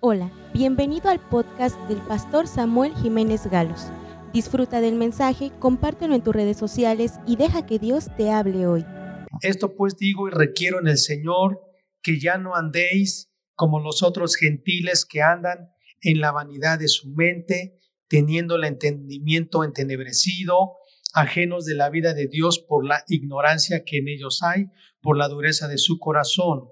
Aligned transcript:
Hola, 0.00 0.30
bienvenido 0.52 1.08
al 1.08 1.26
podcast 1.26 1.74
del 1.88 2.02
pastor 2.02 2.46
Samuel 2.46 2.94
Jiménez 2.96 3.46
Galos. 3.46 3.86
Disfruta 4.30 4.82
del 4.82 4.94
mensaje, 4.94 5.52
compártelo 5.58 6.14
en 6.14 6.22
tus 6.22 6.34
redes 6.34 6.58
sociales 6.58 7.14
y 7.26 7.36
deja 7.36 7.64
que 7.64 7.78
Dios 7.78 8.08
te 8.14 8.30
hable 8.30 8.66
hoy. 8.66 8.84
Esto 9.40 9.74
pues 9.74 9.96
digo 9.96 10.28
y 10.28 10.32
requiero 10.32 10.80
en 10.80 10.88
el 10.88 10.98
Señor 10.98 11.62
que 12.02 12.20
ya 12.20 12.36
no 12.36 12.54
andéis 12.54 13.32
como 13.54 13.80
los 13.80 14.02
otros 14.02 14.36
gentiles 14.36 15.06
que 15.06 15.22
andan 15.22 15.70
en 16.02 16.20
la 16.20 16.30
vanidad 16.30 16.78
de 16.78 16.88
su 16.88 17.08
mente, 17.08 17.78
teniendo 18.06 18.56
el 18.56 18.64
entendimiento 18.64 19.64
entenebrecido, 19.64 20.74
ajenos 21.14 21.64
de 21.64 21.74
la 21.74 21.88
vida 21.88 22.12
de 22.12 22.26
Dios 22.26 22.58
por 22.58 22.84
la 22.84 23.02
ignorancia 23.08 23.82
que 23.82 23.96
en 23.96 24.08
ellos 24.08 24.42
hay, 24.42 24.66
por 25.00 25.16
la 25.16 25.28
dureza 25.28 25.68
de 25.68 25.78
su 25.78 25.98
corazón 25.98 26.68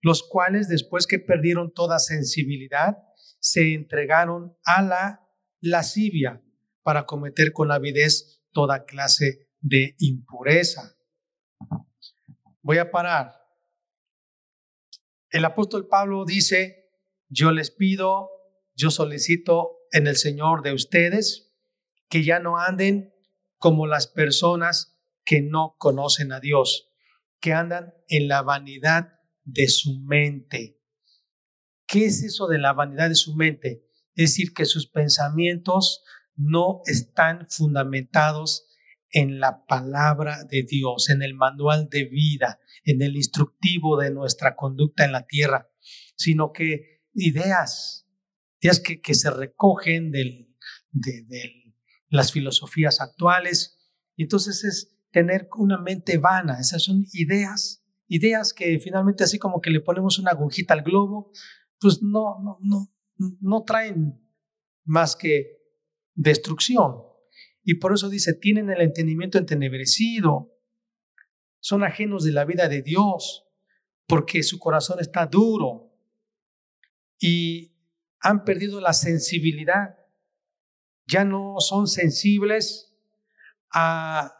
los 0.00 0.22
cuales 0.22 0.68
después 0.68 1.06
que 1.06 1.18
perdieron 1.18 1.72
toda 1.72 1.98
sensibilidad, 1.98 2.98
se 3.40 3.74
entregaron 3.74 4.56
a 4.64 4.82
la 4.82 5.28
lascivia 5.60 6.42
para 6.82 7.06
cometer 7.06 7.52
con 7.52 7.72
avidez 7.72 8.42
toda 8.52 8.84
clase 8.84 9.48
de 9.60 9.94
impureza. 9.98 10.96
Voy 12.62 12.78
a 12.78 12.90
parar. 12.90 13.34
El 15.30 15.44
apóstol 15.44 15.88
Pablo 15.88 16.24
dice, 16.24 16.90
yo 17.28 17.50
les 17.50 17.70
pido, 17.70 18.30
yo 18.74 18.90
solicito 18.90 19.78
en 19.90 20.06
el 20.06 20.16
Señor 20.16 20.62
de 20.62 20.72
ustedes 20.72 21.52
que 22.08 22.22
ya 22.22 22.38
no 22.38 22.58
anden 22.58 23.12
como 23.58 23.86
las 23.86 24.06
personas 24.06 25.00
que 25.24 25.42
no 25.42 25.76
conocen 25.78 26.32
a 26.32 26.40
Dios, 26.40 26.92
que 27.40 27.52
andan 27.52 27.94
en 28.08 28.28
la 28.28 28.42
vanidad 28.42 29.13
de 29.44 29.68
su 29.68 30.00
mente. 30.00 30.80
¿Qué 31.86 32.06
es 32.06 32.22
eso 32.22 32.46
de 32.48 32.58
la 32.58 32.72
vanidad 32.72 33.08
de 33.08 33.14
su 33.14 33.34
mente? 33.36 33.86
Es 34.14 34.30
decir, 34.30 34.52
que 34.52 34.64
sus 34.64 34.88
pensamientos 34.88 36.02
no 36.36 36.80
están 36.86 37.46
fundamentados 37.48 38.66
en 39.10 39.38
la 39.38 39.64
palabra 39.66 40.44
de 40.44 40.64
Dios, 40.64 41.08
en 41.08 41.22
el 41.22 41.34
manual 41.34 41.88
de 41.88 42.04
vida, 42.04 42.58
en 42.84 43.00
el 43.02 43.16
instructivo 43.16 43.96
de 43.96 44.10
nuestra 44.10 44.56
conducta 44.56 45.04
en 45.04 45.12
la 45.12 45.26
tierra, 45.26 45.70
sino 46.16 46.52
que 46.52 47.02
ideas, 47.12 48.08
ideas 48.60 48.80
que, 48.80 49.00
que 49.00 49.14
se 49.14 49.30
recogen 49.30 50.10
de, 50.10 50.48
de 50.90 51.74
las 52.08 52.32
filosofías 52.32 53.00
actuales. 53.00 53.78
Entonces 54.16 54.64
es 54.64 54.96
tener 55.12 55.48
una 55.56 55.78
mente 55.78 56.18
vana, 56.18 56.58
esas 56.58 56.82
son 56.82 57.06
ideas 57.12 57.83
ideas 58.08 58.52
que 58.52 58.78
finalmente 58.78 59.24
así 59.24 59.38
como 59.38 59.60
que 59.60 59.70
le 59.70 59.80
ponemos 59.80 60.18
una 60.18 60.32
agujita 60.32 60.74
al 60.74 60.82
globo, 60.82 61.30
pues 61.80 62.02
no, 62.02 62.38
no, 62.42 62.58
no, 62.60 62.88
no 63.40 63.62
traen 63.64 64.20
más 64.84 65.16
que 65.16 65.58
destrucción. 66.14 67.02
Y 67.62 67.76
por 67.76 67.94
eso 67.94 68.08
dice, 68.08 68.34
tienen 68.34 68.70
el 68.70 68.82
entendimiento 68.82 69.38
entenebrecido, 69.38 70.52
son 71.60 71.82
ajenos 71.82 72.24
de 72.24 72.32
la 72.32 72.44
vida 72.44 72.68
de 72.68 72.82
Dios, 72.82 73.46
porque 74.06 74.42
su 74.42 74.58
corazón 74.58 75.00
está 75.00 75.26
duro 75.26 75.90
y 77.18 77.74
han 78.20 78.44
perdido 78.44 78.80
la 78.80 78.92
sensibilidad, 78.92 79.98
ya 81.06 81.24
no 81.24 81.56
son 81.60 81.86
sensibles 81.86 82.94
a 83.70 84.34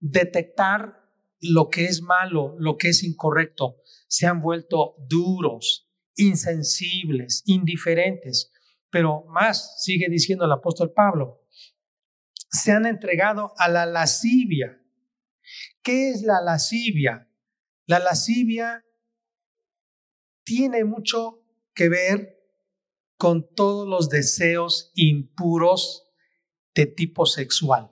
detectar 0.00 1.05
lo 1.40 1.68
que 1.68 1.84
es 1.84 2.02
malo, 2.02 2.54
lo 2.58 2.76
que 2.76 2.88
es 2.88 3.02
incorrecto, 3.02 3.76
se 4.08 4.26
han 4.26 4.40
vuelto 4.40 4.94
duros, 5.08 5.88
insensibles, 6.14 7.42
indiferentes. 7.46 8.52
Pero 8.90 9.24
más, 9.26 9.82
sigue 9.82 10.08
diciendo 10.08 10.44
el 10.44 10.52
apóstol 10.52 10.92
Pablo, 10.92 11.46
se 12.50 12.72
han 12.72 12.86
entregado 12.86 13.52
a 13.58 13.68
la 13.68 13.86
lascivia. 13.86 14.80
¿Qué 15.82 16.10
es 16.10 16.22
la 16.22 16.40
lascivia? 16.40 17.30
La 17.86 17.98
lascivia 17.98 18.84
tiene 20.44 20.84
mucho 20.84 21.44
que 21.74 21.88
ver 21.88 22.36
con 23.18 23.54
todos 23.54 23.88
los 23.88 24.08
deseos 24.08 24.92
impuros 24.94 26.08
de 26.74 26.86
tipo 26.86 27.26
sexual 27.26 27.90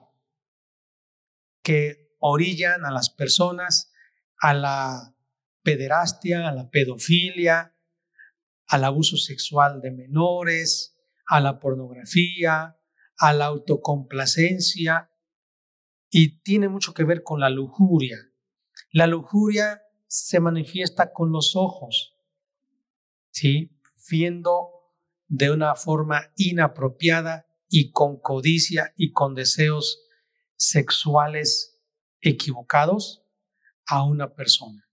que 1.65 2.04
orillan 2.19 2.85
a 2.85 2.91
las 2.91 3.09
personas 3.09 3.91
a 4.39 4.53
la 4.53 5.15
pederastia, 5.63 6.47
a 6.47 6.53
la 6.53 6.69
pedofilia, 6.69 7.75
al 8.67 8.83
abuso 8.83 9.17
sexual 9.17 9.81
de 9.81 9.91
menores, 9.91 10.97
a 11.27 11.39
la 11.39 11.59
pornografía, 11.59 12.77
a 13.17 13.33
la 13.33 13.45
autocomplacencia 13.45 15.09
y 16.09 16.41
tiene 16.41 16.69
mucho 16.69 16.93
que 16.93 17.03
ver 17.03 17.23
con 17.23 17.39
la 17.39 17.49
lujuria. 17.49 18.17
La 18.91 19.07
lujuria 19.07 19.81
se 20.07 20.39
manifiesta 20.39 21.11
con 21.11 21.31
los 21.31 21.55
ojos, 21.55 22.15
¿sí? 23.31 23.77
Viendo 24.09 24.69
de 25.27 25.51
una 25.51 25.75
forma 25.75 26.31
inapropiada 26.35 27.47
y 27.67 27.91
con 27.91 28.19
codicia 28.19 28.93
y 28.95 29.11
con 29.11 29.33
deseos 29.33 30.07
sexuales 30.55 31.74
equivocados 32.29 33.23
a 33.87 34.03
una 34.03 34.33
persona. 34.33 34.89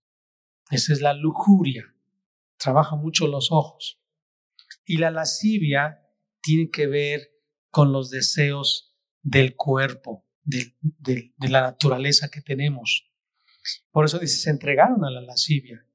Esa 0.70 0.92
es 0.92 1.00
la 1.00 1.14
lujuria. 1.14 1.94
Trabaja 2.58 2.94
mucho 2.94 3.26
los 3.26 3.50
ojos. 3.50 4.00
Y 4.84 4.98
la 4.98 5.10
lascivia 5.10 6.06
tiene 6.40 6.70
que 6.70 6.86
ver 6.86 7.30
con 7.70 7.92
los 7.92 8.10
deseos 8.10 8.94
del 9.22 9.56
cuerpo, 9.56 10.26
de, 10.42 10.74
la 11.38 11.62
naturaleza 11.62 12.30
que 12.30 12.42
tenemos. 12.42 13.10
Por 13.90 14.04
eso 14.04 14.18
dice, 14.18 14.36
se 14.36 14.50
entregaron 14.50 15.04
a 15.04 15.10
la 15.10 15.22
lascivia. 15.22 15.86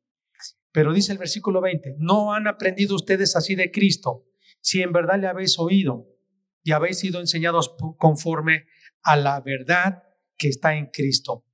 Pero 0.72 0.94
dice 0.94 1.12
el 1.12 1.18
versículo 1.18 1.62
20, 1.62 1.96
no 2.00 2.34
han 2.34 2.48
aprendido 2.48 2.96
ustedes 2.96 3.36
así 3.36 3.56
de 3.56 3.72
Cristo, 3.72 4.25
si 4.62 4.81
en 4.81 4.92
verdad 4.92 5.19
le 5.19 5.28
habéis 5.28 5.59
oído 5.59 6.08
y 6.64 6.72
habéis 6.72 7.00
sido 7.00 7.19
enseñados 7.19 7.75
conforme 7.98 8.66
a 9.04 9.16
la 9.16 9.40
verdad 9.42 10.06
que 10.38 10.50
está 10.50 10.75
en 10.75 10.88
Cristo. 10.88 11.46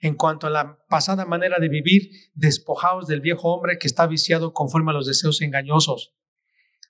En 0.00 0.14
cuanto 0.14 0.46
a 0.46 0.50
la 0.50 0.78
pasada 0.88 1.24
manera 1.24 1.58
de 1.58 1.68
vivir, 1.68 2.10
despojaos 2.34 3.06
del 3.06 3.20
viejo 3.20 3.52
hombre 3.52 3.78
que 3.78 3.88
está 3.88 4.06
viciado 4.06 4.52
conforme 4.52 4.92
a 4.92 4.94
los 4.94 5.06
deseos 5.06 5.40
engañosos. 5.42 6.14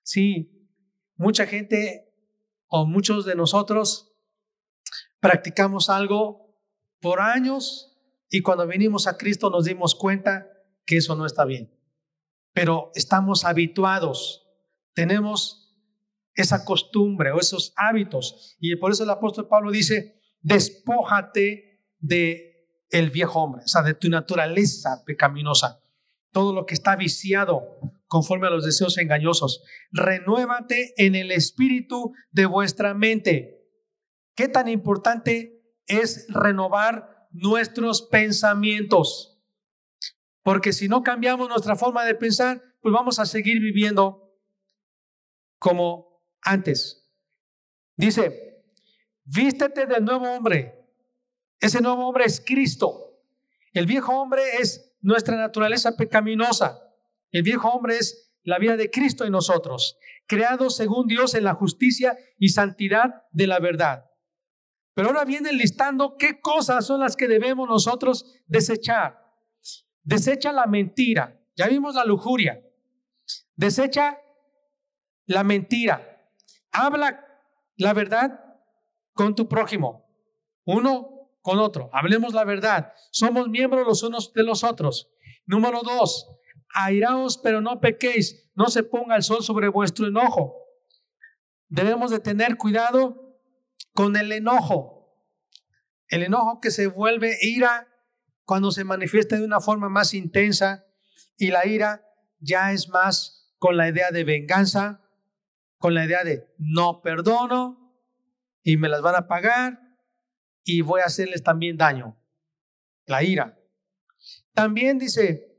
Sí, 0.03 0.69
mucha 1.17 1.47
gente 1.47 2.13
o 2.67 2.87
muchos 2.87 3.25
de 3.25 3.35
nosotros 3.35 4.13
practicamos 5.21 5.89
algo 5.89 6.55
por 7.01 7.21
años 7.21 7.97
y 8.31 8.43
cuando 8.43 8.67
venimos 8.67 9.07
a 9.07 9.17
Cristo 9.17 9.51
nos 9.51 9.65
dimos 9.65 9.95
cuenta 9.95 10.47
que 10.85 10.99
eso 10.99 11.17
no 11.17 11.25
está 11.25 11.45
bien. 11.45 11.75
Pero 12.53 12.91
estamos 12.95 13.45
habituados, 13.45 14.47
tenemos 14.95 15.69
esa 16.35 16.65
costumbre 16.65 17.33
o 17.33 17.41
esos 17.41 17.73
hábitos. 17.77 18.57
Y 18.61 18.77
por 18.77 18.93
eso 18.93 19.05
el 19.05 19.11
apóstol 19.11 19.49
Pablo 19.49 19.71
dice, 19.71 20.18
despójate 20.41 21.83
de 21.99 22.49
el 22.91 23.11
viejo 23.11 23.43
hombre, 23.43 23.63
o 23.65 23.69
sea, 23.69 23.83
de 23.83 23.95
tu 23.95 24.09
naturaleza 24.09 25.03
pecaminosa, 25.05 25.81
todo 26.33 26.53
lo 26.53 26.67
que 26.67 26.75
está 26.75 26.97
viciado 26.97 27.79
conforme 28.07 28.47
a 28.47 28.51
los 28.51 28.65
deseos 28.65 28.99
engañosos. 28.99 29.63
Renuévate 29.93 30.95
en 30.97 31.15
el 31.15 31.31
espíritu 31.31 32.13
de 32.31 32.47
vuestra 32.47 32.95
mente. 32.95 33.67
¿Qué 34.35 34.49
tan 34.49 34.69
importante 34.69 35.63
es 35.87 36.27
renovar 36.29 37.29
nuestros 37.31 38.03
pensamientos? 38.03 39.39
Porque 40.43 40.73
si 40.73 40.89
no 40.89 41.03
cambiamos 41.03 41.49
nuestra 41.49 41.77
forma 41.77 42.05
de 42.05 42.15
pensar, 42.15 42.63
pues 42.81 42.93
vamos 42.93 43.19
a 43.19 43.27
seguir 43.27 43.61
viviendo 43.61 44.35
como 45.59 46.23
antes. 46.41 47.11
Dice, 47.97 48.48
Vístete 49.31 49.85
del 49.85 50.05
nuevo 50.05 50.27
hombre. 50.27 50.75
Ese 51.61 51.83
nuevo 51.83 52.09
hombre 52.09 52.25
es 52.25 52.43
Cristo. 52.45 53.21
El 53.75 53.85
viejo 53.85 54.13
hombre 54.19 54.43
es 54.59 54.97
nuestra 55.03 55.37
naturaleza 55.37 55.97
pecaminosa. 55.97 56.81
El 57.31 57.43
viejo 57.43 57.69
hombre 57.69 57.99
es 57.99 58.33
la 58.43 58.59
vida 58.59 58.79
de 58.79 58.91
Cristo 58.91 59.27
en 59.27 59.33
nosotros, 59.33 59.99
creado 60.27 60.71
según 60.71 61.07
Dios 61.07 61.35
en 61.35 61.45
la 61.45 61.53
justicia 61.53 62.17
y 62.39 62.49
santidad 62.49 63.23
de 63.31 63.47
la 63.47 63.59
verdad. 63.59 64.07
Pero 64.95 65.09
ahora 65.09 65.27
viene 65.27 65.53
listando 65.53 66.17
qué 66.17 66.41
cosas 66.41 66.87
son 66.87 67.01
las 67.01 67.15
que 67.15 67.29
debemos 67.29 67.69
nosotros 67.69 68.35
desechar. 68.47 69.23
Desecha 70.03 70.53
la 70.53 70.67
mentira. 70.67 71.39
Ya 71.55 71.69
vimos 71.69 71.95
la 71.95 72.07
lujuria. 72.07 72.63
Desecha 73.55 74.19
la 75.27 75.45
mentira. 75.45 76.33
Habla 76.73 77.27
la 77.77 77.93
verdad 77.93 78.48
con 79.19 79.35
tu 79.35 79.49
prójimo, 79.49 80.09
uno 80.65 81.33
con 81.43 81.59
otro. 81.59 81.91
Hablemos 81.93 82.35
la 82.35 82.45
verdad. 82.45 82.93
Somos 83.11 83.49
miembros 83.49 83.85
los 83.85 84.05
unos 84.05 84.33
de 84.33 84.45
los 84.45 84.63
otros. 84.63 85.11
Número 85.45 85.81
dos, 85.83 86.31
airaos, 86.73 87.37
pero 87.37 87.61
no 87.61 87.81
pequéis, 87.81 88.49
no 88.55 88.69
se 88.69 88.85
ponga 88.85 89.17
el 89.17 89.25
sol 89.25 89.43
sobre 89.43 89.67
vuestro 89.67 90.07
enojo. 90.07 90.55
Debemos 91.67 92.13
de 92.13 92.21
tener 92.21 92.57
cuidado 92.57 93.43
con 93.93 94.15
el 94.15 94.31
enojo. 94.31 95.13
El 96.07 96.23
enojo 96.23 96.61
que 96.61 96.71
se 96.71 96.87
vuelve 96.87 97.39
ira 97.43 97.89
cuando 98.45 98.71
se 98.71 98.85
manifiesta 98.85 99.37
de 99.37 99.45
una 99.45 99.59
forma 99.59 99.89
más 99.89 100.15
intensa 100.15 100.87
y 101.37 101.49
la 101.49 101.67
ira 101.67 102.05
ya 102.39 102.71
es 102.71 102.89
más 102.89 103.53
con 103.59 103.77
la 103.77 103.89
idea 103.89 104.13
de 104.13 104.23
venganza, 104.23 105.03
con 105.77 105.95
la 105.95 106.05
idea 106.05 106.23
de 106.23 106.55
no 106.57 107.03
perdono 107.03 107.88
y 108.69 108.77
me 108.77 108.91
las 108.91 109.01
van 109.01 109.15
a 109.15 109.27
pagar 109.27 109.81
y 110.63 110.83
voy 110.83 111.01
a 111.01 111.07
hacerles 111.07 111.43
también 111.43 111.79
daño. 111.79 112.23
La 113.07 113.23
ira. 113.23 113.59
También 114.53 114.99
dice, 114.99 115.57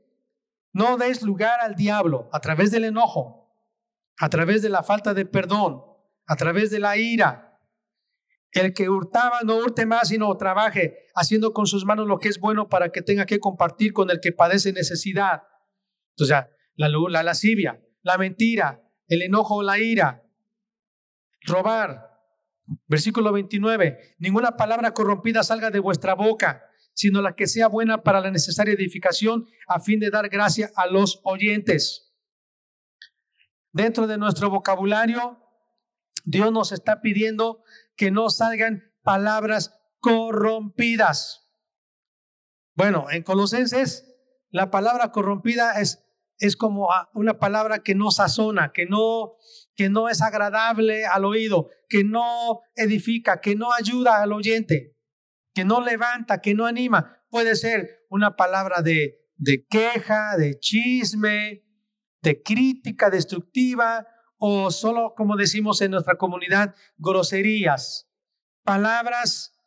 no 0.72 0.96
des 0.96 1.22
lugar 1.22 1.58
al 1.60 1.74
diablo 1.74 2.28
a 2.32 2.38
través 2.38 2.70
del 2.70 2.84
enojo, 2.84 3.52
a 4.16 4.28
través 4.28 4.62
de 4.62 4.68
la 4.68 4.84
falta 4.84 5.12
de 5.12 5.26
perdón, 5.26 5.82
a 6.24 6.36
través 6.36 6.70
de 6.70 6.78
la 6.78 6.98
ira. 6.98 7.58
El 8.52 8.72
que 8.74 8.88
hurtaba 8.88 9.40
no 9.42 9.56
hurte 9.56 9.86
más, 9.86 10.06
sino 10.06 10.36
trabaje 10.36 11.08
haciendo 11.16 11.52
con 11.52 11.66
sus 11.66 11.84
manos 11.84 12.06
lo 12.06 12.20
que 12.20 12.28
es 12.28 12.38
bueno 12.38 12.68
para 12.68 12.92
que 12.92 13.02
tenga 13.02 13.26
que 13.26 13.40
compartir 13.40 13.92
con 13.92 14.08
el 14.10 14.20
que 14.20 14.30
padece 14.30 14.72
necesidad. 14.72 15.42
O 16.16 16.24
sea, 16.24 16.48
la, 16.76 16.88
la 16.88 17.24
lascivia, 17.24 17.82
la 18.02 18.18
mentira, 18.18 18.88
el 19.08 19.22
enojo, 19.22 19.64
la 19.64 19.80
ira, 19.80 20.22
robar. 21.40 22.09
Versículo 22.86 23.32
29, 23.32 24.16
ninguna 24.18 24.56
palabra 24.56 24.94
corrompida 24.94 25.42
salga 25.42 25.70
de 25.70 25.80
vuestra 25.80 26.14
boca, 26.14 26.62
sino 26.94 27.20
la 27.20 27.34
que 27.34 27.46
sea 27.46 27.66
buena 27.66 28.02
para 28.02 28.20
la 28.20 28.30
necesaria 28.30 28.74
edificación 28.74 29.46
a 29.66 29.80
fin 29.80 29.98
de 29.98 30.10
dar 30.10 30.28
gracia 30.28 30.70
a 30.76 30.86
los 30.86 31.20
oyentes. 31.24 32.12
Dentro 33.72 34.06
de 34.06 34.18
nuestro 34.18 34.50
vocabulario, 34.50 35.38
Dios 36.24 36.52
nos 36.52 36.70
está 36.70 37.00
pidiendo 37.00 37.62
que 37.96 38.10
no 38.10 38.30
salgan 38.30 38.92
palabras 39.02 39.76
corrompidas. 39.98 41.48
Bueno, 42.74 43.06
en 43.10 43.22
Colosenses, 43.22 44.14
la 44.50 44.70
palabra 44.70 45.10
corrompida 45.10 45.80
es 45.80 46.04
es 46.40 46.56
como 46.56 46.88
una 47.12 47.38
palabra 47.38 47.80
que 47.80 47.94
no 47.94 48.10
sazona, 48.10 48.72
que 48.72 48.86
no, 48.86 49.34
que 49.80 49.88
no 49.88 50.10
es 50.10 50.20
agradable 50.20 51.06
al 51.06 51.24
oído, 51.24 51.70
que 51.88 52.04
no 52.04 52.60
edifica, 52.74 53.40
que 53.40 53.56
no 53.56 53.72
ayuda 53.72 54.22
al 54.22 54.34
oyente, 54.34 54.94
que 55.54 55.64
no 55.64 55.80
levanta, 55.80 56.42
que 56.42 56.52
no 56.52 56.66
anima. 56.66 57.24
Puede 57.30 57.56
ser 57.56 58.04
una 58.10 58.36
palabra 58.36 58.82
de, 58.82 59.26
de 59.36 59.64
queja, 59.64 60.36
de 60.36 60.58
chisme, 60.58 61.64
de 62.20 62.42
crítica 62.42 63.08
destructiva 63.08 64.06
o 64.36 64.70
solo, 64.70 65.14
como 65.16 65.34
decimos 65.38 65.80
en 65.80 65.92
nuestra 65.92 66.18
comunidad, 66.18 66.74
groserías, 66.98 68.06
palabras 68.62 69.58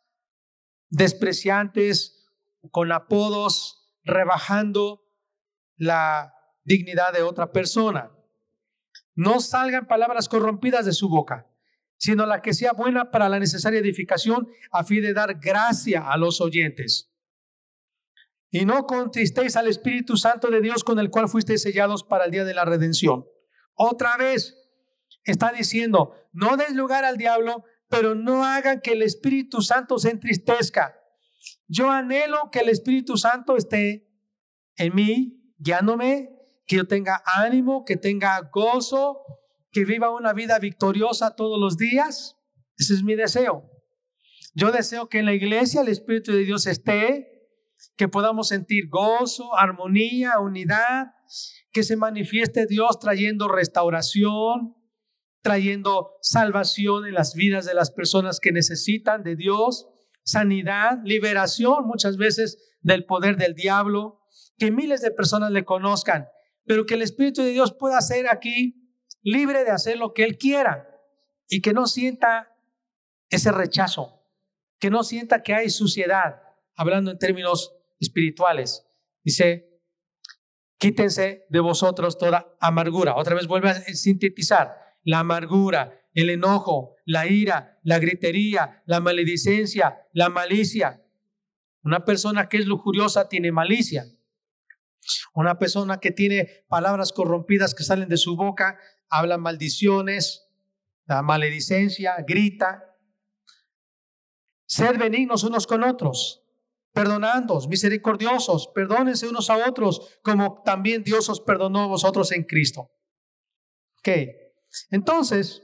despreciantes, 0.90 2.30
con 2.70 2.92
apodos, 2.92 3.92
rebajando 4.04 5.02
la 5.74 6.32
dignidad 6.62 7.12
de 7.12 7.24
otra 7.24 7.50
persona. 7.50 8.12
No 9.14 9.40
salgan 9.40 9.86
palabras 9.86 10.28
corrompidas 10.28 10.86
de 10.86 10.92
su 10.92 11.08
boca, 11.08 11.46
sino 11.96 12.26
la 12.26 12.42
que 12.42 12.54
sea 12.54 12.72
buena 12.72 13.10
para 13.10 13.28
la 13.28 13.38
necesaria 13.38 13.80
edificación 13.80 14.48
a 14.70 14.84
fin 14.84 15.02
de 15.02 15.14
dar 15.14 15.38
gracia 15.40 16.10
a 16.10 16.16
los 16.16 16.40
oyentes. 16.40 17.10
Y 18.50 18.64
no 18.64 18.86
contristéis 18.86 19.56
al 19.56 19.68
Espíritu 19.68 20.16
Santo 20.16 20.48
de 20.48 20.60
Dios 20.60 20.84
con 20.84 20.98
el 20.98 21.10
cual 21.10 21.28
fuisteis 21.28 21.62
sellados 21.62 22.04
para 22.04 22.26
el 22.26 22.30
día 22.30 22.44
de 22.44 22.54
la 22.54 22.64
redención. 22.64 23.26
Otra 23.74 24.16
vez 24.16 24.56
está 25.24 25.52
diciendo, 25.52 26.14
no 26.32 26.56
des 26.56 26.74
lugar 26.74 27.04
al 27.04 27.16
diablo, 27.16 27.64
pero 27.88 28.14
no 28.14 28.44
hagan 28.44 28.80
que 28.80 28.92
el 28.92 29.02
Espíritu 29.02 29.60
Santo 29.60 29.98
se 29.98 30.10
entristezca. 30.10 30.94
Yo 31.66 31.90
anhelo 31.90 32.50
que 32.52 32.60
el 32.60 32.68
Espíritu 32.68 33.16
Santo 33.16 33.56
esté 33.56 34.08
en 34.76 34.94
mí, 34.94 35.54
guiándome, 35.58 36.33
que 36.66 36.76
yo 36.76 36.86
tenga 36.86 37.22
ánimo, 37.36 37.84
que 37.84 37.96
tenga 37.96 38.40
gozo, 38.52 39.18
que 39.70 39.84
viva 39.84 40.10
una 40.10 40.32
vida 40.32 40.58
victoriosa 40.58 41.34
todos 41.34 41.60
los 41.60 41.76
días. 41.76 42.36
Ese 42.76 42.94
es 42.94 43.02
mi 43.02 43.14
deseo. 43.14 43.70
Yo 44.54 44.70
deseo 44.70 45.08
que 45.08 45.18
en 45.18 45.26
la 45.26 45.34
iglesia 45.34 45.82
el 45.82 45.88
Espíritu 45.88 46.32
de 46.32 46.44
Dios 46.44 46.66
esté, 46.66 47.30
que 47.96 48.08
podamos 48.08 48.48
sentir 48.48 48.88
gozo, 48.88 49.56
armonía, 49.56 50.38
unidad, 50.38 51.08
que 51.72 51.82
se 51.82 51.96
manifieste 51.96 52.66
Dios 52.66 52.98
trayendo 52.98 53.48
restauración, 53.48 54.76
trayendo 55.42 56.12
salvación 56.22 57.06
en 57.06 57.14
las 57.14 57.34
vidas 57.34 57.66
de 57.66 57.74
las 57.74 57.90
personas 57.90 58.40
que 58.40 58.52
necesitan 58.52 59.22
de 59.22 59.36
Dios, 59.36 59.88
sanidad, 60.22 60.98
liberación 61.04 61.84
muchas 61.86 62.16
veces 62.16 62.72
del 62.80 63.04
poder 63.04 63.36
del 63.36 63.54
diablo, 63.54 64.20
que 64.56 64.70
miles 64.70 65.02
de 65.02 65.10
personas 65.10 65.50
le 65.50 65.64
conozcan 65.64 66.28
pero 66.66 66.86
que 66.86 66.94
el 66.94 67.02
Espíritu 67.02 67.42
de 67.42 67.50
Dios 67.50 67.72
pueda 67.72 68.00
ser 68.00 68.28
aquí 68.28 68.90
libre 69.22 69.64
de 69.64 69.70
hacer 69.70 69.98
lo 69.98 70.12
que 70.12 70.24
Él 70.24 70.38
quiera 70.38 70.88
y 71.48 71.60
que 71.60 71.72
no 71.72 71.86
sienta 71.86 72.56
ese 73.30 73.52
rechazo, 73.52 74.22
que 74.78 74.90
no 74.90 75.02
sienta 75.02 75.42
que 75.42 75.54
hay 75.54 75.70
suciedad, 75.70 76.42
hablando 76.74 77.10
en 77.10 77.18
términos 77.18 77.74
espirituales. 78.00 78.86
Dice, 79.22 79.80
quítense 80.78 81.46
de 81.48 81.60
vosotros 81.60 82.18
toda 82.18 82.54
amargura. 82.60 83.16
Otra 83.16 83.34
vez 83.34 83.46
vuelve 83.46 83.70
a 83.70 83.74
sintetizar 83.74 84.76
la 85.02 85.20
amargura, 85.20 86.00
el 86.12 86.30
enojo, 86.30 86.96
la 87.04 87.26
ira, 87.26 87.78
la 87.82 87.98
gritería, 87.98 88.82
la 88.86 89.00
maledicencia, 89.00 90.06
la 90.12 90.28
malicia. 90.28 91.02
Una 91.82 92.04
persona 92.04 92.48
que 92.48 92.58
es 92.58 92.66
lujuriosa 92.66 93.28
tiene 93.28 93.52
malicia. 93.52 94.06
Una 95.34 95.58
persona 95.58 96.00
que 96.00 96.10
tiene 96.10 96.64
palabras 96.68 97.12
corrompidas 97.12 97.74
que 97.74 97.84
salen 97.84 98.08
de 98.08 98.16
su 98.16 98.36
boca, 98.36 98.78
habla 99.08 99.38
maldiciones, 99.38 100.48
la 101.06 101.22
maledicencia, 101.22 102.16
grita. 102.26 102.96
Ser 104.66 104.98
benignos 104.98 105.44
unos 105.44 105.66
con 105.66 105.84
otros, 105.84 106.42
perdonándoos, 106.92 107.68
misericordiosos, 107.68 108.68
perdónense 108.74 109.28
unos 109.28 109.50
a 109.50 109.68
otros, 109.68 110.18
como 110.22 110.62
también 110.62 111.02
Dios 111.02 111.28
os 111.28 111.40
perdonó 111.40 111.82
a 111.82 111.86
vosotros 111.86 112.32
en 112.32 112.44
Cristo. 112.44 112.90
Ok, 113.98 114.08
entonces, 114.90 115.62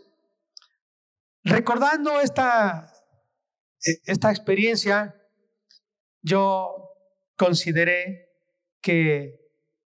recordando 1.43 2.21
esta, 2.21 2.93
e, 3.85 4.01
esta 4.05 4.31
experiencia, 4.31 5.15
yo 6.23 6.91
consideré 7.37 8.30
que 8.81 9.41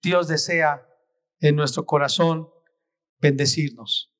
Dios 0.02 0.28
desea 0.28 0.86
en 1.40 1.56
nuestro 1.56 1.86
corazón 1.86 2.48
bendecirnos. 3.20 4.12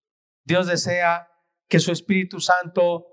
Dios 0.44 0.66
desea 0.66 1.28
que 1.68 1.80
su 1.80 1.92
Espíritu 1.92 2.40
Santo 2.40 3.06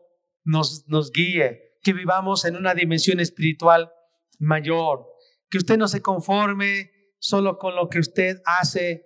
nos, 0.44 0.88
nos 0.88 1.12
guíe, 1.12 1.80
que 1.82 1.94
vivamos 1.94 2.46
en 2.46 2.56
una 2.56 2.74
dimensión 2.74 3.20
espiritual 3.20 3.92
mayor, 4.40 5.06
que 5.50 5.58
usted 5.58 5.78
no 5.78 5.88
se 5.88 6.02
conforme 6.02 6.92
solo 7.20 7.58
con 7.58 7.76
lo 7.76 7.90
que 7.90 8.00
usted 8.00 8.42
hace 8.46 9.06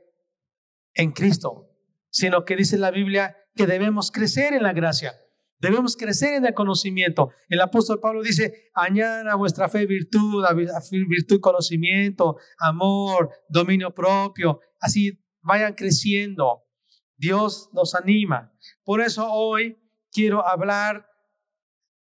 en 0.94 1.12
Cristo, 1.12 1.70
sino 2.10 2.46
que 2.46 2.56
dice 2.56 2.78
la 2.78 2.92
Biblia 2.92 3.38
que 3.56 3.68
debemos 3.68 4.12
crecer 4.12 4.54
en 4.54 4.64
la 4.64 4.74
gracia. 4.74 5.14
Debemos 5.60 5.98
crecer 5.98 6.36
en 6.36 6.46
el 6.46 6.54
conocimiento. 6.54 7.32
El 7.50 7.60
apóstol 7.60 8.00
Pablo 8.00 8.24
dice, 8.24 8.70
añadan 8.74 9.28
a 9.28 9.36
vuestra 9.36 9.68
fe 9.68 9.86
virtud, 9.86 10.46
a 10.46 10.54
virtud 10.54 11.40
conocimiento, 11.42 12.38
amor, 12.60 13.30
dominio 13.50 13.94
propio. 13.94 14.62
Así 14.80 15.20
vayan 15.42 15.74
creciendo. 15.74 16.64
Dios 17.18 17.70
nos 17.74 17.94
anima. 17.94 18.54
Por 18.86 19.02
eso 19.02 19.30
hoy 19.30 19.78
quiero 20.12 20.48
hablar 20.48 21.10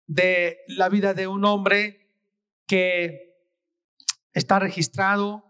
de 0.07 0.59
la 0.67 0.87
vida 0.87 1.13
de 1.13 1.27
un 1.27 1.43
hombre 1.43 2.09
que 2.65 3.35
está 4.33 4.59
registrado 4.59 5.43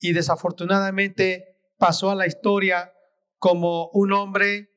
y 0.00 0.12
desafortunadamente 0.12 1.60
pasó 1.78 2.10
a 2.10 2.16
la 2.16 2.26
historia 2.26 2.92
como 3.38 3.88
un 3.92 4.12
hombre 4.12 4.70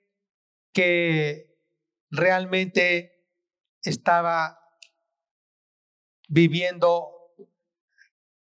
que 0.72 1.49
realmente 2.10 3.26
estaba 3.84 4.60
viviendo 6.28 7.12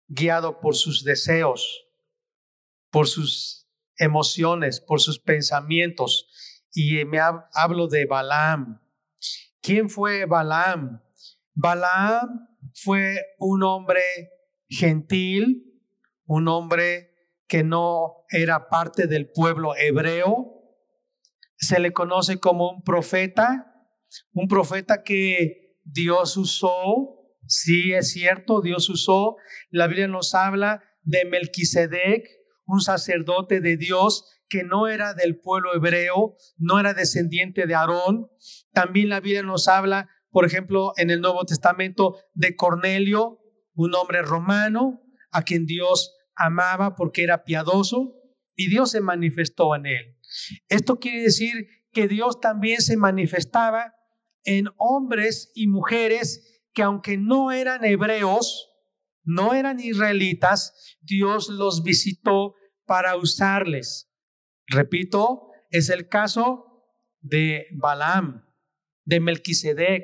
guiado 0.07 0.59
por 0.59 0.75
sus 0.75 1.03
deseos, 1.03 1.85
por 2.89 3.07
sus 3.07 3.67
emociones, 3.97 4.81
por 4.81 4.99
sus 4.99 5.19
pensamientos. 5.19 6.27
Y 6.73 7.05
me 7.05 7.19
hablo 7.19 7.87
de 7.87 8.05
Balaam. 8.05 8.81
¿Quién 9.61 9.89
fue 9.89 10.25
Balaam? 10.25 11.01
Balaam 11.53 12.47
fue 12.73 13.17
un 13.37 13.63
hombre 13.63 14.01
gentil, 14.67 15.81
un 16.25 16.47
hombre 16.47 17.11
que 17.47 17.63
no 17.63 18.25
era 18.29 18.69
parte 18.69 19.07
del 19.07 19.29
pueblo 19.29 19.75
hebreo. 19.75 20.60
Se 21.61 21.79
le 21.79 21.93
conoce 21.93 22.39
como 22.39 22.69
un 22.69 22.83
profeta, 22.83 23.73
un 24.33 24.49
profeta 24.49 25.03
que 25.03 25.77
Dios 25.85 26.35
usó, 26.35 27.21
sí 27.47 27.93
es 27.93 28.11
cierto, 28.11 28.61
Dios 28.61 28.89
usó. 28.89 29.37
La 29.69 29.87
Biblia 29.87 30.07
nos 30.07 30.35
habla 30.35 30.83
de 31.03 31.25
Melquisedec, 31.25 32.27
un 32.65 32.81
sacerdote 32.81 33.61
de 33.61 33.77
Dios 33.77 34.25
que 34.49 34.63
no 34.63 34.87
era 34.87 35.13
del 35.13 35.39
pueblo 35.39 35.73
hebreo, 35.73 36.35
no 36.57 36.79
era 36.79 36.93
descendiente 36.93 37.67
de 37.67 37.73
Aarón. 37.73 38.29
También 38.73 39.07
la 39.07 39.21
Biblia 39.21 39.43
nos 39.43 39.69
habla, 39.69 40.09
por 40.29 40.45
ejemplo, 40.45 40.91
en 40.97 41.09
el 41.09 41.21
Nuevo 41.21 41.45
Testamento 41.45 42.17
de 42.33 42.55
Cornelio, 42.57 43.39
un 43.75 43.95
hombre 43.95 44.21
romano 44.21 45.01
a 45.31 45.43
quien 45.43 45.65
Dios 45.65 46.13
amaba 46.35 46.95
porque 46.95 47.23
era 47.23 47.43
piadoso 47.43 48.15
y 48.55 48.69
Dios 48.69 48.91
se 48.91 49.01
manifestó 49.01 49.73
en 49.75 49.85
él. 49.85 50.17
Esto 50.67 50.99
quiere 50.99 51.23
decir 51.23 51.67
que 51.91 52.07
Dios 52.07 52.39
también 52.39 52.81
se 52.81 52.97
manifestaba 52.97 53.93
en 54.43 54.67
hombres 54.77 55.51
y 55.55 55.67
mujeres 55.67 56.61
que 56.73 56.83
aunque 56.83 57.17
no 57.17 57.51
eran 57.51 57.83
hebreos, 57.83 58.69
no 59.23 59.53
eran 59.53 59.79
israelitas, 59.79 60.97
Dios 61.01 61.49
los 61.49 61.83
visitó 61.83 62.55
para 62.85 63.15
usarles. 63.17 64.09
Repito, 64.67 65.49
es 65.69 65.89
el 65.89 66.07
caso 66.07 66.85
de 67.19 67.67
Balaam, 67.73 68.45
de 69.05 69.19
Melquisedec, 69.19 70.03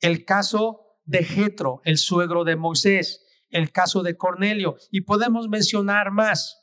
el 0.00 0.24
caso 0.24 1.00
de 1.04 1.24
Jetro, 1.24 1.80
el 1.84 1.98
suegro 1.98 2.44
de 2.44 2.56
Moisés, 2.56 3.24
el 3.50 3.70
caso 3.70 4.02
de 4.02 4.16
Cornelio, 4.16 4.76
y 4.90 5.02
podemos 5.02 5.48
mencionar 5.48 6.10
más. 6.10 6.60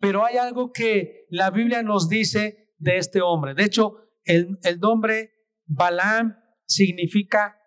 Pero 0.00 0.24
hay 0.24 0.36
algo 0.36 0.72
que 0.72 1.26
la 1.30 1.50
Biblia 1.50 1.82
nos 1.82 2.08
dice 2.08 2.74
de 2.78 2.98
este 2.98 3.20
hombre. 3.20 3.54
De 3.54 3.64
hecho, 3.64 3.96
el, 4.24 4.58
nombre 4.80 5.32
Balaam 5.66 6.38
significa 6.66 7.58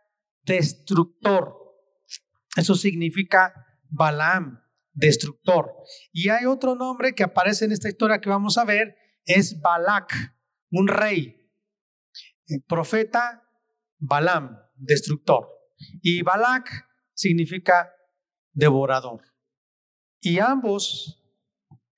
destructor. 0.43 1.55
Eso 2.55 2.75
significa 2.75 3.53
Balaam 3.89 4.61
destructor. 4.93 5.73
Y 6.11 6.29
hay 6.29 6.45
otro 6.45 6.75
nombre 6.75 7.13
que 7.13 7.23
aparece 7.23 7.65
en 7.65 7.71
esta 7.71 7.89
historia 7.89 8.19
que 8.19 8.29
vamos 8.29 8.57
a 8.57 8.65
ver, 8.65 8.95
es 9.25 9.59
Balak, 9.61 10.13
un 10.71 10.87
rey. 10.87 11.49
El 12.47 12.63
profeta 12.63 13.43
Balaam, 13.97 14.57
destructor. 14.75 15.47
Y 16.01 16.21
Balak 16.21 16.69
significa 17.13 17.91
devorador. 18.53 19.21
Y 20.19 20.39
ambos 20.39 21.20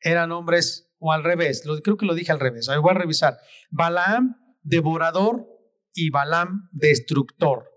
eran 0.03 0.31
hombres, 0.31 0.93
o 0.99 1.11
al 1.11 1.23
revés, 1.23 1.63
creo 1.83 1.97
que 1.97 2.05
lo 2.05 2.13
dije 2.13 2.31
al 2.31 2.39
revés, 2.39 2.69
voy 2.81 2.91
a 2.91 2.93
revisar. 2.93 3.37
Balaam, 3.71 4.35
devorador, 4.61 5.47
y 5.93 6.09
Balaam, 6.09 6.69
destructor. 6.71 7.69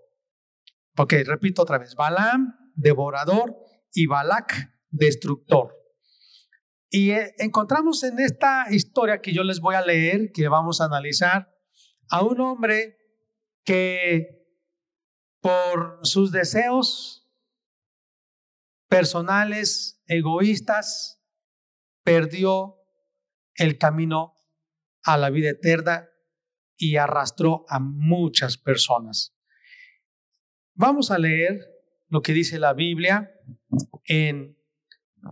Ok, 0.97 1.13
repito 1.25 1.61
otra 1.61 1.77
vez. 1.77 1.95
Balaam, 1.95 2.55
devorador, 2.75 3.55
y 3.93 4.05
Balak, 4.05 4.71
destructor. 4.89 5.75
Y 6.89 7.11
eh, 7.11 7.33
encontramos 7.39 8.03
en 8.03 8.19
esta 8.19 8.67
historia 8.69 9.21
que 9.21 9.33
yo 9.33 9.43
les 9.43 9.59
voy 9.59 9.75
a 9.75 9.81
leer, 9.81 10.31
que 10.31 10.47
vamos 10.47 10.79
a 10.79 10.85
analizar, 10.85 11.51
a 12.09 12.21
un 12.23 12.39
hombre 12.39 12.97
que 13.63 14.45
por 15.41 15.99
sus 16.03 16.31
deseos 16.31 17.27
personales, 18.87 20.01
egoístas, 20.05 21.16
perdió 22.07 22.77
el 23.55 23.77
camino 23.77 24.33
a 25.03 25.17
la 25.17 25.29
vida 25.29 25.49
eterna 25.49 26.07
y 26.77 26.95
arrastró 26.95 27.65
a 27.67 27.81
muchas 27.81 28.57
personas. 28.57 29.35
Vamos 30.73 31.11
a 31.11 31.17
leer 31.17 31.59
lo 32.07 32.21
que 32.21 32.31
dice 32.31 32.59
la 32.59 32.71
Biblia 32.73 33.29
en 34.05 34.57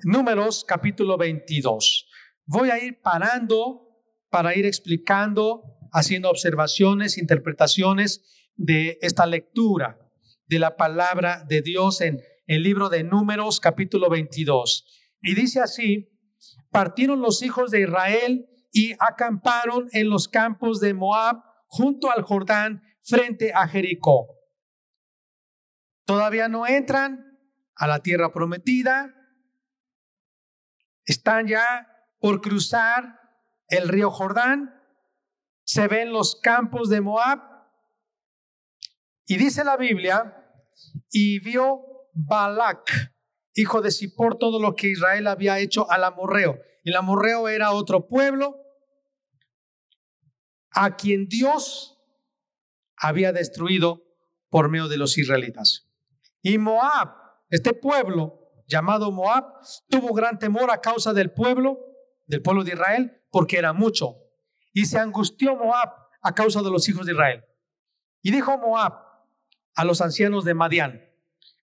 Números 0.03 0.65
capítulo 0.67 1.17
22. 1.17 2.09
Voy 2.45 2.69
a 2.71 2.83
ir 2.83 2.99
parando 2.99 3.87
para 4.29 4.53
ir 4.57 4.65
explicando, 4.65 5.77
haciendo 5.93 6.29
observaciones, 6.29 7.17
interpretaciones 7.17 8.51
de 8.57 8.97
esta 9.01 9.25
lectura 9.25 9.97
de 10.47 10.59
la 10.59 10.75
palabra 10.75 11.45
de 11.47 11.61
Dios 11.61 12.01
en 12.01 12.21
el 12.47 12.63
libro 12.63 12.89
de 12.89 13.05
Números 13.05 13.61
capítulo 13.61 14.09
22. 14.09 14.85
Y 15.21 15.35
dice 15.35 15.61
así, 15.61 16.11
partieron 16.71 17.21
los 17.21 17.41
hijos 17.43 17.71
de 17.71 17.81
Israel 17.81 18.47
y 18.71 18.93
acamparon 18.99 19.87
en 19.91 20.09
los 20.09 20.27
campos 20.27 20.79
de 20.79 20.93
Moab 20.93 21.37
junto 21.67 22.11
al 22.11 22.23
Jordán 22.23 22.83
frente 23.03 23.53
a 23.53 23.67
Jericó. 23.67 24.27
Todavía 26.05 26.49
no 26.49 26.67
entran 26.67 27.39
a 27.75 27.87
la 27.87 27.99
tierra 27.99 28.31
prometida, 28.31 29.13
están 31.05 31.47
ya 31.47 31.87
por 32.19 32.41
cruzar 32.41 33.19
el 33.67 33.87
río 33.87 34.11
Jordán, 34.11 34.81
se 35.63 35.87
ven 35.87 36.11
los 36.11 36.35
campos 36.35 36.89
de 36.89 37.01
Moab. 37.01 37.39
Y 39.25 39.37
dice 39.37 39.63
la 39.63 39.77
Biblia, 39.77 40.45
y 41.11 41.39
vio 41.39 41.81
Balak, 42.13 43.14
hijo 43.55 43.81
de 43.81 43.91
Zippor, 43.91 44.37
todo 44.37 44.59
lo 44.59 44.75
que 44.75 44.89
Israel 44.89 45.27
había 45.27 45.59
hecho 45.59 45.89
al 45.89 46.03
amorreo. 46.03 46.59
El 46.83 46.95
amorreo 46.95 47.47
era 47.47 47.71
otro 47.71 48.07
pueblo 48.07 48.61
a 50.71 50.95
quien 50.97 51.27
Dios 51.27 51.97
había 52.97 53.31
destruido 53.31 54.03
por 54.49 54.69
medio 54.69 54.87
de 54.87 54.97
los 54.97 55.17
israelitas. 55.17 55.89
Y 56.41 56.57
Moab, 56.57 57.15
este 57.49 57.73
pueblo, 57.73 58.39
llamado 58.67 59.11
Moab, 59.11 59.45
tuvo 59.89 60.13
gran 60.13 60.37
temor 60.37 60.69
a 60.69 60.81
causa 60.81 61.13
del 61.13 61.31
pueblo, 61.31 61.79
del 62.27 62.41
pueblo 62.41 62.63
de 62.63 62.73
Israel, 62.73 63.23
porque 63.31 63.57
era 63.57 63.73
mucho. 63.73 64.17
Y 64.73 64.85
se 64.85 64.99
angustió 64.99 65.55
Moab 65.55 65.89
a 66.21 66.35
causa 66.35 66.61
de 66.61 66.69
los 66.69 66.87
hijos 66.89 67.05
de 67.05 67.13
Israel. 67.13 67.45
Y 68.21 68.31
dijo 68.31 68.57
Moab 68.57 68.93
a 69.75 69.85
los 69.85 70.01
ancianos 70.01 70.43
de 70.43 70.53
Madián, 70.53 71.04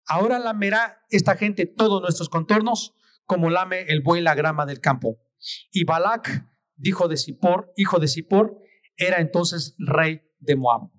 ahora 0.07 0.39
lamerá 0.39 1.03
esta 1.11 1.37
gente 1.37 1.67
todos 1.67 2.01
nuestros 2.03 2.29
contornos 2.29 2.95
como 3.27 3.51
lame 3.51 3.83
el 3.89 4.03
buey 4.03 4.21
la 4.21 4.35
grama 4.35 4.67
del 4.67 4.81
campo. 4.81 5.19
Y 5.71 5.85
Balak, 5.85 6.47
hijo 6.83 7.09
de 7.09 7.17
Zippor, 7.17 7.73
hijo 7.77 7.99
de 7.99 8.09
Zippor, 8.09 8.59
era 8.97 9.21
entonces 9.21 9.75
rey 9.79 10.23
de 10.39 10.57
Moab. 10.57 10.91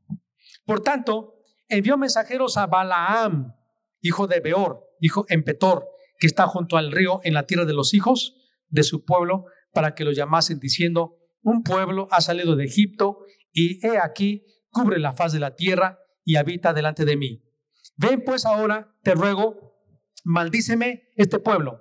Por 0.66 0.82
tanto, 0.82 1.36
envió 1.68 1.98
mensajeros 1.98 2.58
a 2.58 2.68
Balaam, 2.68 3.54
hijo 4.02 4.28
de 4.28 4.40
Beor, 4.40 4.84
hijo 5.00 5.26
en 5.30 5.44
Petor, 5.44 5.88
que 6.20 6.28
está 6.28 6.48
junto 6.48 6.78
al 6.78 6.92
río 6.92 7.20
en 7.24 7.34
la 7.34 7.46
tierra 7.46 7.66
de 7.66 7.74
los 7.74 7.94
hijos 7.94 8.36
de 8.70 8.84
su 8.84 9.06
pueblo, 9.06 9.46
para 9.74 9.96
que 9.96 10.04
lo 10.04 10.12
llamasen 10.12 10.60
diciendo, 10.60 11.18
un 11.42 11.64
pueblo 11.64 12.08
ha 12.12 12.22
salido 12.22 12.56
de 12.56 12.66
Egipto 12.66 13.20
y 13.52 13.86
he 13.86 13.98
aquí, 13.98 14.46
cubre 14.70 15.00
la 15.00 15.14
faz 15.14 15.34
de 15.34 15.40
la 15.40 15.56
tierra 15.56 16.00
y 16.24 16.38
habita 16.38 16.74
delante 16.74 17.06
de 17.06 17.18
mí. 17.18 17.44
Ven 17.96 18.24
pues 18.24 18.46
ahora, 18.46 18.96
te 19.04 19.14
ruego, 19.14 19.78
maldíceme 20.24 21.10
este 21.16 21.40
pueblo, 21.40 21.80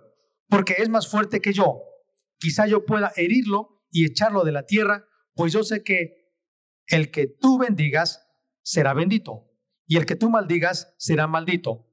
porque 0.48 0.74
es 0.78 0.88
más 0.88 1.08
fuerte 1.08 1.40
que 1.40 1.52
yo. 1.52 1.82
Quizá 2.38 2.66
yo 2.66 2.84
pueda 2.84 3.12
herirlo 3.16 3.82
y 3.90 4.04
echarlo 4.04 4.44
de 4.44 4.52
la 4.52 4.66
tierra, 4.66 5.06
pues 5.34 5.52
yo 5.52 5.62
sé 5.62 5.82
que 5.82 6.22
el 6.86 7.10
que 7.10 7.26
tú 7.26 7.58
bendigas 7.58 8.28
será 8.62 8.94
bendito, 8.94 9.50
y 9.86 9.96
el 9.96 10.06
que 10.06 10.16
tú 10.16 10.30
maldigas 10.30 10.94
será 10.98 11.26
maldito. 11.26 11.88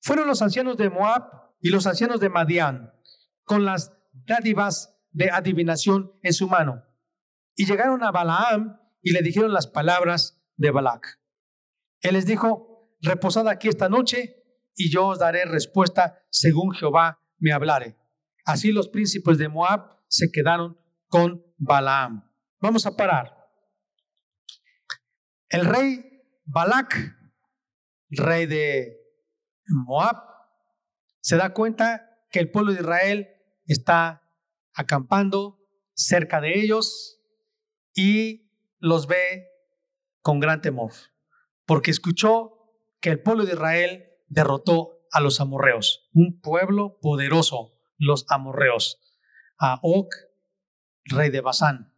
Fueron 0.00 0.26
los 0.26 0.42
ancianos 0.42 0.76
de 0.76 0.90
Moab 0.90 1.30
y 1.60 1.70
los 1.70 1.86
ancianos 1.86 2.20
de 2.20 2.30
Madián 2.30 2.92
con 3.44 3.64
las 3.64 3.92
dádivas 4.12 4.96
de 5.10 5.30
adivinación 5.30 6.12
en 6.22 6.32
su 6.32 6.48
mano. 6.48 6.84
Y 7.56 7.66
llegaron 7.66 8.02
a 8.04 8.10
Balaam 8.10 8.80
y 9.02 9.12
le 9.12 9.22
dijeron 9.22 9.52
las 9.52 9.66
palabras 9.66 10.40
de 10.56 10.70
Balac. 10.70 11.20
Él 12.00 12.14
les 12.14 12.26
dijo, 12.26 12.67
reposad 13.00 13.48
aquí 13.48 13.68
esta 13.68 13.88
noche 13.88 14.42
y 14.74 14.90
yo 14.90 15.08
os 15.08 15.18
daré 15.18 15.44
respuesta 15.44 16.22
según 16.30 16.74
Jehová 16.74 17.20
me 17.38 17.52
hablare. 17.52 17.96
Así 18.44 18.72
los 18.72 18.88
príncipes 18.88 19.38
de 19.38 19.48
Moab 19.48 19.98
se 20.08 20.30
quedaron 20.30 20.78
con 21.08 21.44
Balaam. 21.56 22.32
Vamos 22.60 22.86
a 22.86 22.96
parar. 22.96 23.36
El 25.48 25.64
rey 25.64 26.04
Balac, 26.44 27.16
rey 28.10 28.46
de 28.46 28.96
Moab, 29.66 30.16
se 31.20 31.36
da 31.36 31.52
cuenta 31.52 32.08
que 32.30 32.40
el 32.40 32.50
pueblo 32.50 32.72
de 32.72 32.80
Israel 32.80 33.28
está 33.66 34.22
acampando 34.74 35.60
cerca 35.94 36.40
de 36.40 36.58
ellos 36.58 37.20
y 37.94 38.50
los 38.78 39.06
ve 39.06 39.46
con 40.20 40.40
gran 40.40 40.60
temor, 40.60 40.92
porque 41.66 41.90
escuchó 41.90 42.57
que 43.00 43.10
el 43.10 43.22
pueblo 43.22 43.44
de 43.44 43.52
Israel 43.52 44.04
derrotó 44.26 45.06
a 45.10 45.20
los 45.20 45.40
amorreos, 45.40 46.08
un 46.12 46.40
pueblo 46.40 46.98
poderoso, 47.00 47.72
los 47.96 48.26
amorreos. 48.28 49.00
a 49.60 49.80
Og, 49.82 50.08
rey 51.04 51.30
de 51.30 51.40
Basán. 51.40 51.92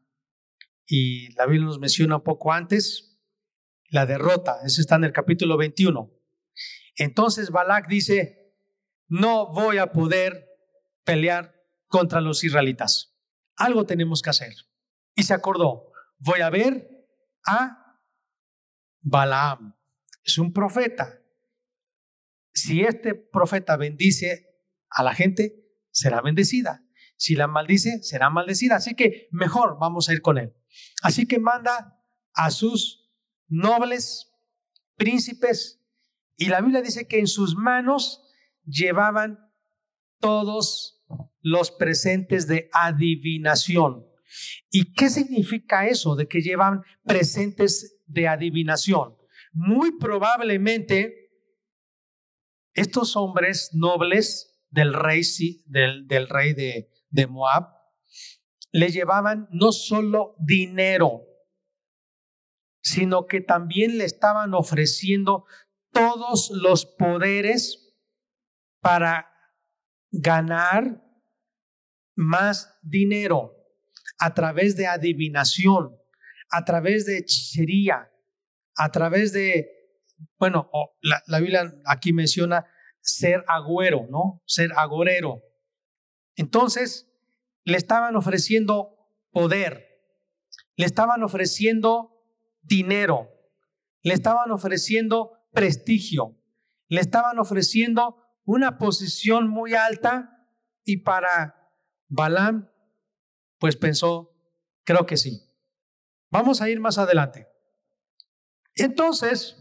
Y 0.86 1.32
la 1.34 1.46
Biblia 1.46 1.66
nos 1.66 1.78
menciona 1.78 2.16
un 2.16 2.22
poco 2.22 2.52
antes 2.52 3.20
la 3.90 4.06
derrota. 4.06 4.60
Eso 4.64 4.80
está 4.80 4.96
en 4.96 5.04
el 5.04 5.12
capítulo 5.12 5.56
21. 5.56 6.10
Entonces 6.96 7.50
Balak 7.50 7.86
dice, 7.88 8.54
no 9.08 9.52
voy 9.52 9.78
a 9.78 9.92
poder 9.92 10.48
pelear 11.04 11.54
contra 11.86 12.20
los 12.20 12.44
israelitas. 12.44 13.16
Algo 13.56 13.84
tenemos 13.84 14.22
que 14.22 14.30
hacer. 14.30 14.54
Y 15.14 15.24
se 15.24 15.34
acordó, 15.34 15.92
voy 16.18 16.40
a 16.40 16.50
ver 16.50 16.88
a 17.46 17.98
Balaam. 19.00 19.79
Es 20.30 20.38
un 20.38 20.52
profeta. 20.52 21.20
Si 22.52 22.82
este 22.82 23.14
profeta 23.14 23.76
bendice 23.76 24.46
a 24.88 25.02
la 25.02 25.12
gente, 25.12 25.66
será 25.90 26.20
bendecida. 26.20 26.84
Si 27.16 27.34
la 27.34 27.48
maldice, 27.48 28.00
será 28.04 28.30
maldecida. 28.30 28.76
Así 28.76 28.94
que 28.94 29.28
mejor 29.32 29.76
vamos 29.80 30.08
a 30.08 30.12
ir 30.12 30.22
con 30.22 30.38
él. 30.38 30.54
Así 31.02 31.26
que 31.26 31.40
manda 31.40 32.00
a 32.32 32.52
sus 32.52 33.10
nobles, 33.48 34.32
príncipes, 34.96 35.82
y 36.36 36.46
la 36.46 36.60
Biblia 36.60 36.80
dice 36.80 37.08
que 37.08 37.18
en 37.18 37.26
sus 37.26 37.56
manos 37.56 38.22
llevaban 38.64 39.50
todos 40.20 41.04
los 41.40 41.72
presentes 41.72 42.46
de 42.46 42.70
adivinación. 42.72 44.06
¿Y 44.70 44.92
qué 44.92 45.10
significa 45.10 45.88
eso 45.88 46.14
de 46.14 46.28
que 46.28 46.40
llevan 46.40 46.82
presentes 47.04 47.98
de 48.06 48.28
adivinación? 48.28 49.19
Muy 49.52 49.98
probablemente 49.98 51.30
estos 52.74 53.16
hombres 53.16 53.70
nobles 53.72 54.64
del 54.70 54.94
rey, 54.94 55.22
del, 55.66 56.28
rey 56.28 56.54
de, 56.54 56.90
de 57.10 57.26
Moab 57.26 57.80
le 58.72 58.90
llevaban 58.90 59.48
no 59.50 59.72
solo 59.72 60.36
dinero, 60.38 61.22
sino 62.82 63.26
que 63.26 63.40
también 63.40 63.98
le 63.98 64.04
estaban 64.04 64.54
ofreciendo 64.54 65.44
todos 65.92 66.50
los 66.50 66.86
poderes 66.86 67.96
para 68.80 69.30
ganar 70.12 71.02
más 72.14 72.78
dinero 72.82 73.56
a 74.18 74.34
través 74.34 74.76
de 74.76 74.86
adivinación, 74.86 75.96
a 76.50 76.64
través 76.64 77.06
de 77.06 77.18
hechicería, 77.18 78.09
a 78.80 78.90
través 78.90 79.34
de, 79.34 79.68
bueno, 80.38 80.70
la, 81.02 81.22
la 81.26 81.38
Biblia 81.38 81.74
aquí 81.84 82.14
menciona 82.14 82.64
ser 83.02 83.44
agüero, 83.46 84.06
¿no? 84.08 84.42
Ser 84.46 84.72
agorero. 84.74 85.42
Entonces, 86.34 87.12
le 87.64 87.76
estaban 87.76 88.16
ofreciendo 88.16 88.96
poder, 89.32 89.86
le 90.76 90.86
estaban 90.86 91.22
ofreciendo 91.22 92.24
dinero, 92.62 93.28
le 94.02 94.14
estaban 94.14 94.50
ofreciendo 94.50 95.32
prestigio, 95.52 96.38
le 96.88 97.02
estaban 97.02 97.38
ofreciendo 97.38 98.16
una 98.44 98.78
posición 98.78 99.48
muy 99.48 99.74
alta 99.74 100.48
y 100.84 101.02
para 101.02 101.70
Balaam, 102.08 102.70
pues 103.58 103.76
pensó, 103.76 104.34
creo 104.84 105.04
que 105.04 105.18
sí. 105.18 105.42
Vamos 106.30 106.62
a 106.62 106.70
ir 106.70 106.80
más 106.80 106.96
adelante. 106.96 107.49
Entonces, 108.80 109.56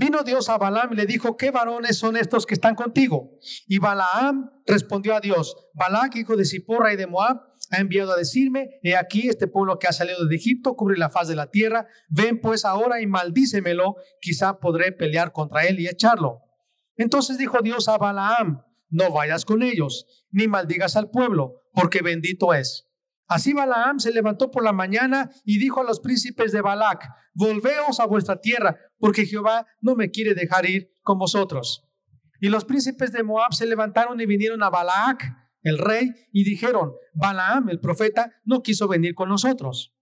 Vino 0.00 0.22
Dios 0.22 0.48
a 0.48 0.58
Balaam 0.58 0.92
y 0.92 0.94
le 0.94 1.06
dijo, 1.06 1.36
¿qué 1.36 1.50
varones 1.50 1.98
son 1.98 2.16
estos 2.16 2.46
que 2.46 2.54
están 2.54 2.76
contigo? 2.76 3.32
Y 3.66 3.80
Balaam 3.80 4.48
respondió 4.64 5.16
a 5.16 5.20
Dios, 5.20 5.56
Balac, 5.74 6.14
hijo 6.14 6.36
de 6.36 6.44
Ziporra 6.44 6.92
y 6.92 6.96
de 6.96 7.08
Moab, 7.08 7.40
ha 7.72 7.78
enviado 7.78 8.12
a 8.12 8.16
decirme, 8.16 8.78
he 8.84 8.94
aquí 8.94 9.28
este 9.28 9.48
pueblo 9.48 9.80
que 9.80 9.88
ha 9.88 9.92
salido 9.92 10.24
de 10.24 10.36
Egipto 10.36 10.76
cubre 10.76 10.96
la 10.96 11.10
faz 11.10 11.26
de 11.26 11.34
la 11.34 11.50
tierra, 11.50 11.88
ven 12.08 12.40
pues 12.40 12.64
ahora 12.64 13.00
y 13.00 13.08
maldícemelo, 13.08 13.96
quizá 14.20 14.60
podré 14.60 14.92
pelear 14.92 15.32
contra 15.32 15.66
él 15.66 15.80
y 15.80 15.88
echarlo. 15.88 16.42
Entonces 16.96 17.36
dijo 17.36 17.58
Dios 17.60 17.88
a 17.88 17.98
Balaam, 17.98 18.62
no 18.90 19.10
vayas 19.10 19.44
con 19.44 19.64
ellos, 19.64 20.06
ni 20.30 20.46
maldigas 20.46 20.94
al 20.94 21.10
pueblo, 21.10 21.64
porque 21.72 22.02
bendito 22.02 22.54
es. 22.54 22.87
Así 23.28 23.52
Balaam 23.52 24.00
se 24.00 24.10
levantó 24.10 24.50
por 24.50 24.64
la 24.64 24.72
mañana 24.72 25.30
y 25.44 25.58
dijo 25.58 25.82
a 25.82 25.84
los 25.84 26.00
príncipes 26.00 26.50
de 26.50 26.62
Balac, 26.62 27.06
volveos 27.34 28.00
a 28.00 28.06
vuestra 28.06 28.40
tierra, 28.40 28.78
porque 28.98 29.26
Jehová 29.26 29.66
no 29.82 29.94
me 29.94 30.10
quiere 30.10 30.34
dejar 30.34 30.68
ir 30.68 30.90
con 31.02 31.18
vosotros. 31.18 31.84
Y 32.40 32.48
los 32.48 32.64
príncipes 32.64 33.12
de 33.12 33.22
Moab 33.22 33.52
se 33.52 33.66
levantaron 33.66 34.18
y 34.20 34.26
vinieron 34.26 34.62
a 34.62 34.70
Balac, 34.70 35.36
el 35.62 35.76
rey, 35.76 36.10
y 36.32 36.44
dijeron, 36.44 36.92
Balaam, 37.12 37.68
el 37.68 37.80
profeta, 37.80 38.32
no 38.44 38.62
quiso 38.62 38.88
venir 38.88 39.14
con 39.14 39.28
nosotros. 39.28 39.94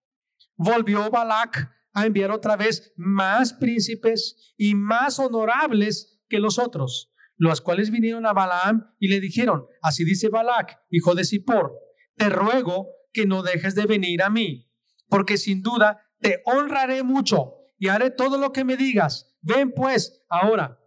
Volvió 0.55 1.11
Balac 1.11 1.69
a 1.95 2.07
enviar 2.07 2.31
otra 2.31 2.57
vez 2.57 2.93
más 2.97 3.55
príncipes 3.55 4.55
y 4.57 4.77
más 4.77 5.19
honorables 5.19 6.21
que 6.29 6.39
los 6.39 6.61
otros, 6.61 7.13
los 7.37 7.61
cuales 7.61 7.91
vinieron 7.91 8.25
a 8.25 8.33
Balaam 8.33 8.95
y 9.01 9.09
le 9.09 9.19
dijeron, 9.19 9.67
así 9.83 10.05
dice 10.05 10.29
Balac, 10.29 10.79
hijo 10.91 11.17
de 11.17 11.25
Zippor, 11.25 11.73
te 12.17 12.29
ruego 12.29 12.96
que 13.17 13.25
no 13.25 13.43
dejes 13.43 13.75
de 13.75 13.87
venir 13.87 14.23
a 14.23 14.29
mí, 14.29 14.71
porque 15.09 15.39
sin 15.39 15.63
duda 15.63 16.07
te 16.21 16.43
honraré 16.45 17.03
mucho 17.03 17.55
y 17.79 17.89
haré 17.89 18.11
todo 18.11 18.37
lo 18.37 18.53
que 18.53 18.63
me 18.63 18.77
digas. 18.77 19.35
Ven 19.41 19.73
pues 19.73 20.23
ahora, 20.29 20.79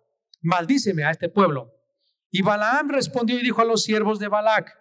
maldíceme 0.43 1.03
a 1.03 1.09
este 1.09 1.27
pueblo. 1.27 1.73
Y 2.29 2.43
Balaam 2.43 2.89
respondió 2.89 3.39
y 3.39 3.41
dijo 3.41 3.63
a 3.63 3.65
los 3.65 3.83
siervos 3.83 4.19
de 4.19 4.27
Balac, 4.27 4.77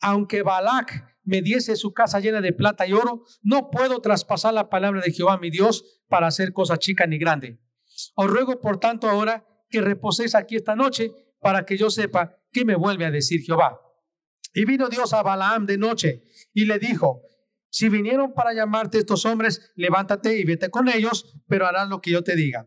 aunque 0.00 0.40
Balac 0.40 1.14
me 1.24 1.42
diese 1.42 1.76
su 1.76 1.92
casa 1.92 2.20
llena 2.20 2.40
de 2.40 2.54
plata 2.54 2.86
y 2.86 2.94
oro, 2.94 3.22
no 3.42 3.68
puedo 3.70 4.00
traspasar 4.00 4.54
la 4.54 4.70
palabra 4.70 5.02
de 5.02 5.12
Jehová 5.12 5.36
mi 5.36 5.50
Dios 5.50 6.00
para 6.08 6.28
hacer 6.28 6.54
cosa 6.54 6.78
chica 6.78 7.06
ni 7.06 7.18
grande. 7.18 7.60
Os 8.14 8.28
ruego 8.28 8.62
por 8.62 8.80
tanto 8.80 9.10
ahora 9.10 9.46
que 9.68 9.82
reposéis 9.82 10.34
aquí 10.34 10.56
esta 10.56 10.74
noche 10.74 11.12
para 11.38 11.66
que 11.66 11.76
yo 11.76 11.90
sepa 11.90 12.38
qué 12.50 12.64
me 12.64 12.76
vuelve 12.76 13.04
a 13.04 13.10
decir 13.10 13.42
Jehová. 13.42 13.78
Y 14.54 14.64
vino 14.64 14.88
Dios 14.88 15.12
a 15.12 15.22
Balaam 15.22 15.66
de 15.66 15.78
noche 15.78 16.24
y 16.52 16.64
le 16.64 16.78
dijo, 16.78 17.22
si 17.70 17.88
vinieron 17.88 18.32
para 18.32 18.52
llamarte 18.52 18.98
estos 18.98 19.24
hombres, 19.26 19.72
levántate 19.76 20.38
y 20.38 20.44
vete 20.44 20.70
con 20.70 20.88
ellos, 20.88 21.36
pero 21.46 21.66
harás 21.66 21.88
lo 21.88 22.00
que 22.00 22.10
yo 22.10 22.22
te 22.22 22.34
diga. 22.34 22.66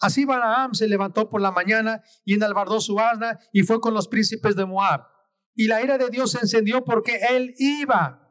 Así 0.00 0.24
Balaam 0.24 0.74
se 0.74 0.88
levantó 0.88 1.28
por 1.28 1.42
la 1.42 1.52
mañana 1.52 2.02
y 2.24 2.34
enalbardó 2.34 2.80
su 2.80 2.98
asna 2.98 3.38
y 3.52 3.62
fue 3.62 3.80
con 3.80 3.92
los 3.92 4.08
príncipes 4.08 4.56
de 4.56 4.64
Moab. 4.64 5.02
Y 5.54 5.66
la 5.66 5.82
ira 5.82 5.98
de 5.98 6.08
Dios 6.08 6.32
se 6.32 6.38
encendió 6.38 6.84
porque 6.84 7.20
él 7.30 7.54
iba. 7.58 8.26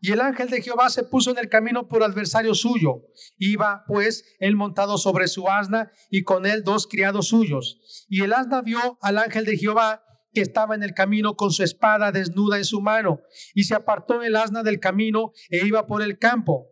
Y 0.00 0.12
el 0.12 0.20
ángel 0.20 0.48
de 0.48 0.62
Jehová 0.62 0.90
se 0.90 1.04
puso 1.04 1.30
en 1.30 1.38
el 1.38 1.48
camino 1.48 1.86
por 1.86 2.02
adversario 2.02 2.54
suyo. 2.54 3.02
Iba 3.36 3.84
pues 3.86 4.24
él 4.40 4.56
montado 4.56 4.98
sobre 4.98 5.28
su 5.28 5.48
asna 5.48 5.92
y 6.10 6.22
con 6.22 6.44
él 6.44 6.64
dos 6.64 6.86
criados 6.86 7.28
suyos. 7.28 8.06
Y 8.08 8.22
el 8.22 8.32
asna 8.32 8.62
vio 8.62 8.98
al 9.00 9.18
ángel 9.18 9.44
de 9.44 9.56
Jehová 9.56 10.02
estaba 10.40 10.74
en 10.74 10.82
el 10.82 10.94
camino 10.94 11.34
con 11.34 11.50
su 11.50 11.62
espada 11.62 12.12
desnuda 12.12 12.58
en 12.58 12.64
su 12.64 12.80
mano, 12.80 13.20
y 13.54 13.64
se 13.64 13.74
apartó 13.74 14.22
el 14.22 14.36
asna 14.36 14.62
del 14.62 14.80
camino 14.80 15.32
e 15.50 15.66
iba 15.66 15.86
por 15.86 16.02
el 16.02 16.18
campo. 16.18 16.68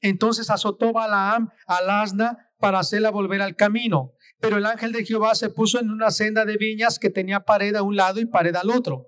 Entonces 0.00 0.50
azotó 0.50 0.92
Balaam 0.92 1.50
al 1.66 1.90
asna 1.90 2.50
para 2.58 2.78
hacerla 2.78 3.10
volver 3.10 3.42
al 3.42 3.56
camino. 3.56 4.12
Pero 4.40 4.58
el 4.58 4.66
ángel 4.66 4.92
de 4.92 5.04
Jehová 5.04 5.34
se 5.34 5.48
puso 5.48 5.80
en 5.80 5.90
una 5.90 6.10
senda 6.10 6.44
de 6.44 6.56
viñas 6.56 6.98
que 6.98 7.10
tenía 7.10 7.40
pared 7.40 7.74
a 7.74 7.82
un 7.82 7.96
lado 7.96 8.20
y 8.20 8.26
pared 8.26 8.54
al 8.54 8.70
otro. 8.70 9.06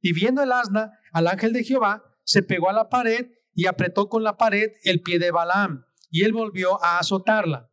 Y 0.00 0.12
viendo 0.12 0.42
el 0.42 0.52
asna 0.52 0.92
al 1.12 1.28
ángel 1.28 1.52
de 1.52 1.64
Jehová, 1.64 2.02
se 2.24 2.42
pegó 2.42 2.70
a 2.70 2.72
la 2.72 2.88
pared 2.88 3.30
y 3.54 3.66
apretó 3.66 4.08
con 4.08 4.24
la 4.24 4.36
pared 4.36 4.72
el 4.82 5.02
pie 5.02 5.18
de 5.18 5.30
Balaam, 5.30 5.84
y 6.10 6.24
él 6.24 6.32
volvió 6.32 6.82
a 6.82 6.98
azotarla. 6.98 7.70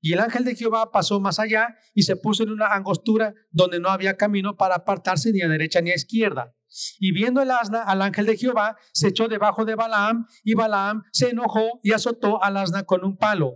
Y 0.00 0.12
el 0.12 0.20
ángel 0.20 0.44
de 0.44 0.54
Jehová 0.54 0.90
pasó 0.92 1.20
más 1.20 1.38
allá 1.40 1.76
y 1.92 2.02
se 2.02 2.16
puso 2.16 2.44
en 2.44 2.50
una 2.50 2.68
angostura 2.68 3.34
donde 3.50 3.80
no 3.80 3.88
había 3.88 4.16
camino 4.16 4.56
para 4.56 4.76
apartarse 4.76 5.32
ni 5.32 5.42
a 5.42 5.48
derecha 5.48 5.80
ni 5.80 5.90
a 5.90 5.96
izquierda. 5.96 6.54
Y 7.00 7.12
viendo 7.12 7.42
el 7.42 7.50
asna 7.50 7.82
al 7.82 8.02
ángel 8.02 8.26
de 8.26 8.36
Jehová, 8.36 8.76
se 8.92 9.08
echó 9.08 9.26
debajo 9.26 9.64
de 9.64 9.74
Balaam 9.74 10.26
y 10.44 10.54
Balaam 10.54 11.02
se 11.12 11.30
enojó 11.30 11.80
y 11.82 11.92
azotó 11.92 12.42
al 12.42 12.56
asna 12.56 12.84
con 12.84 13.04
un 13.04 13.16
palo. 13.16 13.54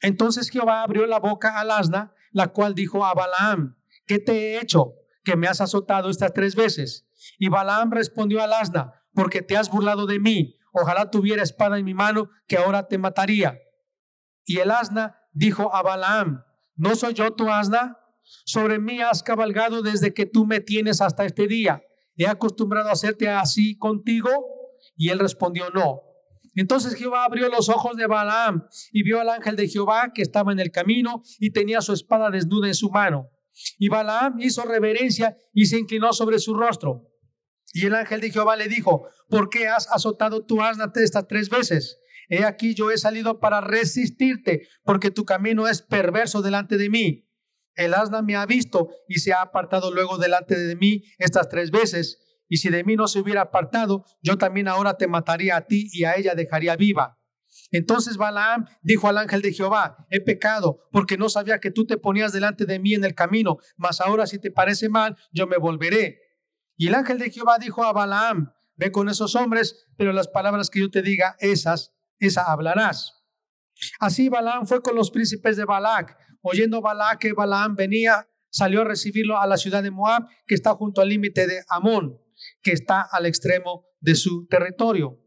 Entonces 0.00 0.50
Jehová 0.50 0.82
abrió 0.82 1.06
la 1.06 1.18
boca 1.18 1.58
al 1.58 1.70
asna, 1.70 2.12
la 2.32 2.48
cual 2.48 2.74
dijo 2.74 3.04
a 3.06 3.14
Balaam, 3.14 3.78
¿qué 4.06 4.18
te 4.18 4.32
he 4.32 4.60
hecho 4.60 4.94
que 5.22 5.36
me 5.36 5.46
has 5.46 5.60
azotado 5.60 6.10
estas 6.10 6.34
tres 6.34 6.56
veces? 6.56 7.08
Y 7.38 7.48
Balaam 7.48 7.90
respondió 7.90 8.42
al 8.42 8.52
asna, 8.52 8.92
porque 9.14 9.40
te 9.40 9.56
has 9.56 9.70
burlado 9.70 10.06
de 10.06 10.18
mí. 10.18 10.56
Ojalá 10.72 11.10
tuviera 11.10 11.42
espada 11.42 11.78
en 11.78 11.84
mi 11.84 11.94
mano, 11.94 12.28
que 12.46 12.58
ahora 12.58 12.88
te 12.88 12.98
mataría. 12.98 13.58
Y 14.44 14.58
el 14.58 14.72
asna 14.72 15.16
dijo 15.34 15.74
a 15.74 15.82
Balaam, 15.82 16.44
¿no 16.76 16.96
soy 16.96 17.12
yo 17.12 17.30
tu 17.32 17.50
asna? 17.50 17.98
Sobre 18.46 18.78
mí 18.78 19.00
has 19.00 19.22
cabalgado 19.22 19.82
desde 19.82 20.14
que 20.14 20.24
tú 20.24 20.46
me 20.46 20.60
tienes 20.60 21.02
hasta 21.02 21.26
este 21.26 21.46
día. 21.46 21.82
¿He 22.16 22.26
acostumbrado 22.26 22.88
a 22.88 22.92
hacerte 22.92 23.28
así 23.28 23.76
contigo? 23.76 24.30
Y 24.96 25.10
él 25.10 25.18
respondió, 25.18 25.68
no. 25.70 26.00
Entonces 26.54 26.94
Jehová 26.94 27.24
abrió 27.24 27.48
los 27.48 27.68
ojos 27.68 27.96
de 27.96 28.06
Balaam 28.06 28.66
y 28.92 29.02
vio 29.02 29.20
al 29.20 29.28
ángel 29.28 29.56
de 29.56 29.68
Jehová 29.68 30.12
que 30.14 30.22
estaba 30.22 30.52
en 30.52 30.60
el 30.60 30.70
camino 30.70 31.22
y 31.40 31.50
tenía 31.50 31.80
su 31.80 31.92
espada 31.92 32.30
desnuda 32.30 32.68
en 32.68 32.74
su 32.74 32.90
mano. 32.90 33.28
Y 33.78 33.88
Balaam 33.88 34.40
hizo 34.40 34.62
reverencia 34.62 35.36
y 35.52 35.66
se 35.66 35.78
inclinó 35.78 36.12
sobre 36.12 36.38
su 36.38 36.54
rostro. 36.54 37.10
Y 37.72 37.86
el 37.86 37.94
ángel 37.94 38.20
de 38.20 38.30
Jehová 38.30 38.54
le 38.54 38.68
dijo, 38.68 39.08
¿por 39.28 39.48
qué 39.48 39.66
has 39.66 39.90
azotado 39.90 40.44
tu 40.46 40.62
asna 40.62 40.92
estas 40.94 41.26
tres 41.26 41.50
veces? 41.50 41.98
He 42.28 42.44
aquí 42.44 42.74
yo 42.74 42.90
he 42.90 42.98
salido 42.98 43.40
para 43.40 43.60
resistirte, 43.60 44.68
porque 44.84 45.10
tu 45.10 45.24
camino 45.24 45.68
es 45.68 45.82
perverso 45.82 46.42
delante 46.42 46.76
de 46.76 46.88
mí. 46.88 47.30
El 47.74 47.94
asna 47.94 48.22
me 48.22 48.36
ha 48.36 48.46
visto 48.46 48.88
y 49.08 49.18
se 49.18 49.32
ha 49.32 49.42
apartado 49.42 49.92
luego 49.92 50.18
delante 50.18 50.56
de 50.56 50.76
mí 50.76 51.02
estas 51.18 51.48
tres 51.48 51.70
veces. 51.70 52.20
Y 52.48 52.58
si 52.58 52.68
de 52.68 52.84
mí 52.84 52.94
no 52.96 53.08
se 53.08 53.18
hubiera 53.18 53.42
apartado, 53.42 54.04
yo 54.22 54.38
también 54.38 54.68
ahora 54.68 54.96
te 54.96 55.08
mataría 55.08 55.56
a 55.56 55.66
ti 55.66 55.88
y 55.92 56.04
a 56.04 56.16
ella 56.16 56.34
dejaría 56.34 56.76
viva. 56.76 57.18
Entonces 57.70 58.16
Balaam 58.16 58.66
dijo 58.82 59.08
al 59.08 59.18
ángel 59.18 59.42
de 59.42 59.52
Jehová, 59.52 60.06
he 60.10 60.20
pecado 60.20 60.80
porque 60.92 61.16
no 61.16 61.28
sabía 61.28 61.60
que 61.60 61.70
tú 61.70 61.86
te 61.86 61.96
ponías 61.96 62.32
delante 62.32 62.66
de 62.66 62.78
mí 62.78 62.94
en 62.94 63.04
el 63.04 63.14
camino, 63.14 63.58
mas 63.76 64.00
ahora 64.00 64.26
si 64.26 64.38
te 64.38 64.50
parece 64.50 64.88
mal, 64.88 65.16
yo 65.32 65.46
me 65.46 65.56
volveré. 65.56 66.20
Y 66.76 66.88
el 66.88 66.94
ángel 66.94 67.18
de 67.18 67.30
Jehová 67.30 67.58
dijo 67.58 67.84
a 67.84 67.92
Balaam, 67.92 68.52
ve 68.76 68.90
con 68.90 69.08
esos 69.08 69.34
hombres, 69.34 69.86
pero 69.96 70.12
las 70.12 70.28
palabras 70.28 70.70
que 70.70 70.80
yo 70.80 70.90
te 70.90 71.02
diga, 71.02 71.36
esas, 71.38 71.94
esa 72.26 72.44
hablarás. 72.44 73.24
Así 74.00 74.28
Balaam 74.28 74.66
fue 74.66 74.82
con 74.82 74.94
los 74.94 75.10
príncipes 75.10 75.56
de 75.56 75.64
Balac. 75.64 76.16
Oyendo 76.42 76.80
Balac 76.80 77.18
que 77.18 77.32
Balaam 77.32 77.74
venía, 77.74 78.28
salió 78.50 78.82
a 78.82 78.84
recibirlo 78.84 79.38
a 79.38 79.46
la 79.46 79.56
ciudad 79.56 79.82
de 79.82 79.90
Moab, 79.90 80.26
que 80.46 80.54
está 80.54 80.74
junto 80.74 81.00
al 81.00 81.08
límite 81.08 81.46
de 81.46 81.62
Amón, 81.68 82.20
que 82.62 82.72
está 82.72 83.02
al 83.02 83.26
extremo 83.26 83.86
de 84.00 84.14
su 84.14 84.46
territorio. 84.46 85.18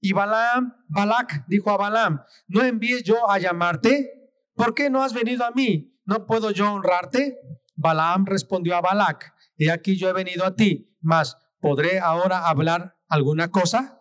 Y 0.00 0.12
Balaam, 0.12 0.74
Balac 0.88 1.46
dijo 1.48 1.70
a 1.70 1.76
Balaam, 1.76 2.22
¿no 2.46 2.62
envíes 2.62 3.04
yo 3.04 3.30
a 3.30 3.38
llamarte? 3.38 4.32
¿Por 4.54 4.74
qué 4.74 4.90
no 4.90 5.02
has 5.02 5.14
venido 5.14 5.44
a 5.44 5.50
mí? 5.52 5.98
¿No 6.04 6.26
puedo 6.26 6.50
yo 6.50 6.70
honrarte? 6.72 7.38
Balaam 7.74 8.26
respondió 8.26 8.76
a 8.76 8.80
Balac, 8.80 9.32
he 9.56 9.70
aquí 9.70 9.96
yo 9.96 10.08
he 10.08 10.12
venido 10.12 10.44
a 10.44 10.54
ti, 10.54 10.94
mas 11.00 11.36
¿podré 11.60 11.98
ahora 11.98 12.46
hablar 12.46 12.96
alguna 13.08 13.50
cosa? 13.50 14.00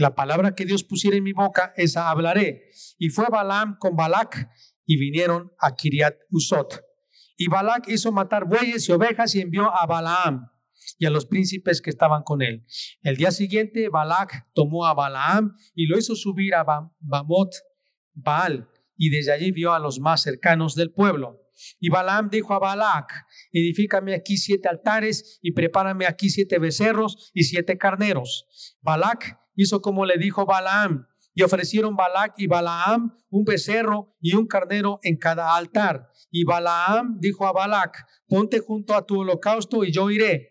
La 0.00 0.14
palabra 0.14 0.54
que 0.54 0.64
Dios 0.64 0.82
pusiera 0.82 1.18
en 1.18 1.24
mi 1.24 1.34
boca, 1.34 1.74
esa 1.76 2.08
hablaré. 2.08 2.70
Y 2.96 3.10
fue 3.10 3.26
Balaam 3.30 3.76
con 3.78 3.96
Balac 3.96 4.48
y 4.86 4.96
vinieron 4.96 5.52
a 5.58 5.76
Kiriat 5.76 6.16
Usot. 6.30 6.82
Y 7.36 7.48
Balac 7.48 7.86
hizo 7.86 8.10
matar 8.10 8.46
bueyes 8.46 8.88
y 8.88 8.92
ovejas 8.92 9.34
y 9.34 9.42
envió 9.42 9.70
a 9.70 9.84
Balaam 9.84 10.48
y 10.98 11.04
a 11.04 11.10
los 11.10 11.26
príncipes 11.26 11.82
que 11.82 11.90
estaban 11.90 12.22
con 12.22 12.40
él. 12.40 12.64
El 13.02 13.18
día 13.18 13.30
siguiente, 13.30 13.90
Balac 13.90 14.46
tomó 14.54 14.86
a 14.86 14.94
Balaam 14.94 15.54
y 15.74 15.84
lo 15.84 15.98
hizo 15.98 16.16
subir 16.16 16.54
a 16.54 16.64
Bamot 17.00 17.52
Baal, 18.14 18.70
y 18.96 19.10
desde 19.10 19.32
allí 19.32 19.50
vio 19.52 19.74
a 19.74 19.78
los 19.78 20.00
más 20.00 20.22
cercanos 20.22 20.76
del 20.76 20.92
pueblo. 20.92 21.42
Y 21.78 21.90
Balaam 21.90 22.30
dijo 22.30 22.54
a 22.54 22.58
Balac, 22.58 23.12
edifícame 23.52 24.14
aquí 24.14 24.38
siete 24.38 24.66
altares 24.66 25.38
y 25.42 25.52
prepárame 25.52 26.06
aquí 26.06 26.30
siete 26.30 26.58
becerros 26.58 27.30
y 27.34 27.44
siete 27.44 27.76
carneros. 27.76 28.46
Balac 28.80 29.39
hizo 29.54 29.80
como 29.82 30.06
le 30.06 30.18
dijo 30.18 30.46
Balaam, 30.46 31.06
y 31.34 31.42
ofrecieron 31.42 31.96
Balac 31.96 32.34
y 32.36 32.46
Balaam 32.46 33.16
un 33.30 33.44
becerro 33.44 34.16
y 34.20 34.34
un 34.34 34.46
carnero 34.46 34.98
en 35.02 35.16
cada 35.16 35.56
altar. 35.56 36.10
Y 36.30 36.44
Balaam 36.44 37.18
dijo 37.20 37.46
a 37.46 37.52
Balac, 37.52 38.04
ponte 38.28 38.60
junto 38.60 38.94
a 38.94 39.06
tu 39.06 39.20
holocausto 39.20 39.84
y 39.84 39.92
yo 39.92 40.10
iré. 40.10 40.48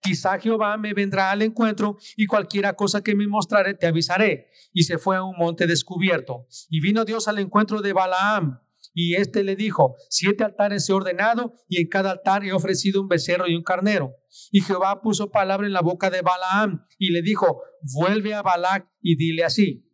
Quizá 0.00 0.38
Jehová 0.38 0.76
me 0.76 0.92
vendrá 0.92 1.30
al 1.30 1.42
encuentro 1.42 1.96
y 2.16 2.26
cualquiera 2.26 2.74
cosa 2.74 3.02
que 3.02 3.14
me 3.14 3.26
mostrare 3.26 3.74
te 3.74 3.86
avisaré. 3.86 4.48
Y 4.72 4.84
se 4.84 4.98
fue 4.98 5.16
a 5.16 5.22
un 5.22 5.36
monte 5.36 5.66
descubierto. 5.66 6.46
Y 6.68 6.80
vino 6.80 7.04
Dios 7.04 7.26
al 7.26 7.38
encuentro 7.38 7.80
de 7.80 7.92
Balaam. 7.92 8.60
Y 8.94 9.16
éste 9.16 9.42
le 9.42 9.56
dijo, 9.56 9.96
siete 10.08 10.44
altares 10.44 10.88
he 10.88 10.92
ordenado 10.92 11.54
y 11.68 11.80
en 11.80 11.88
cada 11.88 12.12
altar 12.12 12.44
he 12.44 12.52
ofrecido 12.52 13.00
un 13.00 13.08
becerro 13.08 13.48
y 13.48 13.56
un 13.56 13.64
carnero. 13.64 14.14
Y 14.52 14.60
Jehová 14.60 15.02
puso 15.02 15.30
palabra 15.32 15.66
en 15.66 15.72
la 15.72 15.82
boca 15.82 16.10
de 16.10 16.22
Balaam 16.22 16.86
y 16.96 17.10
le 17.10 17.20
dijo, 17.20 17.60
vuelve 17.92 18.34
a 18.34 18.42
Balac 18.42 18.88
y 19.02 19.16
dile 19.16 19.44
así. 19.44 19.90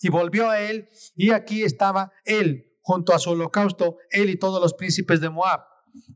Y 0.00 0.08
volvió 0.08 0.48
a 0.48 0.60
él 0.60 0.88
y 1.16 1.32
aquí 1.32 1.64
estaba 1.64 2.12
él 2.24 2.66
junto 2.80 3.12
a 3.12 3.18
su 3.18 3.30
holocausto, 3.30 3.96
él 4.10 4.30
y 4.30 4.38
todos 4.38 4.62
los 4.62 4.74
príncipes 4.74 5.20
de 5.20 5.30
Moab. 5.30 5.60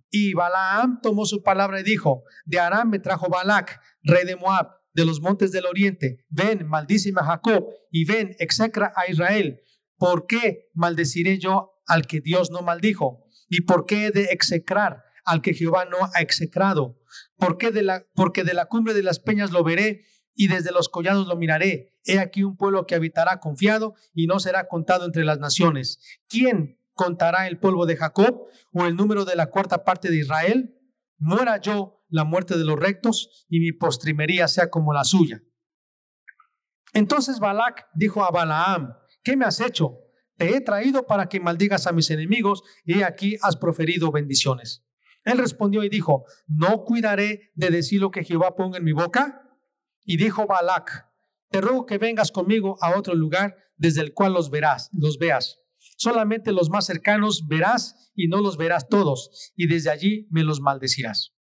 Y 0.08 0.32
Balaam 0.34 1.00
tomó 1.02 1.26
su 1.26 1.42
palabra 1.42 1.80
y 1.80 1.82
dijo, 1.82 2.22
de 2.46 2.60
Aram 2.60 2.88
me 2.88 3.00
trajo 3.00 3.28
Balac, 3.28 3.80
rey 4.02 4.24
de 4.24 4.36
Moab, 4.36 4.68
de 4.94 5.04
los 5.04 5.20
montes 5.20 5.52
del 5.52 5.66
oriente, 5.66 6.24
ven, 6.28 6.66
maldíceme 6.68 7.20
a 7.20 7.24
Jacob, 7.24 7.66
y 7.90 8.04
ven, 8.04 8.36
execra 8.38 8.92
a 8.94 9.10
Israel. 9.10 9.60
¿Por 9.96 10.26
qué 10.26 10.70
maldeciré 10.74 11.38
yo 11.38 11.71
al 11.92 12.06
que 12.06 12.20
Dios 12.20 12.50
no 12.50 12.62
maldijo? 12.62 13.26
¿Y 13.48 13.62
por 13.62 13.84
qué 13.84 14.06
he 14.06 14.10
de 14.10 14.24
execrar 14.30 15.04
al 15.24 15.42
que 15.42 15.52
Jehová 15.52 15.84
no 15.84 15.98
ha 16.14 16.22
execrado? 16.22 16.98
¿Por 17.36 17.58
qué 17.58 17.70
de 17.70 17.82
la, 17.82 18.06
porque 18.14 18.44
de 18.44 18.54
la 18.54 18.66
cumbre 18.66 18.94
de 18.94 19.02
las 19.02 19.20
peñas 19.20 19.50
lo 19.50 19.62
veré 19.62 20.06
y 20.34 20.48
desde 20.48 20.72
los 20.72 20.88
collados 20.88 21.26
lo 21.26 21.36
miraré. 21.36 21.98
He 22.04 22.18
aquí 22.18 22.42
un 22.42 22.56
pueblo 22.56 22.86
que 22.86 22.94
habitará 22.94 23.40
confiado 23.40 23.94
y 24.14 24.26
no 24.26 24.40
será 24.40 24.68
contado 24.68 25.04
entre 25.04 25.24
las 25.24 25.38
naciones. 25.38 26.00
¿Quién 26.28 26.80
contará 26.94 27.46
el 27.46 27.58
polvo 27.58 27.84
de 27.84 27.96
Jacob 27.96 28.46
o 28.72 28.86
el 28.86 28.96
número 28.96 29.26
de 29.26 29.36
la 29.36 29.50
cuarta 29.50 29.84
parte 29.84 30.10
de 30.10 30.16
Israel? 30.16 30.74
Muera 31.18 31.60
yo 31.60 32.04
la 32.08 32.24
muerte 32.24 32.56
de 32.56 32.64
los 32.64 32.78
rectos 32.78 33.46
y 33.50 33.60
mi 33.60 33.72
postrimería 33.72 34.48
sea 34.48 34.70
como 34.70 34.94
la 34.94 35.04
suya. 35.04 35.42
Entonces 36.94 37.38
Balac 37.38 37.86
dijo 37.94 38.24
a 38.24 38.30
Balaam, 38.30 38.94
¿qué 39.22 39.36
me 39.36 39.44
has 39.44 39.60
hecho? 39.60 39.98
Te 40.42 40.56
he 40.56 40.60
traído 40.60 41.06
para 41.06 41.28
que 41.28 41.38
maldigas 41.38 41.86
a 41.86 41.92
mis 41.92 42.10
enemigos 42.10 42.64
y 42.84 43.02
aquí 43.02 43.36
has 43.42 43.56
proferido 43.56 44.10
bendiciones. 44.10 44.84
Él 45.22 45.38
respondió 45.38 45.84
y 45.84 45.88
dijo, 45.88 46.24
¿no 46.48 46.82
cuidaré 46.82 47.52
de 47.54 47.70
decir 47.70 48.00
lo 48.00 48.10
que 48.10 48.24
Jehová 48.24 48.56
ponga 48.56 48.78
en 48.78 48.82
mi 48.82 48.90
boca? 48.90 49.40
Y 50.04 50.16
dijo 50.16 50.48
Balac, 50.48 51.06
te 51.48 51.60
ruego 51.60 51.86
que 51.86 51.98
vengas 51.98 52.32
conmigo 52.32 52.76
a 52.80 52.98
otro 52.98 53.14
lugar 53.14 53.54
desde 53.76 54.00
el 54.00 54.14
cual 54.14 54.32
los 54.32 54.50
verás, 54.50 54.90
los 54.92 55.16
veas. 55.18 55.60
Solamente 55.96 56.50
los 56.50 56.70
más 56.70 56.86
cercanos 56.86 57.46
verás 57.46 58.10
y 58.16 58.26
no 58.26 58.40
los 58.40 58.56
verás 58.56 58.88
todos, 58.88 59.52
y 59.54 59.68
desde 59.68 59.90
allí 59.90 60.26
me 60.32 60.42
los 60.42 60.60
maldecirás. 60.60 61.36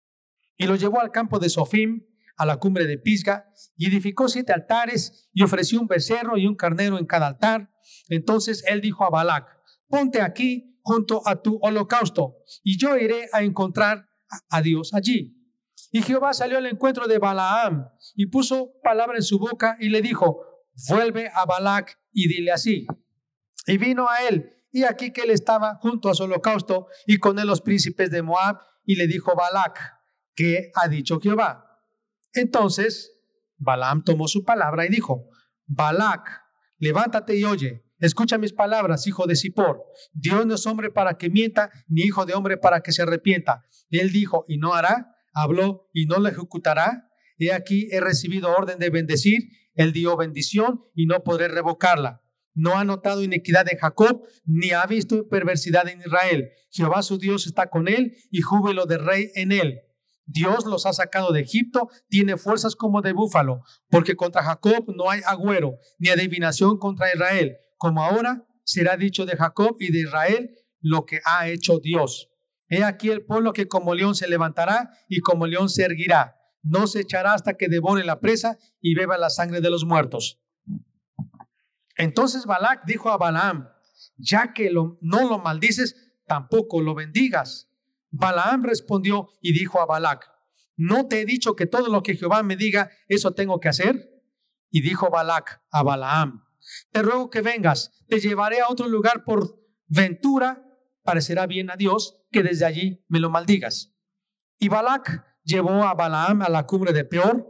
Y 0.58 0.68
lo 0.68 0.76
llevó 0.76 1.00
al 1.00 1.12
campo 1.12 1.40
de 1.40 1.48
Sofim, 1.48 2.06
a 2.40 2.46
la 2.46 2.58
cumbre 2.58 2.88
de 2.88 2.98
Pisga, 2.98 3.52
y 3.76 3.88
edificó 3.88 4.30
siete 4.30 4.54
altares, 4.54 5.30
y 5.34 5.44
ofreció 5.44 5.80
un 5.80 5.88
becerro 5.88 6.38
y 6.38 6.48
un 6.48 6.56
carnero 6.56 6.98
en 6.98 7.06
cada 7.06 7.28
altar. 7.28 7.70
Entonces 8.08 8.64
él 8.66 8.80
dijo 8.80 9.04
a 9.04 9.10
Balac, 9.10 9.46
ponte 9.90 10.22
aquí 10.22 10.80
junto 10.82 11.22
a 11.28 11.42
tu 11.42 11.60
holocausto, 11.62 12.38
y 12.64 12.80
yo 12.80 12.96
iré 12.98 13.28
a 13.34 13.44
encontrar 13.44 14.08
a 14.50 14.62
Dios 14.62 14.94
allí. 14.94 15.36
Y 15.92 16.02
Jehová 16.02 16.34
salió 16.34 16.58
al 16.60 16.66
encuentro 16.66 17.08
de 17.08 17.20
Balaam 17.20 17.90
y 18.16 18.28
puso 18.28 18.72
palabra 18.84 19.18
en 19.18 19.24
su 19.24 19.38
boca 19.38 19.76
y 19.80 19.90
le 19.90 20.02
dijo, 20.02 20.40
vuelve 20.88 21.30
a 21.34 21.46
Balac 21.46 22.00
y 22.14 22.30
dile 22.30 22.52
así, 22.52 22.88
y 23.68 23.78
vino 23.78 24.08
a 24.08 24.28
él, 24.30 24.50
y 24.72 24.84
aquí 24.84 25.12
que 25.12 25.24
él 25.24 25.32
estaba 25.32 25.76
junto 25.82 26.10
a 26.10 26.14
su 26.14 26.24
holocausto, 26.24 26.88
y 27.06 27.18
con 27.18 27.38
él 27.38 27.48
los 27.48 27.60
príncipes 27.62 28.10
de 28.12 28.22
Moab, 28.22 28.60
y 28.86 28.96
le 28.96 29.08
dijo 29.08 29.36
Balac, 29.36 29.78
¿qué 30.36 30.72
ha 30.76 30.88
dicho 30.88 31.20
Jehová? 31.20 31.69
Entonces 32.34 33.20
Balaam 33.58 34.04
tomó 34.04 34.28
su 34.28 34.44
palabra 34.44 34.86
y 34.86 34.90
dijo, 34.90 35.30
Balac, 35.66 36.28
levántate 36.78 37.36
y 37.36 37.44
oye, 37.44 37.86
escucha 38.00 38.38
mis 38.38 38.54
palabras, 38.54 39.06
hijo 39.08 39.28
de 39.28 39.36
Sipor. 39.36 39.84
Dios 40.14 40.46
no 40.46 40.56
es 40.56 40.66
hombre 40.66 40.90
para 40.90 41.18
que 41.18 41.30
mienta, 41.30 41.70
ni 41.88 42.04
hijo 42.04 42.26
de 42.26 42.34
hombre 42.34 42.58
para 42.58 42.82
que 42.82 42.92
se 42.92 43.02
arrepienta. 43.02 43.66
él 43.92 44.12
dijo, 44.12 44.46
y 44.48 44.58
no 44.58 44.74
hará, 44.74 45.16
habló 45.34 45.90
y 45.94 46.06
no 46.06 46.20
lo 46.20 46.30
ejecutará. 46.30 47.10
He 47.38 47.54
aquí 47.54 47.88
he 47.92 48.00
recibido 48.00 48.52
orden 48.52 48.80
de 48.80 48.90
bendecir, 48.90 49.50
él 49.76 49.94
dio 49.94 50.18
bendición 50.18 50.82
y 50.96 51.06
no 51.06 51.24
podré 51.24 51.48
revocarla 51.48 52.22
no 52.60 52.78
ha 52.78 52.84
notado 52.84 53.24
iniquidad 53.24 53.68
en 53.72 53.78
Jacob, 53.78 54.24
ni 54.46 54.72
ha 54.72 54.86
visto 54.86 55.28
perversidad 55.30 55.88
en 55.88 56.02
Israel. 56.02 56.50
Jehová 56.72 57.02
su 57.02 57.18
Dios 57.18 57.48
está 57.48 57.70
con 57.70 57.88
él 57.88 58.18
y 58.32 58.42
júbilo 58.42 58.86
de 58.86 58.98
rey 58.98 59.32
en 59.36 59.52
él. 59.52 59.80
Dios 60.32 60.66
los 60.66 60.86
ha 60.86 60.94
sacado 60.94 61.32
de 61.32 61.42
Egipto, 61.42 61.90
tiene 62.08 62.38
fuerzas 62.38 62.76
como 62.76 63.02
de 63.02 63.14
búfalo, 63.14 63.64
porque 63.90 64.16
contra 64.16 64.44
Jacob 64.44 64.86
no 64.96 65.10
hay 65.10 65.22
agüero, 65.26 65.80
ni 65.98 66.10
adivinación 66.10 66.78
contra 66.78 67.12
Israel, 67.12 67.58
como 67.78 68.04
ahora 68.04 68.46
será 68.64 68.96
dicho 68.96 69.26
de 69.26 69.36
Jacob 69.36 69.76
y 69.80 69.92
de 69.92 70.02
Israel 70.02 70.52
lo 70.82 71.08
que 71.08 71.20
ha 71.26 71.50
hecho 71.50 71.80
Dios. 71.80 72.30
He 72.68 72.84
aquí 72.84 73.10
el 73.10 73.26
pueblo 73.26 73.54
que 73.54 73.68
como 73.68 73.96
león 73.96 74.14
se 74.14 74.28
levantará 74.28 74.92
y 75.08 75.22
como 75.22 75.48
león 75.48 75.68
se 75.68 75.84
erguirá. 75.84 76.36
No 76.62 76.86
se 76.86 77.00
echará 77.00 77.34
hasta 77.34 77.56
que 77.56 77.68
devore 77.68 78.04
la 78.04 78.20
presa 78.20 78.60
y 78.80 78.94
beba 78.94 79.18
la 79.18 79.32
sangre 79.32 79.62
de 79.62 79.72
los 79.72 79.86
muertos. 79.86 80.40
Entonces 81.98 82.46
Balac 82.46 82.86
dijo 82.86 83.10
a 83.10 83.18
Balaam, 83.18 83.68
ya 84.18 84.54
que 84.54 84.70
no 84.72 84.98
lo 85.02 85.40
maldices, 85.40 85.96
tampoco 86.28 86.82
lo 86.82 86.94
bendigas. 86.94 87.69
Balaam 88.12 88.64
respondió 88.64 89.30
y 89.42 89.54
dijo 89.54 89.82
a 89.82 89.86
Balac, 89.86 90.32
¿no 90.76 91.08
te 91.08 91.22
he 91.22 91.26
dicho 91.26 91.56
que 91.56 91.66
todo 91.66 91.92
lo 91.92 92.04
que 92.04 92.16
Jehová 92.16 92.44
me 92.44 92.56
diga, 92.56 92.90
eso 93.08 93.34
tengo 93.34 93.60
que 93.60 93.70
hacer? 93.70 94.10
Y 94.70 94.82
dijo 94.82 95.10
Balac 95.10 95.62
a 95.72 95.84
Balaam, 95.84 96.46
te 96.92 97.02
ruego 97.02 97.30
que 97.30 97.42
vengas, 97.42 97.92
te 98.08 98.20
llevaré 98.20 98.62
a 98.62 98.70
otro 98.70 98.88
lugar 98.88 99.24
por 99.24 99.60
ventura, 99.88 100.64
parecerá 101.04 101.48
bien 101.48 101.72
a 101.72 101.76
Dios 101.76 102.22
que 102.32 102.44
desde 102.44 102.66
allí 102.66 103.04
me 103.08 103.20
lo 103.20 103.30
maldigas. 103.30 103.94
Y 104.58 104.70
Balac 104.70 105.26
llevó 105.44 105.84
a 105.84 105.94
Balaam 105.94 106.42
a 106.42 106.50
la 106.50 106.66
cumbre 106.66 106.94
de 106.94 107.06
Peor, 107.06 107.48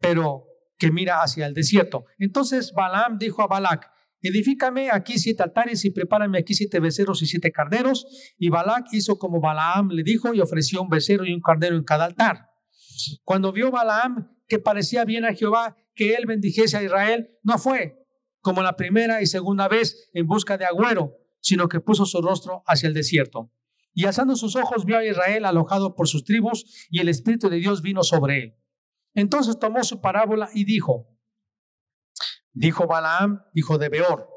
pero 0.00 0.46
que 0.78 0.90
mira 0.90 1.22
hacia 1.22 1.46
el 1.46 1.54
desierto. 1.54 2.06
Entonces 2.18 2.72
Balaam 2.72 3.18
dijo 3.18 3.42
a 3.42 3.46
Balac, 3.46 3.90
edifícame 4.20 4.90
aquí 4.90 5.18
siete 5.18 5.42
altares 5.42 5.84
y 5.84 5.90
prepárame 5.90 6.38
aquí 6.38 6.54
siete 6.54 6.80
becerros 6.80 7.22
y 7.22 7.26
siete 7.26 7.50
carneros. 7.50 8.06
Y 8.38 8.48
Balac 8.48 8.86
hizo 8.92 9.18
como 9.18 9.40
Balaam 9.40 9.90
le 9.90 10.02
dijo 10.02 10.34
y 10.34 10.40
ofreció 10.40 10.82
un 10.82 10.88
becerro 10.88 11.24
y 11.26 11.32
un 11.32 11.40
carnero 11.40 11.76
en 11.76 11.84
cada 11.84 12.04
altar. 12.04 12.48
Cuando 13.24 13.52
vio 13.52 13.70
Balaam 13.70 14.36
que 14.46 14.58
parecía 14.58 15.04
bien 15.04 15.24
a 15.24 15.34
Jehová 15.34 15.76
que 15.94 16.14
él 16.14 16.26
bendijese 16.26 16.76
a 16.76 16.82
Israel, 16.82 17.30
no 17.42 17.58
fue 17.58 17.98
como 18.40 18.62
la 18.62 18.76
primera 18.76 19.20
y 19.20 19.26
segunda 19.26 19.68
vez 19.68 20.08
en 20.12 20.26
busca 20.26 20.56
de 20.56 20.64
agüero, 20.64 21.12
sino 21.40 21.68
que 21.68 21.80
puso 21.80 22.06
su 22.06 22.20
rostro 22.22 22.62
hacia 22.66 22.88
el 22.88 22.94
desierto. 22.94 23.52
Y 23.92 24.06
alzando 24.06 24.36
sus 24.36 24.54
ojos 24.56 24.84
vio 24.84 24.98
a 24.98 25.04
Israel 25.04 25.44
alojado 25.44 25.94
por 25.94 26.08
sus 26.08 26.24
tribus 26.24 26.86
y 26.88 27.00
el 27.00 27.08
Espíritu 27.08 27.48
de 27.48 27.56
Dios 27.56 27.82
vino 27.82 28.02
sobre 28.02 28.38
él. 28.38 28.54
Entonces 29.14 29.58
tomó 29.58 29.82
su 29.82 30.00
parábola 30.00 30.50
y 30.54 30.64
dijo, 30.64 31.08
dijo 32.58 32.86
Balaam, 32.86 33.44
hijo 33.54 33.78
de 33.78 33.88
Beor, 33.88 34.28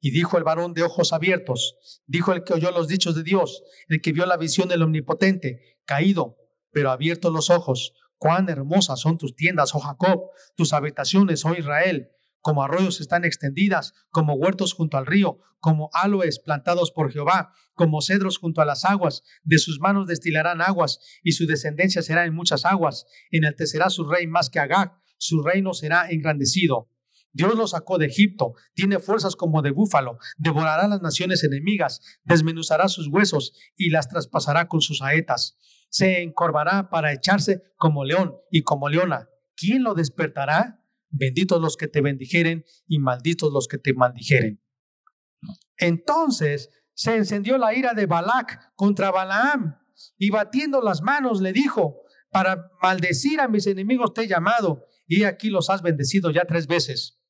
y 0.00 0.10
dijo 0.10 0.38
el 0.38 0.44
varón 0.44 0.74
de 0.74 0.82
ojos 0.82 1.12
abiertos, 1.12 1.76
dijo 2.06 2.32
el 2.32 2.44
que 2.44 2.54
oyó 2.54 2.70
los 2.70 2.88
dichos 2.88 3.14
de 3.14 3.22
Dios, 3.22 3.62
el 3.88 4.00
que 4.00 4.12
vio 4.12 4.26
la 4.26 4.36
visión 4.36 4.68
del 4.68 4.82
omnipotente, 4.82 5.78
caído, 5.84 6.36
pero 6.70 6.90
abiertos 6.90 7.32
los 7.32 7.50
ojos. 7.50 7.94
Cuán 8.16 8.48
hermosas 8.48 9.00
son 9.00 9.18
tus 9.18 9.34
tiendas, 9.34 9.74
oh 9.74 9.80
Jacob, 9.80 10.30
tus 10.56 10.72
habitaciones, 10.72 11.44
oh 11.44 11.54
Israel 11.54 12.10
como 12.44 12.62
arroyos 12.62 13.00
están 13.00 13.24
extendidas, 13.24 13.94
como 14.10 14.34
huertos 14.34 14.74
junto 14.74 14.98
al 14.98 15.06
río, 15.06 15.38
como 15.60 15.88
aloes 15.94 16.40
plantados 16.40 16.90
por 16.90 17.10
Jehová, 17.10 17.54
como 17.72 18.02
cedros 18.02 18.36
junto 18.36 18.60
a 18.60 18.66
las 18.66 18.84
aguas. 18.84 19.22
De 19.44 19.56
sus 19.56 19.80
manos 19.80 20.06
destilarán 20.06 20.60
aguas, 20.60 21.00
y 21.22 21.32
su 21.32 21.46
descendencia 21.46 22.02
será 22.02 22.26
en 22.26 22.34
muchas 22.34 22.66
aguas. 22.66 23.06
Enaltecerá 23.30 23.88
su 23.88 24.04
rey 24.04 24.26
más 24.26 24.50
que 24.50 24.58
Agag, 24.58 24.92
su 25.16 25.42
reino 25.42 25.72
será 25.72 26.10
engrandecido. 26.10 26.90
Dios 27.34 27.54
lo 27.54 27.66
sacó 27.66 27.98
de 27.98 28.06
Egipto, 28.06 28.54
tiene 28.72 28.98
fuerzas 28.98 29.36
como 29.36 29.60
de 29.60 29.72
búfalo, 29.72 30.16
devorará 30.38 30.88
las 30.88 31.02
naciones 31.02 31.44
enemigas, 31.44 32.00
desmenuzará 32.24 32.88
sus 32.88 33.08
huesos 33.08 33.52
y 33.76 33.90
las 33.90 34.08
traspasará 34.08 34.68
con 34.68 34.80
sus 34.80 34.98
saetas. 34.98 35.58
Se 35.90 36.22
encorvará 36.22 36.88
para 36.88 37.12
echarse 37.12 37.62
como 37.76 38.04
león 38.04 38.36
y 38.50 38.62
como 38.62 38.88
leona. 38.88 39.28
¿Quién 39.54 39.82
lo 39.82 39.94
despertará? 39.94 40.80
benditos 41.14 41.60
los 41.60 41.76
que 41.76 41.88
te 41.88 42.00
bendijeren 42.00 42.64
y 42.86 42.98
malditos 42.98 43.52
los 43.52 43.68
que 43.68 43.78
te 43.78 43.94
maldijeren. 43.94 44.60
Entonces 45.76 46.70
se 46.94 47.16
encendió 47.16 47.58
la 47.58 47.74
ira 47.74 47.94
de 47.94 48.06
Balac 48.06 48.74
contra 48.74 49.10
Balaam 49.10 49.78
y 50.18 50.30
batiendo 50.30 50.80
las 50.82 51.02
manos 51.02 51.40
le 51.40 51.52
dijo, 51.52 52.02
para 52.30 52.70
maldecir 52.82 53.40
a 53.40 53.48
mis 53.48 53.66
enemigos 53.66 54.12
te 54.12 54.22
he 54.22 54.28
llamado 54.28 54.86
y 55.06 55.24
aquí 55.24 55.50
los 55.50 55.70
has 55.70 55.82
bendecido 55.82 56.30
ya 56.30 56.44
tres 56.44 56.66
veces. 56.66 57.20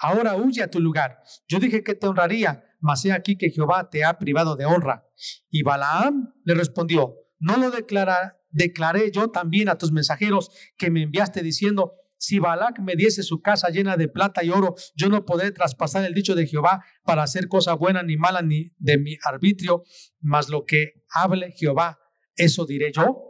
Ahora 0.00 0.34
huye 0.34 0.62
a 0.62 0.70
tu 0.70 0.80
lugar. 0.80 1.18
Yo 1.46 1.60
dije 1.60 1.82
que 1.82 1.94
te 1.94 2.06
honraría, 2.06 2.64
mas 2.80 3.04
he 3.04 3.12
aquí 3.12 3.36
que 3.36 3.50
Jehová 3.50 3.90
te 3.90 4.02
ha 4.02 4.18
privado 4.18 4.56
de 4.56 4.64
honra. 4.64 5.06
Y 5.50 5.62
Balaam 5.62 6.32
le 6.44 6.54
respondió, 6.54 7.16
no 7.38 7.58
lo 7.58 7.70
declara, 7.70 8.38
declaré 8.50 9.10
yo 9.10 9.28
también 9.28 9.68
a 9.68 9.76
tus 9.76 9.92
mensajeros 9.92 10.50
que 10.78 10.90
me 10.90 11.02
enviaste 11.02 11.42
diciendo, 11.42 11.92
si 12.16 12.38
Balac 12.38 12.80
me 12.80 12.96
diese 12.96 13.22
su 13.22 13.40
casa 13.40 13.68
llena 13.70 13.96
de 13.96 14.08
plata 14.08 14.44
y 14.44 14.50
oro, 14.50 14.74
yo 14.94 15.08
no 15.08 15.24
podré 15.24 15.52
traspasar 15.52 16.04
el 16.04 16.12
dicho 16.12 16.34
de 16.34 16.46
Jehová 16.46 16.84
para 17.02 17.22
hacer 17.22 17.48
cosa 17.48 17.72
buena 17.74 18.02
ni 18.02 18.18
mala 18.18 18.42
ni 18.42 18.74
de 18.78 18.98
mi 18.98 19.16
arbitrio, 19.24 19.84
mas 20.20 20.50
lo 20.50 20.64
que 20.66 21.04
hable 21.14 21.52
Jehová, 21.52 21.98
eso 22.36 22.66
diré 22.66 22.92
yo. 22.92 23.22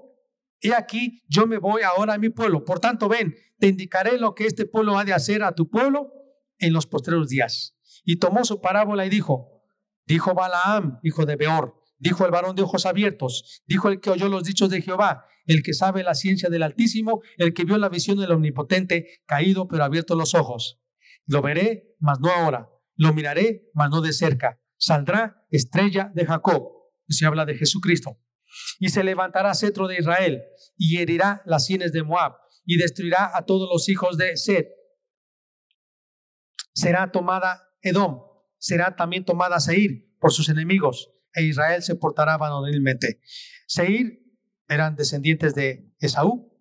He 0.60 0.74
aquí, 0.74 1.22
yo 1.28 1.46
me 1.46 1.58
voy 1.58 1.82
ahora 1.82 2.14
a 2.14 2.18
mi 2.18 2.30
pueblo. 2.30 2.64
Por 2.64 2.80
tanto, 2.80 3.08
ven, 3.08 3.34
te 3.60 3.68
indicaré 3.68 4.18
lo 4.18 4.34
que 4.34 4.46
este 4.46 4.66
pueblo 4.66 4.98
ha 4.98 5.04
de 5.04 5.12
hacer 5.12 5.42
a 5.44 5.52
tu 5.52 5.70
pueblo 5.70 6.19
en 6.60 6.72
los 6.72 6.86
postreros 6.86 7.28
días. 7.28 7.76
Y 8.04 8.16
tomó 8.16 8.44
su 8.44 8.60
parábola 8.60 9.04
y 9.06 9.10
dijo, 9.10 9.64
dijo 10.06 10.34
Balaam, 10.34 11.00
hijo 11.02 11.26
de 11.26 11.36
Beor, 11.36 11.80
dijo 11.98 12.24
el 12.24 12.30
varón 12.30 12.56
de 12.56 12.62
ojos 12.62 12.86
abiertos, 12.86 13.62
dijo 13.66 13.88
el 13.88 14.00
que 14.00 14.10
oyó 14.10 14.28
los 14.28 14.44
dichos 14.44 14.70
de 14.70 14.82
Jehová, 14.82 15.26
el 15.46 15.62
que 15.62 15.74
sabe 15.74 16.02
la 16.02 16.14
ciencia 16.14 16.48
del 16.48 16.62
Altísimo, 16.62 17.22
el 17.36 17.52
que 17.54 17.64
vio 17.64 17.76
la 17.78 17.88
visión 17.88 18.18
del 18.18 18.32
Omnipotente, 18.32 19.20
caído 19.26 19.68
pero 19.68 19.84
abierto 19.84 20.14
los 20.14 20.34
ojos. 20.34 20.80
Lo 21.26 21.42
veré, 21.42 21.94
mas 21.98 22.20
no 22.20 22.30
ahora. 22.30 22.68
Lo 22.96 23.12
miraré, 23.14 23.70
mas 23.74 23.90
no 23.90 24.00
de 24.00 24.12
cerca. 24.12 24.60
Saldrá 24.76 25.46
estrella 25.50 26.10
de 26.14 26.26
Jacob. 26.26 26.62
Se 27.08 27.26
habla 27.26 27.44
de 27.44 27.56
Jesucristo. 27.56 28.18
Y 28.78 28.88
se 28.88 29.04
levantará 29.04 29.54
cetro 29.54 29.86
de 29.86 29.98
Israel 29.98 30.42
y 30.76 30.98
herirá 30.98 31.42
las 31.46 31.66
sienes 31.66 31.92
de 31.92 32.02
Moab 32.02 32.32
y 32.64 32.76
destruirá 32.76 33.30
a 33.34 33.44
todos 33.44 33.68
los 33.72 33.88
hijos 33.88 34.16
de 34.16 34.36
Sed. 34.36 34.66
Será 36.80 37.12
tomada 37.12 37.68
Edom, 37.82 38.22
será 38.56 38.96
también 38.96 39.26
tomada 39.26 39.60
Seir 39.60 40.16
por 40.18 40.32
sus 40.32 40.48
enemigos 40.48 41.12
e 41.34 41.42
Israel 41.42 41.82
se 41.82 41.94
portará 41.94 42.38
varonilmente. 42.38 43.20
Seir 43.66 44.22
eran 44.66 44.96
descendientes 44.96 45.54
de 45.54 45.92
Esaú, 45.98 46.58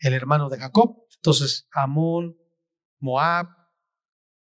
el 0.00 0.12
hermano 0.12 0.50
de 0.50 0.58
Jacob. 0.58 1.06
Entonces, 1.16 1.66
Amón, 1.72 2.36
Moab, 2.98 3.46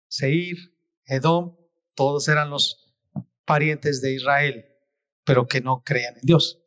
Seir, 0.10 0.58
Edom, 1.06 1.56
todos 1.96 2.28
eran 2.28 2.50
los 2.50 2.94
parientes 3.46 4.02
de 4.02 4.16
Israel, 4.16 4.66
pero 5.24 5.48
que 5.48 5.62
no 5.62 5.84
creían 5.86 6.16
en 6.16 6.24
Dios. 6.24 6.60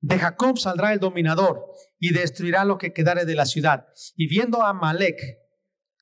De 0.00 0.20
Jacob 0.20 0.56
saldrá 0.56 0.92
el 0.92 1.00
dominador 1.00 1.66
y 1.98 2.12
destruirá 2.12 2.64
lo 2.64 2.78
que 2.78 2.92
quedare 2.92 3.24
de 3.24 3.34
la 3.34 3.44
ciudad. 3.44 3.88
Y 4.14 4.28
viendo 4.28 4.62
a 4.62 4.68
Amalek, 4.70 5.18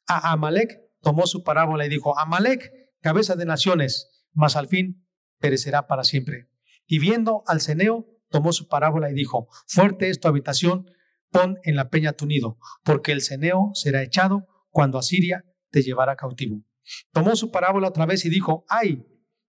a 0.06 0.32
Amalek 0.32 0.85
tomó 1.06 1.28
su 1.28 1.44
parábola 1.44 1.86
y 1.86 1.88
dijo, 1.88 2.18
Amalek, 2.18 2.68
cabeza 3.00 3.36
de 3.36 3.46
naciones, 3.46 4.26
mas 4.32 4.56
al 4.56 4.66
fin 4.66 5.06
perecerá 5.38 5.86
para 5.86 6.02
siempre. 6.02 6.48
Y 6.84 6.98
viendo 6.98 7.44
al 7.46 7.60
ceneo, 7.60 8.08
tomó 8.28 8.52
su 8.52 8.66
parábola 8.66 9.08
y 9.08 9.14
dijo, 9.14 9.46
fuerte 9.68 10.10
es 10.10 10.18
tu 10.18 10.26
habitación, 10.26 10.90
pon 11.30 11.58
en 11.62 11.76
la 11.76 11.90
peña 11.90 12.14
tu 12.14 12.26
nido, 12.26 12.58
porque 12.82 13.12
el 13.12 13.20
ceneo 13.20 13.70
será 13.74 14.02
echado 14.02 14.48
cuando 14.70 14.98
Asiria 14.98 15.44
te 15.70 15.82
llevará 15.82 16.16
cautivo. 16.16 16.64
Tomó 17.12 17.36
su 17.36 17.52
parábola 17.52 17.86
otra 17.86 18.04
vez 18.04 18.24
y 18.24 18.28
dijo, 18.28 18.64
ay, 18.68 19.06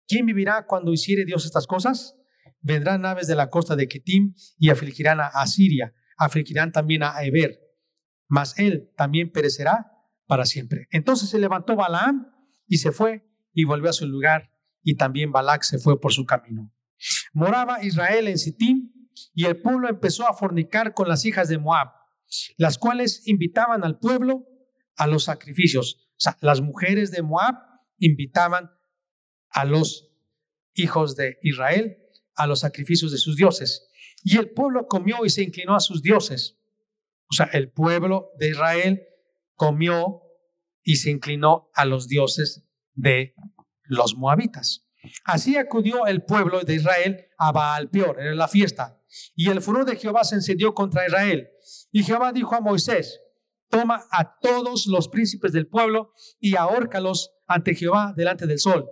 ¿quién 0.08 0.28
vivirá 0.28 0.67
cuando 0.67 0.93
hiciere 0.93 1.26
Dios 1.26 1.43
estas 1.43 1.65
cosas? 1.65 2.17
Vendrán 2.62 3.02
naves 3.02 3.26
de 3.26 3.34
la 3.34 3.50
costa 3.50 3.76
de 3.76 3.88
Kitim 3.88 4.36
y 4.60 4.70
afligirán 4.70 5.20
a 5.22 5.26
Asiria, 5.26 5.96
afligirán 6.20 6.72
también 6.72 7.02
a 7.02 7.15
Eber, 7.24 7.60
mas 8.28 8.60
él 8.60 8.91
también 8.96 9.32
perecerá 9.32 9.96
para 10.27 10.45
siempre. 10.45 10.87
Entonces 10.91 11.29
se 11.29 11.39
levantó 11.39 11.75
Balaam 11.75 12.31
y 12.67 12.77
se 12.77 12.91
fue 12.91 13.27
y 13.53 13.63
volvió 13.63 13.89
a 13.89 13.93
su 13.93 14.05
lugar, 14.05 14.51
y 14.83 14.95
también 14.95 15.31
Balac 15.31 15.63
se 15.63 15.79
fue 15.79 15.99
por 15.99 16.13
su 16.13 16.25
camino. 16.25 16.71
Moraba 17.33 17.83
Israel 17.83 18.27
en 18.27 18.37
Sittim 18.37 18.91
y 19.33 19.45
el 19.45 19.61
pueblo 19.61 19.89
empezó 19.89 20.27
a 20.27 20.33
fornicar 20.33 20.93
con 20.93 21.07
las 21.07 21.25
hijas 21.25 21.49
de 21.49 21.57
Moab, 21.57 21.89
las 22.57 22.77
cuales 22.77 23.27
invitaban 23.27 23.83
al 23.83 23.97
pueblo 23.97 24.45
a 24.95 25.07
los 25.07 25.23
sacrificios. 25.23 26.07
O 26.11 26.19
sea, 26.19 26.37
las 26.41 26.61
mujeres 26.61 27.11
de 27.11 27.23
Moab 27.23 27.55
invitaban 27.97 28.69
a 29.49 29.65
los 29.65 30.11
hijos 30.75 31.15
de 31.15 31.39
Israel 31.41 31.97
a 32.35 32.47
los 32.47 32.59
sacrificios 32.59 33.11
de 33.11 33.17
sus 33.17 33.35
dioses. 33.35 33.89
Y 34.23 34.37
el 34.37 34.51
pueblo 34.51 34.87
comió 34.87 35.25
y 35.25 35.29
se 35.29 35.43
inclinó 35.43 35.75
a 35.75 35.79
sus 35.79 36.01
dioses. 36.01 36.59
O 37.29 37.33
sea, 37.33 37.49
el 37.51 37.71
pueblo 37.71 38.29
de 38.37 38.49
Israel 38.49 39.03
comió 39.58 40.22
y 40.84 40.96
se 40.96 41.10
inclinó 41.12 41.70
a 41.74 41.84
los 41.84 42.08
dioses 42.08 42.63
de 42.93 43.36
los 43.84 44.15
moabitas. 44.15 44.88
Así 45.26 45.58
acudió 45.58 46.08
el 46.08 46.24
pueblo 46.24 46.62
de 46.62 46.76
Israel 46.76 47.26
a 47.38 47.52
Baal 47.52 47.89
Peor, 47.89 48.22
era 48.22 48.34
la 48.36 48.48
fiesta. 48.48 49.02
Y 49.36 49.50
el 49.50 49.62
furor 49.62 49.86
de 49.86 49.98
Jehová 49.98 50.24
se 50.24 50.36
encendió 50.36 50.74
contra 50.74 51.06
Israel. 51.06 51.50
Y 51.91 52.04
Jehová 52.04 52.32
dijo 52.32 52.56
a 52.56 52.62
Moisés, 52.62 53.20
toma 53.70 54.06
a 54.12 54.38
todos 54.39 54.88
los 54.88 55.10
príncipes 55.10 55.52
del 55.52 55.67
pueblo 55.67 56.13
y 56.39 56.56
ahórcalos 56.56 57.32
ante 57.48 57.76
Jehová 57.76 58.13
delante 58.15 58.48
del 58.48 58.60
sol. 58.60 58.89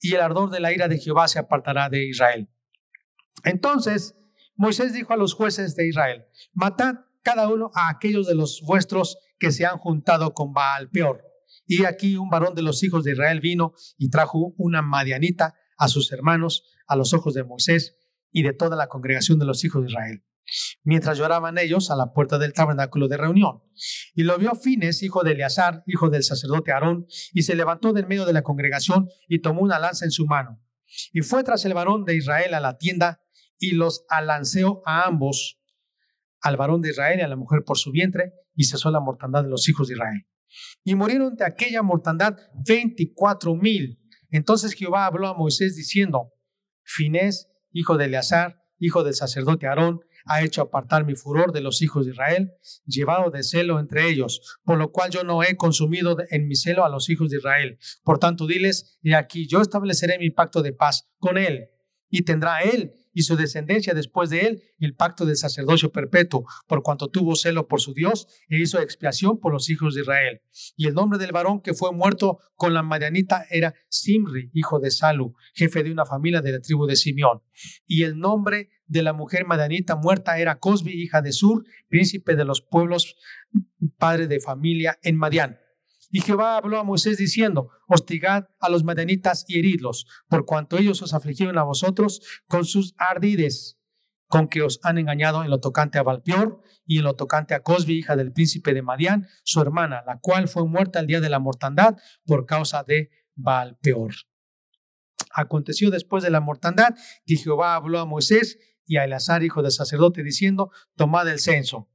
Y 0.00 0.14
el 0.14 0.20
ardor 0.20 0.50
de 0.50 0.60
la 0.60 0.72
ira 0.72 0.88
de 0.88 0.98
Jehová 0.98 1.28
se 1.28 1.38
apartará 1.38 1.88
de 1.88 2.06
Israel. 2.06 2.48
Entonces 3.44 4.16
Moisés 4.56 4.92
dijo 4.92 5.12
a 5.12 5.16
los 5.16 5.34
jueces 5.34 5.76
de 5.76 5.88
Israel, 5.88 6.26
matad 6.52 6.96
cada 7.22 7.48
uno 7.48 7.70
a 7.74 7.90
aquellos 7.90 8.26
de 8.26 8.34
los 8.34 8.62
vuestros 8.64 9.18
que 9.38 9.52
se 9.52 9.66
han 9.66 9.78
juntado 9.78 10.34
con 10.34 10.52
Baal 10.52 10.90
Peor 10.90 11.28
y 11.68 11.84
aquí 11.84 12.16
un 12.16 12.30
varón 12.30 12.54
de 12.54 12.62
los 12.62 12.82
hijos 12.82 13.04
de 13.04 13.12
Israel 13.12 13.40
vino 13.40 13.74
y 13.98 14.10
trajo 14.10 14.54
una 14.56 14.82
madianita 14.82 15.54
a 15.76 15.88
sus 15.88 16.10
hermanos 16.12 16.64
a 16.86 16.96
los 16.96 17.12
ojos 17.12 17.34
de 17.34 17.44
Moisés 17.44 17.96
y 18.32 18.42
de 18.42 18.54
toda 18.54 18.74
la 18.74 18.88
congregación 18.88 19.38
de 19.38 19.44
los 19.44 19.64
hijos 19.64 19.82
de 19.82 19.90
Israel, 19.90 20.24
mientras 20.82 21.18
lloraban 21.18 21.58
ellos 21.58 21.90
a 21.90 21.96
la 21.96 22.12
puerta 22.12 22.38
del 22.38 22.54
tabernáculo 22.54 23.06
de 23.06 23.18
reunión. 23.18 23.62
Y 24.14 24.22
lo 24.22 24.38
vio 24.38 24.54
Fines, 24.54 25.02
hijo 25.02 25.22
de 25.22 25.32
Eleazar, 25.32 25.82
hijo 25.86 26.08
del 26.08 26.24
sacerdote 26.24 26.72
Aarón, 26.72 27.06
y 27.32 27.42
se 27.42 27.54
levantó 27.54 27.92
del 27.92 28.06
medio 28.06 28.24
de 28.24 28.32
la 28.32 28.42
congregación 28.42 29.08
y 29.28 29.40
tomó 29.40 29.60
una 29.60 29.78
lanza 29.78 30.06
en 30.06 30.10
su 30.10 30.26
mano. 30.26 30.60
Y 31.12 31.20
fue 31.20 31.44
tras 31.44 31.64
el 31.66 31.74
varón 31.74 32.04
de 32.04 32.16
Israel 32.16 32.54
a 32.54 32.60
la 32.60 32.78
tienda 32.78 33.20
y 33.58 33.72
los 33.72 34.06
alanceó 34.08 34.82
a 34.86 35.04
ambos, 35.04 35.60
al 36.40 36.56
varón 36.56 36.80
de 36.80 36.90
Israel 36.90 37.18
y 37.18 37.22
a 37.22 37.28
la 37.28 37.36
mujer 37.36 37.62
por 37.64 37.76
su 37.76 37.90
vientre, 37.90 38.32
y 38.58 38.64
cesó 38.64 38.90
la 38.90 38.98
mortandad 38.98 39.44
de 39.44 39.50
los 39.50 39.68
hijos 39.68 39.86
de 39.86 39.94
Israel. 39.94 40.26
Y 40.82 40.96
murieron 40.96 41.36
de 41.36 41.44
aquella 41.44 41.80
mortandad 41.82 42.36
veinticuatro 42.66 43.54
mil. 43.54 44.00
Entonces 44.30 44.74
Jehová 44.74 45.06
habló 45.06 45.28
a 45.28 45.34
Moisés 45.34 45.76
diciendo, 45.76 46.32
Finés, 46.82 47.48
hijo 47.70 47.96
de 47.96 48.06
Eleazar, 48.06 48.60
hijo 48.80 49.04
del 49.04 49.14
sacerdote 49.14 49.68
Aarón, 49.68 50.00
ha 50.24 50.42
hecho 50.42 50.60
apartar 50.60 51.06
mi 51.06 51.14
furor 51.14 51.52
de 51.52 51.60
los 51.60 51.82
hijos 51.82 52.04
de 52.04 52.12
Israel, 52.12 52.50
llevado 52.84 53.30
de 53.30 53.44
celo 53.44 53.78
entre 53.78 54.08
ellos, 54.10 54.58
por 54.64 54.76
lo 54.76 54.90
cual 54.90 55.10
yo 55.10 55.22
no 55.22 55.44
he 55.44 55.56
consumido 55.56 56.16
en 56.30 56.48
mi 56.48 56.56
celo 56.56 56.84
a 56.84 56.88
los 56.88 57.08
hijos 57.10 57.30
de 57.30 57.36
Israel. 57.36 57.78
Por 58.02 58.18
tanto, 58.18 58.48
diles, 58.48 58.98
y 59.00 59.12
aquí 59.12 59.46
yo 59.46 59.62
estableceré 59.62 60.18
mi 60.18 60.30
pacto 60.30 60.62
de 60.62 60.72
paz 60.72 61.08
con 61.18 61.38
él, 61.38 61.68
y 62.10 62.22
tendrá 62.22 62.58
él 62.62 62.92
y 63.18 63.22
su 63.22 63.34
descendencia 63.34 63.94
después 63.94 64.30
de 64.30 64.42
él 64.42 64.62
el 64.78 64.94
pacto 64.94 65.26
del 65.26 65.36
sacerdocio 65.36 65.90
perpetuo, 65.90 66.46
por 66.68 66.84
cuanto 66.84 67.08
tuvo 67.08 67.34
celo 67.34 67.66
por 67.66 67.80
su 67.80 67.92
Dios 67.92 68.28
e 68.48 68.58
hizo 68.58 68.78
expiación 68.78 69.40
por 69.40 69.52
los 69.52 69.70
hijos 69.70 69.96
de 69.96 70.02
Israel. 70.02 70.40
Y 70.76 70.86
el 70.86 70.94
nombre 70.94 71.18
del 71.18 71.32
varón 71.32 71.60
que 71.60 71.74
fue 71.74 71.90
muerto 71.92 72.38
con 72.54 72.74
la 72.74 72.84
Marianita 72.84 73.44
era 73.50 73.74
Simri, 73.88 74.52
hijo 74.54 74.78
de 74.78 74.92
Salu, 74.92 75.34
jefe 75.52 75.82
de 75.82 75.90
una 75.90 76.06
familia 76.06 76.42
de 76.42 76.52
la 76.52 76.60
tribu 76.60 76.86
de 76.86 76.94
Simeón. 76.94 77.42
Y 77.88 78.04
el 78.04 78.20
nombre 78.20 78.70
de 78.86 79.02
la 79.02 79.12
mujer 79.12 79.44
madianita 79.46 79.96
muerta 79.96 80.38
era 80.38 80.60
Cosbi, 80.60 80.92
hija 80.92 81.20
de 81.20 81.32
Sur, 81.32 81.64
príncipe 81.88 82.36
de 82.36 82.44
los 82.44 82.62
pueblos, 82.62 83.16
padre 83.96 84.28
de 84.28 84.38
familia 84.38 84.96
en 85.02 85.16
Madián. 85.16 85.58
Y 86.10 86.20
Jehová 86.22 86.56
habló 86.56 86.78
a 86.78 86.84
Moisés 86.84 87.18
diciendo, 87.18 87.70
hostigad 87.86 88.48
a 88.60 88.70
los 88.70 88.82
madianitas 88.82 89.44
y 89.46 89.58
heridlos, 89.58 90.06
por 90.28 90.46
cuanto 90.46 90.78
ellos 90.78 91.02
os 91.02 91.12
afligieron 91.12 91.58
a 91.58 91.64
vosotros 91.64 92.22
con 92.46 92.64
sus 92.64 92.94
ardides, 92.96 93.78
con 94.26 94.48
que 94.48 94.62
os 94.62 94.80
han 94.82 94.98
engañado 94.98 95.42
en 95.42 95.50
lo 95.50 95.60
tocante 95.60 95.98
a 95.98 96.02
Valpior 96.02 96.62
y 96.86 96.98
en 96.98 97.04
lo 97.04 97.14
tocante 97.14 97.54
a 97.54 97.62
Cosbi, 97.62 97.98
hija 97.98 98.16
del 98.16 98.32
príncipe 98.32 98.72
de 98.72 98.82
Madián, 98.82 99.26
su 99.42 99.60
hermana, 99.60 100.02
la 100.06 100.18
cual 100.18 100.48
fue 100.48 100.66
muerta 100.66 101.00
el 101.00 101.06
día 101.06 101.20
de 101.20 101.28
la 101.28 101.38
mortandad 101.38 101.96
por 102.24 102.46
causa 102.46 102.84
de 102.84 103.10
Valpeor. 103.34 104.14
Aconteció 105.32 105.90
después 105.90 106.22
de 106.24 106.30
la 106.30 106.40
mortandad 106.40 106.94
que 107.26 107.36
Jehová 107.36 107.74
habló 107.74 108.00
a 108.00 108.06
Moisés 108.06 108.58
y 108.86 108.96
a 108.96 109.04
Eleazar, 109.04 109.42
hijo 109.42 109.62
del 109.62 109.72
sacerdote, 109.72 110.22
diciendo, 110.22 110.70
tomad 110.96 111.28
el 111.28 111.38
censo. 111.38 111.90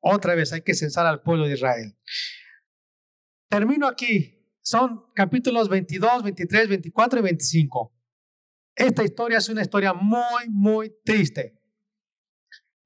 Otra 0.00 0.34
vez 0.34 0.52
hay 0.52 0.62
que 0.62 0.74
censar 0.74 1.06
al 1.06 1.22
pueblo 1.22 1.46
de 1.46 1.54
Israel. 1.54 1.96
Termino 3.50 3.88
aquí. 3.88 4.38
Son 4.62 5.06
capítulos 5.12 5.68
22, 5.68 6.22
23, 6.22 6.68
24 6.68 7.18
y 7.18 7.22
25. 7.22 7.92
Esta 8.76 9.02
historia 9.02 9.38
es 9.38 9.48
una 9.48 9.62
historia 9.62 9.92
muy, 9.92 10.48
muy 10.48 10.94
triste, 11.04 11.60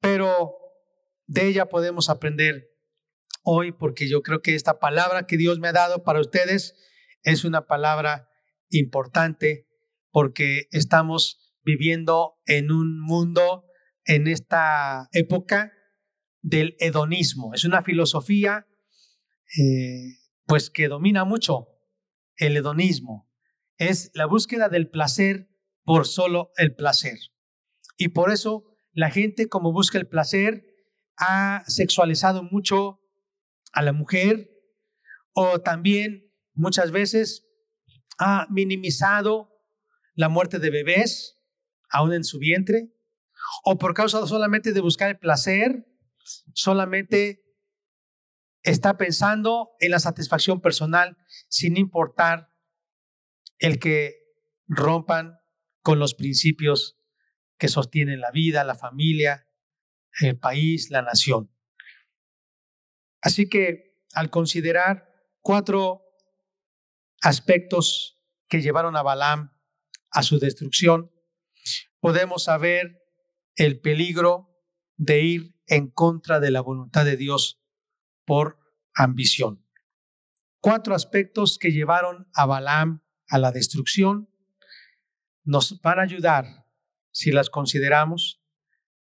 pero 0.00 0.54
de 1.26 1.48
ella 1.48 1.66
podemos 1.66 2.08
aprender 2.08 2.70
hoy 3.42 3.72
porque 3.72 4.08
yo 4.08 4.22
creo 4.22 4.40
que 4.40 4.54
esta 4.54 4.78
palabra 4.78 5.26
que 5.26 5.36
Dios 5.36 5.58
me 5.58 5.68
ha 5.68 5.72
dado 5.72 6.02
para 6.02 6.20
ustedes 6.20 6.74
es 7.22 7.44
una 7.44 7.66
palabra 7.66 8.30
importante 8.70 9.68
porque 10.10 10.68
estamos 10.70 11.54
viviendo 11.62 12.40
en 12.46 12.72
un 12.72 13.00
mundo 13.00 13.66
en 14.06 14.28
esta 14.28 15.10
época 15.12 15.74
del 16.40 16.74
hedonismo. 16.78 17.52
Es 17.52 17.64
una 17.64 17.82
filosofía 17.82 18.66
eh, 19.58 20.23
pues 20.46 20.70
que 20.70 20.88
domina 20.88 21.24
mucho 21.24 21.68
el 22.36 22.56
hedonismo. 22.56 23.30
Es 23.76 24.10
la 24.14 24.26
búsqueda 24.26 24.68
del 24.68 24.88
placer 24.88 25.48
por 25.84 26.06
solo 26.06 26.50
el 26.56 26.74
placer. 26.74 27.18
Y 27.96 28.08
por 28.08 28.32
eso 28.32 28.64
la 28.92 29.10
gente 29.10 29.48
como 29.48 29.72
busca 29.72 29.98
el 29.98 30.08
placer 30.08 30.64
ha 31.16 31.64
sexualizado 31.66 32.42
mucho 32.42 33.00
a 33.72 33.82
la 33.82 33.92
mujer 33.92 34.50
o 35.32 35.60
también 35.60 36.32
muchas 36.54 36.90
veces 36.90 37.46
ha 38.18 38.46
minimizado 38.50 39.50
la 40.14 40.28
muerte 40.28 40.58
de 40.58 40.70
bebés 40.70 41.40
aún 41.90 42.12
en 42.12 42.24
su 42.24 42.38
vientre 42.38 42.92
o 43.64 43.78
por 43.78 43.94
causa 43.94 44.26
solamente 44.26 44.72
de 44.72 44.80
buscar 44.80 45.10
el 45.10 45.18
placer, 45.18 45.86
solamente 46.54 47.43
está 48.64 48.96
pensando 48.96 49.76
en 49.78 49.90
la 49.90 50.00
satisfacción 50.00 50.60
personal 50.60 51.16
sin 51.48 51.76
importar 51.76 52.48
el 53.58 53.78
que 53.78 54.14
rompan 54.66 55.38
con 55.82 55.98
los 55.98 56.14
principios 56.14 56.98
que 57.58 57.68
sostienen 57.68 58.20
la 58.20 58.30
vida, 58.30 58.64
la 58.64 58.74
familia, 58.74 59.46
el 60.20 60.38
país, 60.38 60.90
la 60.90 61.02
nación. 61.02 61.54
Así 63.20 63.48
que 63.48 63.98
al 64.14 64.30
considerar 64.30 65.08
cuatro 65.40 66.02
aspectos 67.20 68.18
que 68.48 68.62
llevaron 68.62 68.96
a 68.96 69.02
Balaam 69.02 69.52
a 70.10 70.22
su 70.22 70.38
destrucción, 70.38 71.10
podemos 72.00 72.44
saber 72.44 73.02
el 73.56 73.80
peligro 73.80 74.50
de 74.96 75.20
ir 75.20 75.54
en 75.66 75.90
contra 75.90 76.40
de 76.40 76.50
la 76.50 76.60
voluntad 76.60 77.04
de 77.04 77.16
Dios 77.16 77.63
por 78.24 78.58
ambición. 78.94 79.64
Cuatro 80.60 80.94
aspectos 80.94 81.58
que 81.58 81.72
llevaron 81.72 82.28
a 82.34 82.46
Balaam 82.46 83.02
a 83.28 83.38
la 83.38 83.52
destrucción 83.52 84.28
nos 85.44 85.80
van 85.82 85.98
a 85.98 86.02
ayudar, 86.02 86.66
si 87.10 87.30
las 87.30 87.50
consideramos, 87.50 88.42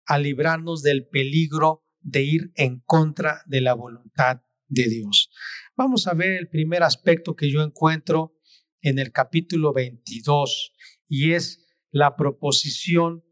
a 0.06 0.18
librarnos 0.18 0.82
del 0.84 1.08
peligro 1.08 1.86
de 2.02 2.24
ir 2.24 2.52
en 2.56 2.80
contra 2.82 3.44
de 3.46 3.62
la 3.62 3.74
voluntad 3.74 4.42
de 4.68 4.88
Dios. 4.88 5.30
Vamos 5.76 6.08
a 6.08 6.14
ver 6.14 6.32
el 6.32 6.50
primer 6.50 6.84
aspecto 6.84 7.36
que 7.36 7.52
yo 7.52 7.62
encuentro 7.62 8.38
en 8.82 9.00
el 9.00 9.12
capítulo 9.12 9.74
22 9.74 10.74
y 11.08 11.34
es 11.34 11.66
la 11.92 12.16
proposición 12.16 13.24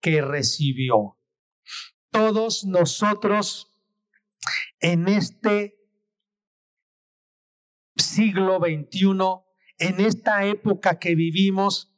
que 0.00 0.22
recibió. 0.22 1.18
Todos 2.10 2.64
nosotros 2.64 3.75
en 4.80 5.08
este 5.08 5.76
siglo 7.96 8.58
XXI, 8.58 9.08
en 9.78 10.00
esta 10.00 10.44
época 10.44 10.98
que 10.98 11.14
vivimos, 11.14 11.92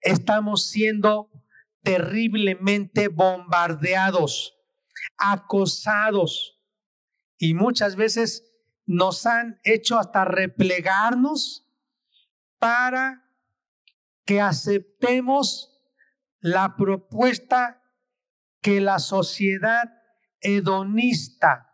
estamos 0.00 0.66
siendo 0.68 1.30
terriblemente 1.82 3.08
bombardeados, 3.08 4.56
acosados 5.18 6.60
y 7.38 7.54
muchas 7.54 7.96
veces 7.96 8.50
nos 8.86 9.26
han 9.26 9.60
hecho 9.64 9.98
hasta 9.98 10.24
replegarnos 10.24 11.66
para 12.58 13.24
que 14.24 14.40
aceptemos 14.40 15.70
la 16.40 16.76
propuesta 16.76 17.82
que 18.60 18.80
la 18.80 18.98
sociedad 18.98 19.90
hedonista 20.40 21.73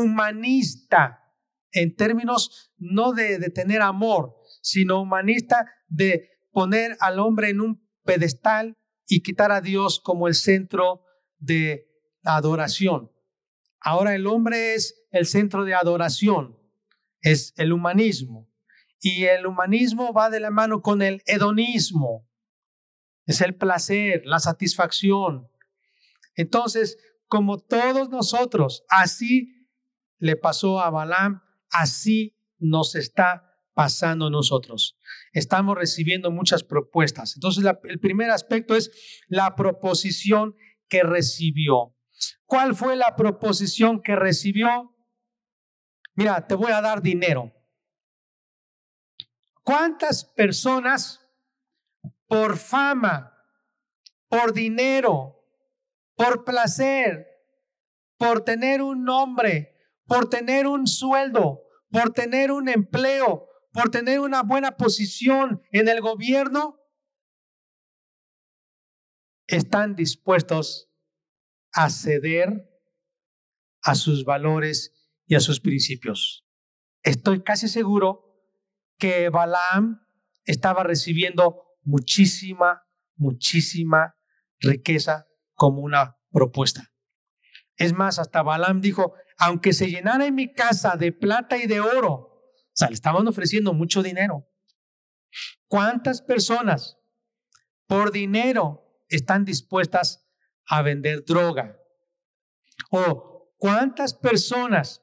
humanista, 0.00 1.26
en 1.72 1.94
términos 1.94 2.72
no 2.78 3.12
de, 3.12 3.38
tener 3.50 3.82
amor, 3.82 4.36
sino 4.62 5.00
humanista 5.00 5.66
de 5.88 6.30
poner 6.52 6.96
al 7.00 7.18
hombre 7.18 7.50
en 7.50 7.60
un 7.60 7.86
pedestal 8.04 8.76
y 9.06 9.22
quitar 9.22 9.52
a 9.52 9.60
Dios 9.60 10.00
como 10.00 10.28
el 10.28 10.34
centro 10.34 11.04
de 11.38 11.86
adoración. 12.24 13.12
Ahora 13.80 14.14
el 14.14 14.26
hombre 14.26 14.74
es 14.74 15.06
el 15.10 15.26
centro 15.26 15.64
de 15.64 15.74
adoración, 15.74 16.58
es 17.20 17.52
el 17.56 17.72
humanismo. 17.72 18.50
Y 19.00 19.24
el 19.24 19.46
humanismo 19.46 20.12
va 20.12 20.30
de 20.30 20.40
la 20.40 20.50
mano 20.50 20.80
con 20.80 21.02
el 21.02 21.22
hedonismo. 21.26 22.28
Es 23.26 23.40
el 23.40 23.54
placer, 23.54 24.22
la 24.24 24.40
satisfacción. 24.40 25.48
Entonces, 26.34 26.98
como 27.28 27.58
todos 27.58 28.08
nosotros, 28.08 28.84
así 28.88 29.55
le 30.18 30.36
pasó 30.36 30.80
a 30.80 30.90
Balaam, 30.90 31.42
así 31.70 32.36
nos 32.58 32.94
está 32.94 33.46
pasando 33.74 34.30
nosotros. 34.30 34.98
Estamos 35.32 35.76
recibiendo 35.76 36.30
muchas 36.30 36.64
propuestas. 36.64 37.36
Entonces, 37.36 37.64
el 37.84 38.00
primer 38.00 38.30
aspecto 38.30 38.74
es 38.74 38.90
la 39.28 39.54
proposición 39.54 40.54
que 40.88 41.02
recibió. 41.02 41.94
¿Cuál 42.46 42.74
fue 42.74 42.96
la 42.96 43.16
proposición 43.16 44.00
que 44.00 44.16
recibió? 44.16 44.94
Mira, 46.14 46.46
te 46.46 46.54
voy 46.54 46.72
a 46.72 46.80
dar 46.80 47.02
dinero. 47.02 47.52
¿Cuántas 49.62 50.24
personas 50.24 51.20
por 52.26 52.56
fama, 52.56 53.32
por 54.28 54.52
dinero, 54.52 55.44
por 56.14 56.44
placer, 56.44 57.26
por 58.16 58.42
tener 58.42 58.80
un 58.80 59.04
nombre, 59.04 59.75
por 60.06 60.28
tener 60.28 60.66
un 60.66 60.86
sueldo, 60.86 61.62
por 61.90 62.12
tener 62.12 62.50
un 62.50 62.68
empleo, 62.68 63.48
por 63.72 63.90
tener 63.90 64.20
una 64.20 64.42
buena 64.42 64.76
posición 64.76 65.62
en 65.70 65.88
el 65.88 66.00
gobierno, 66.00 66.78
están 69.46 69.94
dispuestos 69.94 70.90
a 71.72 71.90
ceder 71.90 72.68
a 73.82 73.94
sus 73.94 74.24
valores 74.24 74.92
y 75.26 75.34
a 75.34 75.40
sus 75.40 75.60
principios. 75.60 76.44
Estoy 77.02 77.42
casi 77.42 77.68
seguro 77.68 78.24
que 78.98 79.28
Balaam 79.28 80.00
estaba 80.44 80.82
recibiendo 80.82 81.62
muchísima, 81.82 82.82
muchísima 83.14 84.16
riqueza 84.58 85.26
como 85.54 85.82
una 85.82 86.16
propuesta. 86.30 86.92
Es 87.76 87.92
más, 87.92 88.18
hasta 88.18 88.42
Balaam 88.42 88.80
dijo, 88.80 89.14
aunque 89.38 89.72
se 89.72 89.90
llenara 89.90 90.26
en 90.26 90.34
mi 90.34 90.52
casa 90.52 90.96
de 90.96 91.12
plata 91.12 91.56
y 91.56 91.66
de 91.66 91.80
oro, 91.80 92.12
o 92.12 92.72
sea, 92.72 92.88
le 92.88 92.94
estaban 92.94 93.26
ofreciendo 93.26 93.72
mucho 93.72 94.02
dinero. 94.02 94.48
¿Cuántas 95.68 96.22
personas 96.22 96.98
por 97.86 98.12
dinero 98.12 99.02
están 99.08 99.44
dispuestas 99.44 100.26
a 100.66 100.82
vender 100.82 101.24
droga? 101.24 101.78
¿O 102.90 103.54
cuántas 103.58 104.14
personas 104.14 105.02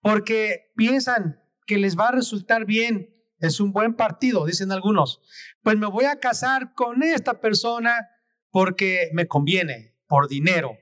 porque 0.00 0.72
piensan 0.76 1.42
que 1.66 1.78
les 1.78 1.98
va 1.98 2.08
a 2.08 2.12
resultar 2.12 2.64
bien, 2.64 3.12
es 3.40 3.58
un 3.58 3.72
buen 3.72 3.94
partido, 3.94 4.46
dicen 4.46 4.70
algunos, 4.70 5.20
pues 5.62 5.76
me 5.76 5.88
voy 5.88 6.04
a 6.04 6.20
casar 6.20 6.74
con 6.74 7.02
esta 7.02 7.40
persona 7.40 8.08
porque 8.50 9.10
me 9.12 9.26
conviene, 9.26 9.96
por 10.06 10.28
dinero, 10.28 10.78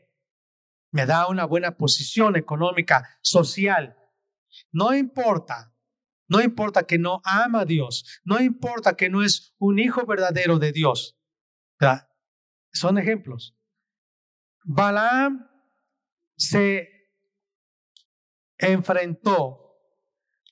me 0.94 1.06
da 1.06 1.26
una 1.26 1.44
buena 1.44 1.76
posición 1.76 2.36
económica, 2.36 3.18
social. 3.20 3.96
No 4.70 4.94
importa, 4.94 5.74
no 6.28 6.40
importa 6.40 6.86
que 6.86 6.98
no 6.98 7.20
ama 7.24 7.62
a 7.62 7.64
Dios, 7.64 8.20
no 8.22 8.40
importa 8.40 8.94
que 8.94 9.10
no 9.10 9.24
es 9.24 9.56
un 9.58 9.80
hijo 9.80 10.06
verdadero 10.06 10.60
de 10.60 10.70
Dios. 10.70 11.18
Son 12.72 12.96
ejemplos. 12.96 13.58
Balaam 14.62 15.50
se 16.36 16.88
enfrentó 18.58 19.76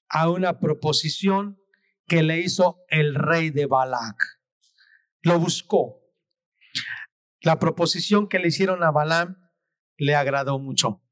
a 0.09 0.29
una 0.29 0.59
proposición 0.59 1.63
que 2.09 2.25
le 2.25 2.41
hizo 2.41 2.83
el 2.89 3.15
rey 3.15 3.51
de 3.51 3.67
Balac. 3.67 4.17
Lo 5.21 5.39
buscó. 5.39 6.03
La 7.43 7.61
proposición 7.61 8.29
que 8.29 8.41
le 8.41 8.49
hicieron 8.49 8.83
a 8.83 8.91
Balaam 8.91 9.42
le 9.97 10.15
agradó 10.15 10.59
mucho. 10.59 11.03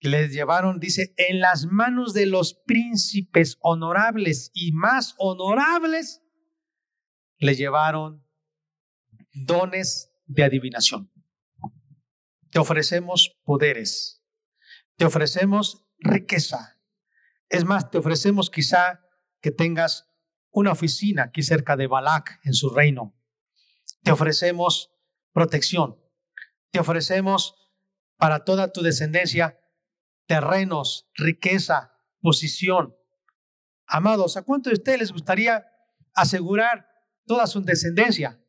Les 0.00 0.32
llevaron, 0.32 0.80
dice, 0.80 1.14
en 1.16 1.40
las 1.40 1.66
manos 1.66 2.12
de 2.12 2.26
los 2.26 2.54
príncipes 2.54 3.58
honorables 3.60 4.50
y 4.52 4.72
más 4.72 5.14
honorables, 5.18 6.22
le 7.38 7.54
llevaron 7.54 8.26
dones 9.32 10.12
de 10.26 10.44
adivinación. 10.44 11.12
Te 12.50 12.58
ofrecemos 12.58 13.38
poderes, 13.44 14.24
te 14.96 15.04
ofrecemos 15.04 15.84
riqueza. 15.98 16.80
Es 17.48 17.64
más, 17.64 17.90
te 17.90 17.98
ofrecemos 17.98 18.50
quizá 18.50 19.00
que 19.40 19.50
tengas 19.50 20.08
una 20.50 20.72
oficina 20.72 21.24
aquí 21.24 21.42
cerca 21.42 21.76
de 21.76 21.86
Balak 21.86 22.40
en 22.44 22.54
su 22.54 22.70
reino. 22.70 23.14
Te 24.02 24.12
ofrecemos 24.12 24.90
protección. 25.32 26.01
Te 26.72 26.80
ofrecemos 26.80 27.54
para 28.16 28.44
toda 28.44 28.72
tu 28.72 28.82
descendencia 28.82 29.58
terrenos, 30.26 31.08
riqueza, 31.14 31.92
posición. 32.20 32.96
Amados, 33.86 34.36
¿a 34.36 34.42
cuánto 34.42 34.70
de 34.70 34.74
ustedes 34.74 34.98
les 34.98 35.12
gustaría 35.12 35.66
asegurar 36.14 36.88
toda 37.26 37.46
su 37.46 37.62
descendencia? 37.62 38.42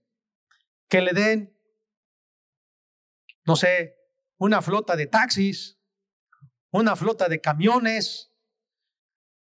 Que 0.89 1.01
le 1.01 1.13
den 1.13 1.53
no 3.45 3.55
sé, 3.55 3.95
una 4.38 4.61
flota 4.61 4.95
de 4.95 5.07
taxis, 5.07 5.80
una 6.71 6.95
flota 6.95 7.28
de 7.28 7.41
camiones, 7.41 8.32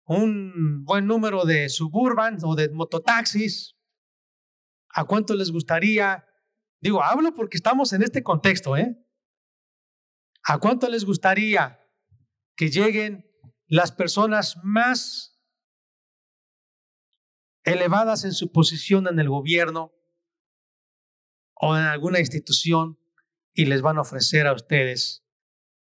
un 0.05 0.83
buen 0.85 1.05
número 1.05 1.45
de 1.45 1.69
suburban 1.69 2.37
o 2.43 2.55
de 2.55 2.69
mototaxis. 2.69 3.75
¿A 4.89 5.05
cuánto 5.05 5.35
les 5.35 5.51
gustaría? 5.51 6.25
Digo, 6.81 7.03
hablo 7.03 7.33
porque 7.33 7.57
estamos 7.57 7.93
en 7.93 8.03
este 8.03 8.23
contexto, 8.23 8.77
¿eh? 8.77 8.97
¿A 10.43 10.59
cuánto 10.59 10.89
les 10.89 11.05
gustaría 11.05 11.79
que 12.55 12.69
lleguen 12.69 13.29
las 13.67 13.91
personas 13.91 14.57
más 14.63 15.39
elevadas 17.63 18.23
en 18.23 18.33
su 18.33 18.51
posición 18.51 19.07
en 19.07 19.19
el 19.19 19.29
gobierno 19.29 19.93
o 21.53 21.77
en 21.77 21.83
alguna 21.83 22.19
institución 22.19 22.97
y 23.53 23.65
les 23.65 23.81
van 23.81 23.97
a 23.97 24.01
ofrecer 24.01 24.47
a 24.47 24.53
ustedes 24.53 25.25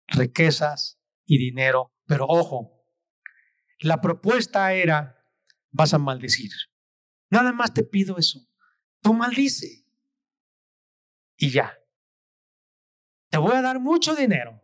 riquezas 0.06 0.98
y 1.26 1.38
dinero. 1.38 1.92
Pero 2.06 2.26
ojo, 2.26 2.84
la 3.80 4.00
propuesta 4.00 4.72
era, 4.72 5.24
vas 5.70 5.92
a 5.92 5.98
maldecir. 5.98 6.50
Nada 7.30 7.52
más 7.52 7.74
te 7.74 7.84
pido 7.84 8.16
eso. 8.16 8.40
Tú 9.02 9.12
maldice. 9.12 9.84
Y 11.38 11.50
ya. 11.50 11.78
Te 13.30 13.38
voy 13.38 13.54
a 13.54 13.62
dar 13.62 13.80
mucho 13.80 14.14
dinero. 14.14 14.60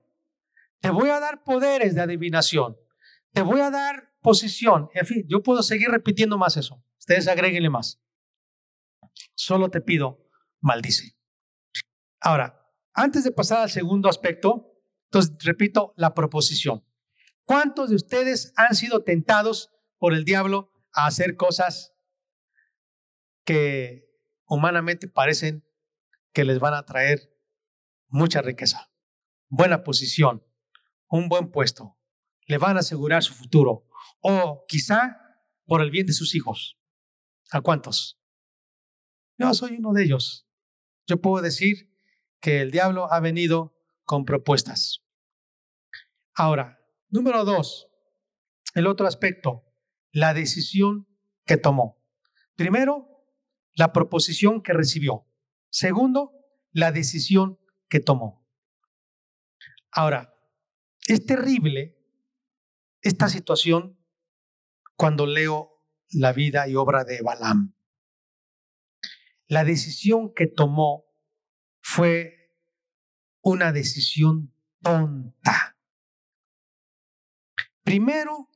Te 0.81 0.91
voy 0.91 1.09
a 1.09 1.21
dar 1.21 1.45
poderes 1.45 1.95
de 1.95 2.03
adivinación. 2.03 2.77
Te 3.33 3.43
voy 3.43 3.61
a 3.61 3.71
dar 3.71 4.13
posición. 4.21 4.91
En 4.93 5.07
fin, 5.07 5.25
yo 5.29 5.43
puedo 5.43 5.63
seguir 5.63 5.89
repitiendo 5.89 6.37
más 6.37 6.57
eso. 6.57 6.85
Ustedes 6.99 7.29
agréguenle 7.29 7.71
más. 7.71 8.03
Solo 9.35 9.71
te 9.71 9.81
pido, 9.81 10.27
maldice. 10.61 11.17
Ahora, 12.21 12.71
antes 12.93 13.25
de 13.25 13.33
pasar 13.33 13.63
al 13.63 13.71
segundo 13.71 14.09
aspecto, 14.09 14.75
entonces 15.07 15.37
repito 15.45 15.95
la 15.97 16.15
proposición. 16.15 16.85
¿Cuántos 17.45 17.91
de 17.91 17.97
ustedes 17.97 18.53
han 18.57 18.75
sido 18.75 19.05
tentados 19.05 19.71
por 19.99 20.15
el 20.15 20.25
diablo 20.25 20.73
a 20.93 21.07
hacer 21.07 21.37
cosas 21.37 21.95
que 23.45 24.09
humanamente 24.47 25.09
parecen 25.09 25.64
que 26.35 26.45
les 26.45 26.59
van 26.59 26.75
a 26.75 26.85
traer 26.85 27.33
mucha 28.09 28.43
riqueza, 28.43 28.93
buena 29.49 29.85
posición, 29.85 30.45
un 31.09 31.29
buen 31.29 31.51
puesto, 31.51 31.97
le 32.47 32.59
van 32.59 32.77
a 32.77 32.81
asegurar 32.81 33.23
su 33.23 33.33
futuro 33.33 33.89
o 34.21 34.67
quizá 34.69 35.25
por 35.65 35.81
el 35.81 35.91
bien 35.91 36.07
de 36.07 36.13
sus 36.13 36.35
hijos? 36.35 36.79
¿A 37.51 37.61
cuántos? 37.61 38.21
Yo 39.39 39.55
soy 39.55 39.77
uno 39.77 39.93
de 39.93 40.05
ellos. 40.05 40.47
Yo 41.07 41.21
puedo 41.21 41.43
decir 41.43 41.91
que 42.41 42.61
el 42.61 42.71
diablo 42.71 43.11
ha 43.13 43.21
venido 43.21 43.75
con 44.05 44.25
propuestas. 44.25 45.05
Ahora, 46.35 46.81
número 47.09 47.45
dos, 47.45 47.89
el 48.75 48.87
otro 48.87 49.07
aspecto, 49.07 49.65
la 50.11 50.35
decisión 50.35 51.07
que 51.47 51.57
tomó. 51.57 52.03
Primero, 52.57 53.27
la 53.75 53.93
proposición 53.93 54.63
que 54.63 54.73
recibió. 54.73 55.27
Segundo, 55.75 56.31
la 56.71 56.93
decisión 56.93 57.59
que 57.89 57.99
tomó. 57.99 58.49
Ahora, 59.91 60.33
es 61.09 61.27
terrible 61.27 61.99
esta 63.01 63.29
situación 63.29 63.99
cuando 64.97 65.27
leo 65.27 65.73
la 66.11 66.33
vida 66.33 66.69
y 66.69 66.77
obra 66.77 67.03
de 67.03 67.23
Balaam. 67.23 67.75
La 69.49 69.65
decisión 69.65 70.33
que 70.33 70.47
tomó 70.47 71.07
fue 71.81 72.57
una 73.43 73.73
decisión 73.73 74.55
tonta. 74.81 75.77
Primero, 77.83 78.49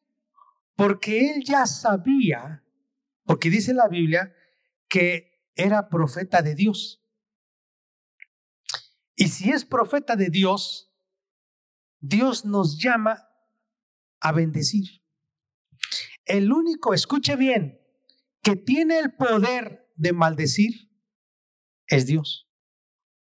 porque 0.76 1.30
él 1.30 1.42
ya 1.44 1.66
sabía, 1.66 2.62
porque 3.24 3.50
dice 3.50 3.74
la 3.74 3.88
Biblia, 3.88 4.32
que 4.88 5.50
era 5.56 5.88
profeta 5.88 6.42
de 6.42 6.54
Dios. 6.54 6.97
Y 9.20 9.28
si 9.30 9.50
es 9.50 9.64
profeta 9.64 10.14
de 10.14 10.30
Dios, 10.30 10.94
Dios 11.98 12.44
nos 12.44 12.78
llama 12.80 13.28
a 14.20 14.30
bendecir. 14.30 15.02
El 16.24 16.52
único, 16.52 16.94
escuche 16.94 17.34
bien, 17.34 17.80
que 18.44 18.54
tiene 18.54 19.00
el 19.00 19.12
poder 19.16 19.92
de 19.96 20.12
maldecir 20.12 20.92
es 21.88 22.06
Dios. 22.06 22.48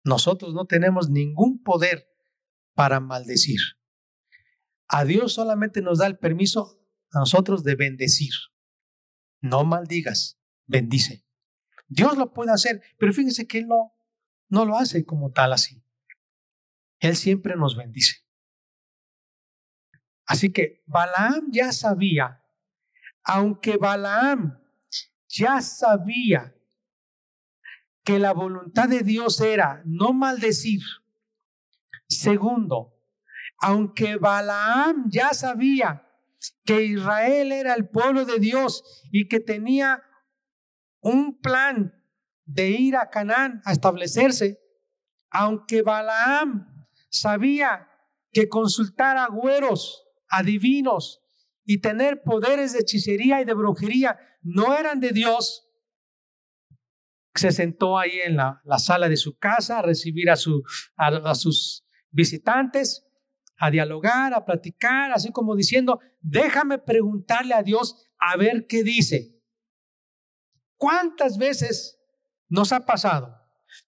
Nosotros 0.05 0.53
no 0.53 0.67
tenemos 0.67 1.09
ningún 1.09 1.63
poder 1.63 2.07
para 2.75 3.01
maldecir. 3.01 3.61
A 4.89 5.07
Dios 5.07 5.33
solamente 5.33 5.81
nos 5.81 6.01
da 6.01 6.07
el 6.07 6.19
permiso 6.19 6.85
a 7.13 7.21
nosotros 7.21 7.65
de 7.65 7.77
bendecir. 7.77 8.35
No 9.41 9.65
maldigas, 9.65 10.39
bendice. 10.67 11.25
Dios 11.87 12.19
lo 12.19 12.35
puede 12.35 12.53
hacer, 12.53 12.83
pero 12.99 13.15
fíjense 13.15 13.47
que 13.47 13.61
Él 13.61 13.69
no, 13.69 13.98
no 14.49 14.65
lo 14.65 14.79
hace 14.79 15.05
como 15.05 15.33
tal 15.33 15.53
así. 15.53 15.83
Él 17.01 17.17
siempre 17.17 17.57
nos 17.57 17.77
bendice. 17.77 18.17
Así 20.27 20.53
que 20.53 20.83
Balaam 20.87 21.49
ya 21.51 21.73
sabía, 21.73 22.45
aunque 23.23 23.77
Balaam 23.77 24.61
ya 25.29 25.63
sabía 25.63 26.55
que 28.05 28.19
la 28.19 28.33
voluntad 28.33 28.89
de 28.89 29.03
Dios 29.03 29.41
era 29.41 29.83
no 29.85 30.13
maldecir. 30.13 30.83
Segundo, 32.09 32.99
aunque 33.59 34.17
Balaam 34.17 35.09
ya 35.11 35.35
sabía 35.35 36.07
que 36.65 36.85
Israel 36.85 37.53
era 37.53 37.75
el 37.75 37.89
pueblo 37.89 38.25
de 38.25 38.39
Dios 38.39 39.03
y 39.11 39.29
que 39.29 39.41
tenía 39.41 40.03
un 41.01 41.39
plan 41.41 41.98
de 42.49 42.71
ir 42.71 42.97
a 42.97 43.11
Canaán 43.11 43.61
a 43.65 43.73
establecerse, 43.73 44.59
aunque 45.31 45.83
Balaam 45.83 46.87
sabía 47.11 47.87
que 48.33 48.49
consultar 48.49 49.19
a 49.19 49.27
güeros, 49.27 50.05
adivinos 50.29 51.21
y 51.65 51.81
tener 51.81 52.23
poderes 52.23 52.73
de 52.73 52.81
hechicería 52.81 53.43
y 53.43 53.45
de 53.45 53.53
brujería 53.53 54.19
no 54.41 54.75
eran 54.75 54.99
de 54.99 55.11
Dios, 55.11 55.69
se 57.35 57.53
sentó 57.53 57.99
ahí 57.99 58.19
en 58.25 58.37
la, 58.37 58.63
sala 58.79 59.09
de 59.11 59.19
su 59.19 59.37
casa 59.37 59.79
a 59.79 59.83
recibir 59.83 60.31
a, 60.31 60.35
a 60.35 61.35
sus 61.35 61.87
visitantes, 62.11 63.07
a 63.59 63.71
dialogar, 63.71 64.33
a 64.33 64.47
platicar, 64.47 65.13
así 65.13 65.31
como 65.31 65.55
diciendo, 65.55 66.01
déjame 66.21 66.79
preguntarle 66.79 67.53
a 67.53 67.63
Dios 67.63 68.07
a 68.19 68.37
ver 68.39 68.67
qué 68.67 68.83
dice. 68.83 69.39
¿Cuántas 70.77 71.37
veces 71.37 71.98
nos 72.49 72.73
ha 72.73 72.87
pasado? 72.87 73.37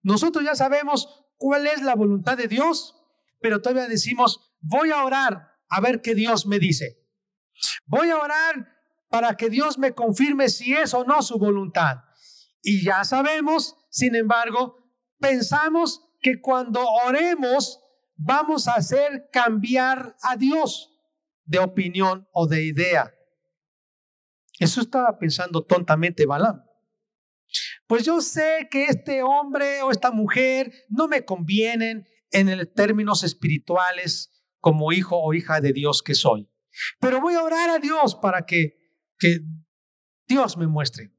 Nosotros 0.02 0.44
ya 0.44 0.54
sabemos 0.54 1.26
cuál 1.36 1.66
es 1.66 1.82
la 1.82 1.94
voluntad 1.94 2.36
de 2.36 2.48
Dios, 2.48 2.96
pero 3.40 3.60
todavía 3.60 3.88
decimos, 3.88 4.54
voy 4.60 4.90
a 4.90 5.04
orar 5.04 5.50
a 5.68 5.80
ver 5.80 6.02
qué 6.02 6.14
Dios 6.14 6.46
me 6.46 6.58
dice. 6.58 6.98
Voy 7.86 8.10
a 8.10 8.18
orar 8.18 8.68
para 9.08 9.36
que 9.36 9.50
Dios 9.50 9.78
me 9.78 9.92
confirme 9.92 10.48
si 10.48 10.74
es 10.74 10.94
o 10.94 11.04
no 11.04 11.22
su 11.22 11.38
voluntad. 11.38 11.98
Y 12.62 12.84
ya 12.84 13.04
sabemos, 13.04 13.76
sin 13.90 14.14
embargo, 14.14 14.76
pensamos 15.18 16.02
que 16.20 16.40
cuando 16.40 16.86
oremos 17.06 17.80
vamos 18.16 18.68
a 18.68 18.74
hacer 18.74 19.28
cambiar 19.32 20.16
a 20.22 20.36
Dios 20.36 20.90
de 21.44 21.58
opinión 21.58 22.28
o 22.32 22.46
de 22.46 22.64
idea. 22.64 23.14
Eso 24.58 24.82
estaba 24.82 25.18
pensando 25.18 25.64
tontamente 25.64 26.26
Balaam. 26.26 26.62
Pues 27.90 28.04
yo 28.04 28.20
sé 28.20 28.68
que 28.70 28.84
este 28.84 29.24
hombre 29.24 29.82
o 29.82 29.90
esta 29.90 30.12
mujer 30.12 30.72
no 30.88 31.08
me 31.08 31.24
convienen 31.24 32.06
en 32.30 32.72
términos 32.72 33.24
espirituales 33.24 34.30
como 34.60 34.92
hijo 34.92 35.20
o 35.20 35.34
hija 35.34 35.60
de 35.60 35.72
Dios 35.72 36.00
que 36.00 36.14
soy. 36.14 36.48
Pero 37.00 37.20
voy 37.20 37.34
a 37.34 37.42
orar 37.42 37.68
a 37.68 37.80
Dios 37.80 38.14
para 38.14 38.46
que, 38.46 38.76
que 39.18 39.40
Dios 40.28 40.56
me 40.56 40.68
muestre 40.68 41.12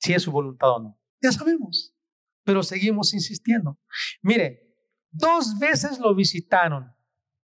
si 0.00 0.12
es 0.12 0.24
su 0.24 0.32
voluntad 0.32 0.70
o 0.70 0.82
no. 0.82 1.00
Ya 1.22 1.30
sabemos, 1.30 1.94
pero 2.42 2.64
seguimos 2.64 3.14
insistiendo. 3.14 3.78
Mire, 4.20 4.74
dos 5.12 5.60
veces 5.60 6.00
lo 6.00 6.12
visitaron 6.16 6.92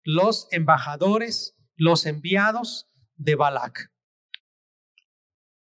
los 0.01 0.47
embajadores, 0.49 1.55
los 1.75 2.07
enviados 2.07 2.89
de 3.17 3.35
Balac. 3.35 3.93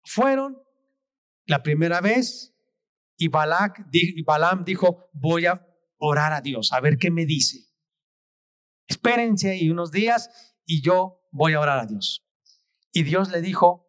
Fueron 0.04 0.62
la 1.46 1.62
primera 1.62 2.02
vez 2.02 2.51
y, 3.22 3.28
Balak, 3.28 3.86
Balaam 4.24 4.64
dijo, 4.64 5.08
voy 5.12 5.46
a 5.46 5.64
orar 5.98 6.32
a 6.32 6.40
Dios, 6.40 6.72
a 6.72 6.80
ver 6.80 6.98
qué 6.98 7.12
me 7.12 7.24
dice. 7.24 7.68
Espérense 8.88 9.50
ahí 9.50 9.70
unos 9.70 9.92
días 9.92 10.28
y 10.66 10.82
yo 10.82 11.28
voy 11.30 11.52
a 11.52 11.60
orar 11.60 11.78
a 11.78 11.86
Dios. 11.86 12.26
Y 12.90 13.04
Dios 13.04 13.30
le 13.30 13.40
dijo, 13.40 13.88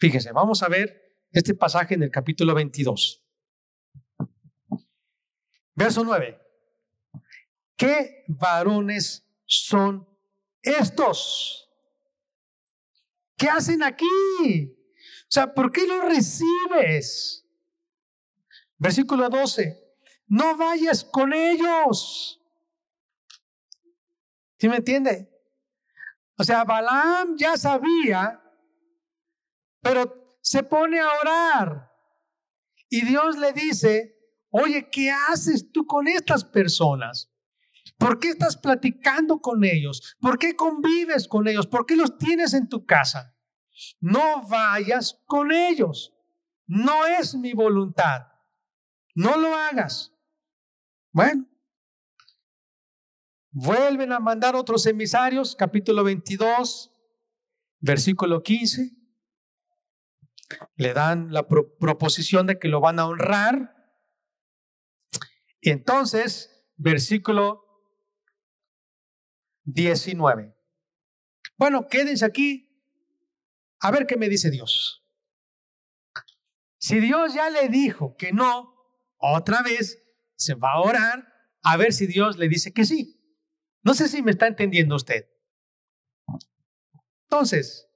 fíjese, 0.00 0.32
vamos 0.32 0.64
a 0.64 0.68
ver 0.68 1.00
este 1.30 1.54
pasaje 1.54 1.94
en 1.94 2.02
el 2.02 2.10
capítulo 2.10 2.56
22. 2.56 3.24
Verso 5.76 6.02
9. 6.02 6.40
¿Qué 7.76 8.24
varones 8.26 9.24
son 9.44 10.08
estos? 10.60 11.70
¿Qué 13.36 13.48
hacen 13.48 13.84
aquí? 13.84 14.74
O 15.22 15.30
sea, 15.30 15.54
¿por 15.54 15.70
qué 15.70 15.86
los 15.86 16.04
recibes? 16.04 17.45
Versículo 18.78 19.28
12. 19.28 19.82
No 20.28 20.56
vayas 20.56 21.04
con 21.04 21.32
ellos. 21.32 22.40
¿Sí 24.58 24.68
me 24.68 24.76
entiende? 24.76 25.30
O 26.38 26.44
sea, 26.44 26.64
Balaam 26.64 27.36
ya 27.36 27.56
sabía, 27.56 28.42
pero 29.80 30.36
se 30.40 30.62
pone 30.62 31.00
a 31.00 31.08
orar. 31.20 31.90
Y 32.88 33.04
Dios 33.04 33.36
le 33.38 33.52
dice, 33.52 34.16
oye, 34.50 34.88
¿qué 34.90 35.10
haces 35.10 35.72
tú 35.72 35.86
con 35.86 36.08
estas 36.08 36.44
personas? 36.44 37.32
¿Por 37.98 38.18
qué 38.18 38.28
estás 38.28 38.56
platicando 38.56 39.40
con 39.40 39.64
ellos? 39.64 40.16
¿Por 40.20 40.38
qué 40.38 40.54
convives 40.54 41.28
con 41.28 41.48
ellos? 41.48 41.66
¿Por 41.66 41.86
qué 41.86 41.96
los 41.96 42.18
tienes 42.18 42.52
en 42.52 42.68
tu 42.68 42.84
casa? 42.84 43.34
No 44.00 44.46
vayas 44.46 45.22
con 45.26 45.52
ellos. 45.52 46.14
No 46.66 47.06
es 47.06 47.34
mi 47.34 47.52
voluntad. 47.54 48.26
No 49.16 49.38
lo 49.38 49.54
hagas. 49.56 50.12
Bueno, 51.10 51.46
vuelven 53.50 54.12
a 54.12 54.20
mandar 54.20 54.54
otros 54.54 54.84
emisarios, 54.84 55.56
capítulo 55.56 56.04
22, 56.04 56.92
versículo 57.78 58.42
15. 58.42 58.90
Le 60.74 60.92
dan 60.92 61.32
la 61.32 61.48
proposición 61.48 62.46
de 62.46 62.58
que 62.58 62.68
lo 62.68 62.80
van 62.80 62.98
a 62.98 63.06
honrar. 63.06 63.74
Y 65.62 65.70
entonces, 65.70 66.66
versículo 66.76 67.64
19. 69.64 70.54
Bueno, 71.56 71.86
quédense 71.88 72.26
aquí 72.26 72.68
a 73.80 73.90
ver 73.90 74.06
qué 74.06 74.18
me 74.18 74.28
dice 74.28 74.50
Dios. 74.50 75.02
Si 76.76 77.00
Dios 77.00 77.32
ya 77.32 77.48
le 77.48 77.70
dijo 77.70 78.14
que 78.18 78.32
no, 78.32 78.75
otra 79.18 79.62
vez 79.62 80.02
se 80.36 80.54
va 80.54 80.72
a 80.72 80.80
orar 80.80 81.26
a 81.62 81.76
ver 81.76 81.92
si 81.92 82.06
Dios 82.06 82.38
le 82.38 82.48
dice 82.48 82.72
que 82.72 82.84
sí. 82.84 83.20
No 83.82 83.94
sé 83.94 84.08
si 84.08 84.22
me 84.22 84.32
está 84.32 84.46
entendiendo 84.46 84.96
usted. 84.96 85.28
Entonces, 87.24 87.88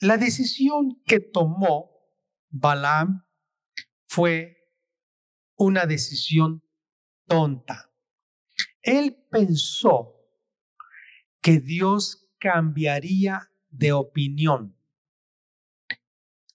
la 0.00 0.16
decisión 0.16 1.02
que 1.06 1.20
tomó 1.20 1.90
Balaam 2.48 3.26
fue 4.06 4.56
una 5.56 5.86
decisión 5.86 6.62
tonta. 7.26 7.90
Él 8.82 9.26
pensó 9.30 10.16
que 11.40 11.60
Dios 11.60 12.28
cambiaría 12.38 13.50
de 13.68 13.92
opinión. 13.92 14.76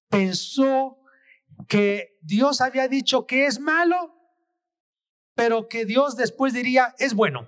Pensó 0.10 0.98
que 1.68 2.15
Dios 2.26 2.60
había 2.60 2.88
dicho 2.88 3.28
que 3.28 3.46
es 3.46 3.60
malo, 3.60 4.16
pero 5.36 5.68
que 5.68 5.86
Dios 5.86 6.18
después 6.18 6.54
diría 6.54 6.96
es 6.98 7.14
bueno. 7.14 7.48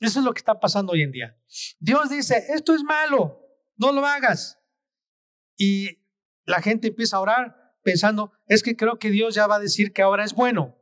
Eso 0.00 0.18
es 0.18 0.24
lo 0.24 0.34
que 0.34 0.40
está 0.40 0.58
pasando 0.58 0.92
hoy 0.92 1.02
en 1.02 1.12
día. 1.12 1.38
Dios 1.78 2.10
dice, 2.10 2.44
esto 2.48 2.74
es 2.74 2.82
malo, 2.82 3.40
no 3.76 3.92
lo 3.92 4.04
hagas. 4.04 4.58
Y 5.56 6.04
la 6.44 6.60
gente 6.60 6.88
empieza 6.88 7.16
a 7.16 7.20
orar 7.20 7.76
pensando, 7.82 8.32
es 8.46 8.64
que 8.64 8.76
creo 8.76 8.98
que 8.98 9.10
Dios 9.10 9.34
ya 9.34 9.46
va 9.46 9.56
a 9.56 9.60
decir 9.60 9.92
que 9.92 10.02
ahora 10.02 10.24
es 10.24 10.34
bueno. 10.34 10.76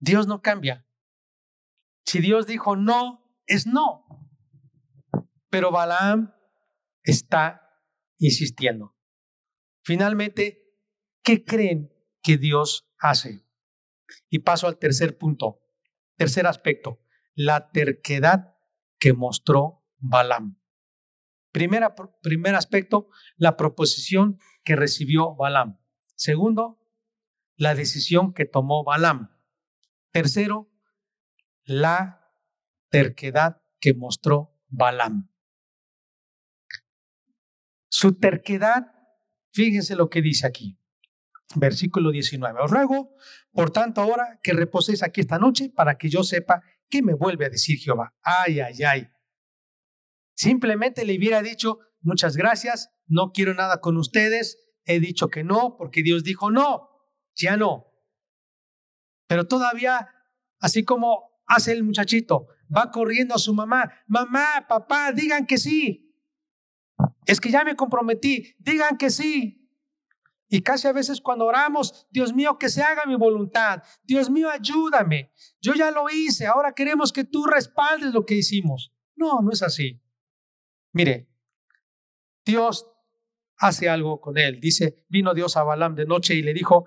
Dios 0.00 0.26
no 0.26 0.42
cambia. 0.42 0.86
Si 2.04 2.20
Dios 2.20 2.46
dijo 2.46 2.76
no, 2.76 3.24
es 3.46 3.66
no. 3.66 4.04
Pero 5.48 5.70
Balaam 5.70 6.34
está 7.02 7.62
insistiendo. 8.18 8.97
Finalmente, 9.88 10.76
¿qué 11.22 11.46
creen 11.46 11.90
que 12.22 12.36
Dios 12.36 12.92
hace? 12.98 13.42
Y 14.28 14.40
paso 14.40 14.66
al 14.66 14.76
tercer 14.76 15.16
punto, 15.16 15.62
tercer 16.16 16.46
aspecto, 16.46 17.00
la 17.34 17.70
terquedad 17.70 18.54
que 18.98 19.14
mostró 19.14 19.86
Balaam. 19.96 20.60
Primera, 21.52 21.94
primer 22.20 22.54
aspecto, 22.54 23.08
la 23.38 23.56
proposición 23.56 24.38
que 24.62 24.76
recibió 24.76 25.34
Balaam. 25.34 25.80
Segundo, 26.16 26.86
la 27.56 27.74
decisión 27.74 28.34
que 28.34 28.44
tomó 28.44 28.84
Balaam. 28.84 29.30
Tercero, 30.10 30.70
la 31.64 32.30
terquedad 32.90 33.62
que 33.80 33.94
mostró 33.94 34.54
Balaam. 34.68 35.30
Su 37.88 38.18
terquedad, 38.18 38.97
fíjense 39.52 39.96
lo 39.96 40.08
que 40.08 40.22
dice 40.22 40.46
aquí, 40.46 40.78
versículo 41.54 42.10
19. 42.10 42.60
Os 42.60 42.70
ruego, 42.70 43.14
por 43.52 43.70
tanto, 43.70 44.00
ahora 44.00 44.38
que 44.42 44.52
reposéis 44.52 45.02
aquí 45.02 45.20
esta 45.20 45.38
noche 45.38 45.70
para 45.70 45.96
que 45.96 46.08
yo 46.08 46.22
sepa 46.22 46.62
qué 46.88 47.02
me 47.02 47.14
vuelve 47.14 47.46
a 47.46 47.50
decir 47.50 47.78
Jehová. 47.78 48.14
Ay, 48.22 48.60
ay, 48.60 48.82
ay. 48.82 49.08
Simplemente 50.34 51.04
le 51.04 51.16
hubiera 51.16 51.42
dicho, 51.42 51.80
muchas 52.00 52.36
gracias, 52.36 52.90
no 53.06 53.32
quiero 53.32 53.54
nada 53.54 53.80
con 53.80 53.96
ustedes, 53.96 54.58
he 54.84 55.00
dicho 55.00 55.28
que 55.28 55.44
no, 55.44 55.76
porque 55.76 56.02
Dios 56.02 56.24
dijo 56.24 56.50
no, 56.50 56.88
ya 57.34 57.56
no. 57.56 57.86
Pero 59.26 59.46
todavía, 59.46 60.08
así 60.60 60.84
como 60.84 61.42
hace 61.46 61.72
el 61.72 61.82
muchachito, 61.82 62.46
va 62.74 62.90
corriendo 62.90 63.34
a 63.34 63.38
su 63.38 63.54
mamá, 63.54 63.92
mamá, 64.06 64.66
papá, 64.68 65.12
digan 65.12 65.46
que 65.46 65.58
sí. 65.58 66.07
Es 67.28 67.42
que 67.42 67.50
ya 67.50 67.62
me 67.62 67.76
comprometí, 67.76 68.56
digan 68.58 68.96
que 68.96 69.10
sí. 69.10 69.70
Y 70.48 70.62
casi 70.62 70.88
a 70.88 70.92
veces 70.92 71.20
cuando 71.20 71.44
oramos, 71.44 72.06
Dios 72.10 72.32
mío, 72.32 72.56
que 72.58 72.70
se 72.70 72.82
haga 72.82 73.04
mi 73.04 73.16
voluntad. 73.16 73.82
Dios 74.02 74.30
mío, 74.30 74.48
ayúdame. 74.48 75.30
Yo 75.60 75.74
ya 75.74 75.90
lo 75.90 76.08
hice, 76.08 76.46
ahora 76.46 76.72
queremos 76.72 77.12
que 77.12 77.24
tú 77.24 77.44
respaldes 77.44 78.14
lo 78.14 78.24
que 78.24 78.34
hicimos. 78.34 78.94
No, 79.14 79.42
no 79.42 79.50
es 79.52 79.62
así. 79.62 80.02
Mire, 80.92 81.30
Dios 82.46 82.86
hace 83.58 83.90
algo 83.90 84.22
con 84.22 84.38
él. 84.38 84.58
Dice, 84.58 85.04
vino 85.10 85.34
Dios 85.34 85.58
a 85.58 85.64
Balaam 85.64 85.96
de 85.96 86.06
noche 86.06 86.34
y 86.34 86.40
le 86.40 86.54
dijo, 86.54 86.86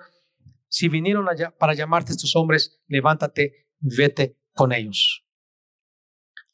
si 0.68 0.90
vinieron 0.90 1.30
allá 1.30 1.56
para 1.56 1.76
llamarte 1.76 2.14
estos 2.14 2.36
hombres, 2.36 2.82
levántate, 2.88 3.70
vete 3.78 4.40
con 4.56 4.72
ellos. 4.72 5.24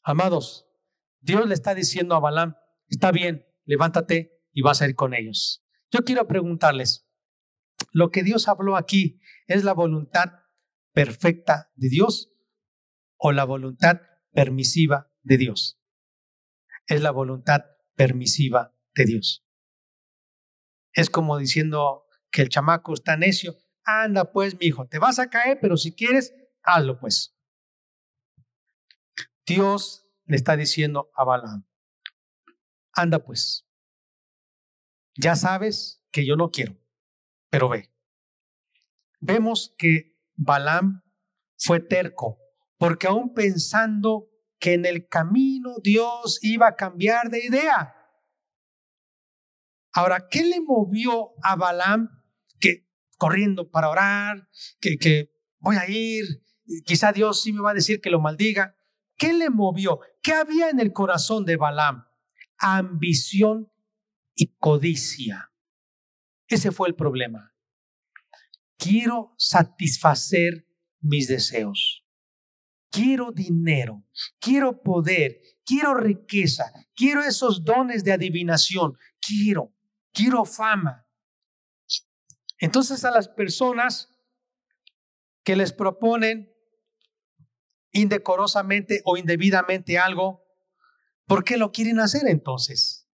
Amados, 0.02 0.66
Dios 1.20 1.48
le 1.48 1.54
está 1.54 1.74
diciendo 1.74 2.14
a 2.14 2.20
Balaam, 2.20 2.54
está 2.86 3.12
bien, 3.12 3.47
levántate 3.68 4.42
y 4.50 4.62
vas 4.62 4.82
a 4.82 4.88
ir 4.88 4.96
con 4.96 5.14
ellos. 5.14 5.62
Yo 5.92 6.00
quiero 6.00 6.26
preguntarles, 6.26 7.06
¿lo 7.92 8.10
que 8.10 8.22
Dios 8.22 8.48
habló 8.48 8.76
aquí 8.76 9.20
es 9.46 9.62
la 9.62 9.74
voluntad 9.74 10.32
perfecta 10.92 11.70
de 11.76 11.90
Dios 11.90 12.32
o 13.18 13.30
la 13.30 13.44
voluntad 13.44 14.00
permisiva 14.32 15.12
de 15.22 15.36
Dios? 15.36 15.78
Es 16.86 17.02
la 17.02 17.10
voluntad 17.10 17.60
permisiva 17.94 18.74
de 18.94 19.04
Dios. 19.04 19.46
Es 20.94 21.10
como 21.10 21.36
diciendo 21.36 22.06
que 22.30 22.42
el 22.42 22.48
chamaco 22.48 22.94
está 22.94 23.16
necio. 23.16 23.54
Anda 23.84 24.32
pues, 24.32 24.58
mi 24.58 24.66
hijo, 24.66 24.88
te 24.88 24.98
vas 24.98 25.18
a 25.18 25.28
caer, 25.28 25.58
pero 25.60 25.76
si 25.76 25.94
quieres, 25.94 26.34
hazlo 26.62 26.98
pues. 26.98 27.36
Dios 29.46 30.06
le 30.24 30.36
está 30.36 30.56
diciendo 30.56 31.10
a 31.14 31.24
Balaam, 31.24 31.67
anda 32.92 33.24
pues, 33.24 33.66
ya 35.16 35.36
sabes 35.36 36.02
que 36.10 36.26
yo 36.26 36.36
no 36.36 36.50
quiero, 36.50 36.76
pero 37.50 37.68
ve. 37.68 37.92
Vemos 39.20 39.74
que 39.76 40.16
Balaam 40.36 41.02
fue 41.56 41.80
terco, 41.80 42.38
porque 42.76 43.08
aún 43.08 43.34
pensando 43.34 44.28
que 44.60 44.74
en 44.74 44.86
el 44.86 45.08
camino 45.08 45.76
Dios 45.82 46.38
iba 46.42 46.68
a 46.68 46.76
cambiar 46.76 47.30
de 47.30 47.44
idea. 47.44 47.94
Ahora, 49.92 50.28
¿qué 50.30 50.44
le 50.44 50.60
movió 50.60 51.32
a 51.42 51.56
Balaam 51.56 52.08
que 52.60 52.88
corriendo 53.16 53.70
para 53.70 53.88
orar, 53.88 54.48
que, 54.80 54.98
que 54.98 55.32
voy 55.58 55.76
a 55.76 55.88
ir, 55.88 56.24
quizá 56.84 57.12
Dios 57.12 57.42
sí 57.42 57.52
me 57.52 57.60
va 57.60 57.70
a 57.70 57.74
decir 57.74 58.00
que 58.00 58.10
lo 58.10 58.20
maldiga? 58.20 58.76
¿Qué 59.16 59.32
le 59.32 59.50
movió? 59.50 59.98
¿Qué 60.22 60.32
había 60.32 60.70
en 60.70 60.78
el 60.78 60.92
corazón 60.92 61.44
de 61.44 61.56
Balaam? 61.56 62.07
Ambición 62.58 63.70
y 64.34 64.56
codicia. 64.58 65.52
Ese 66.46 66.72
fue 66.72 66.88
el 66.88 66.94
problema. 66.94 67.54
Quiero 68.76 69.34
satisfacer 69.36 70.66
mis 71.00 71.28
deseos. 71.28 72.04
Quiero 72.90 73.32
dinero, 73.32 74.04
quiero 74.40 74.82
poder, 74.82 75.40
quiero 75.64 75.94
riqueza, 75.94 76.72
quiero 76.94 77.22
esos 77.22 77.64
dones 77.64 78.02
de 78.02 78.12
adivinación, 78.12 78.96
quiero, 79.20 79.74
quiero 80.12 80.44
fama. 80.46 81.06
Entonces 82.58 83.04
a 83.04 83.10
las 83.10 83.28
personas 83.28 84.08
que 85.44 85.54
les 85.54 85.72
proponen 85.72 86.52
indecorosamente 87.92 89.02
o 89.04 89.16
indebidamente 89.16 89.98
algo, 89.98 90.47
¿por 91.28 91.44
qué 91.44 91.56
lo 91.56 91.70
quieren 91.70 92.00
hacer 92.00 92.26
entonces? 92.26 93.08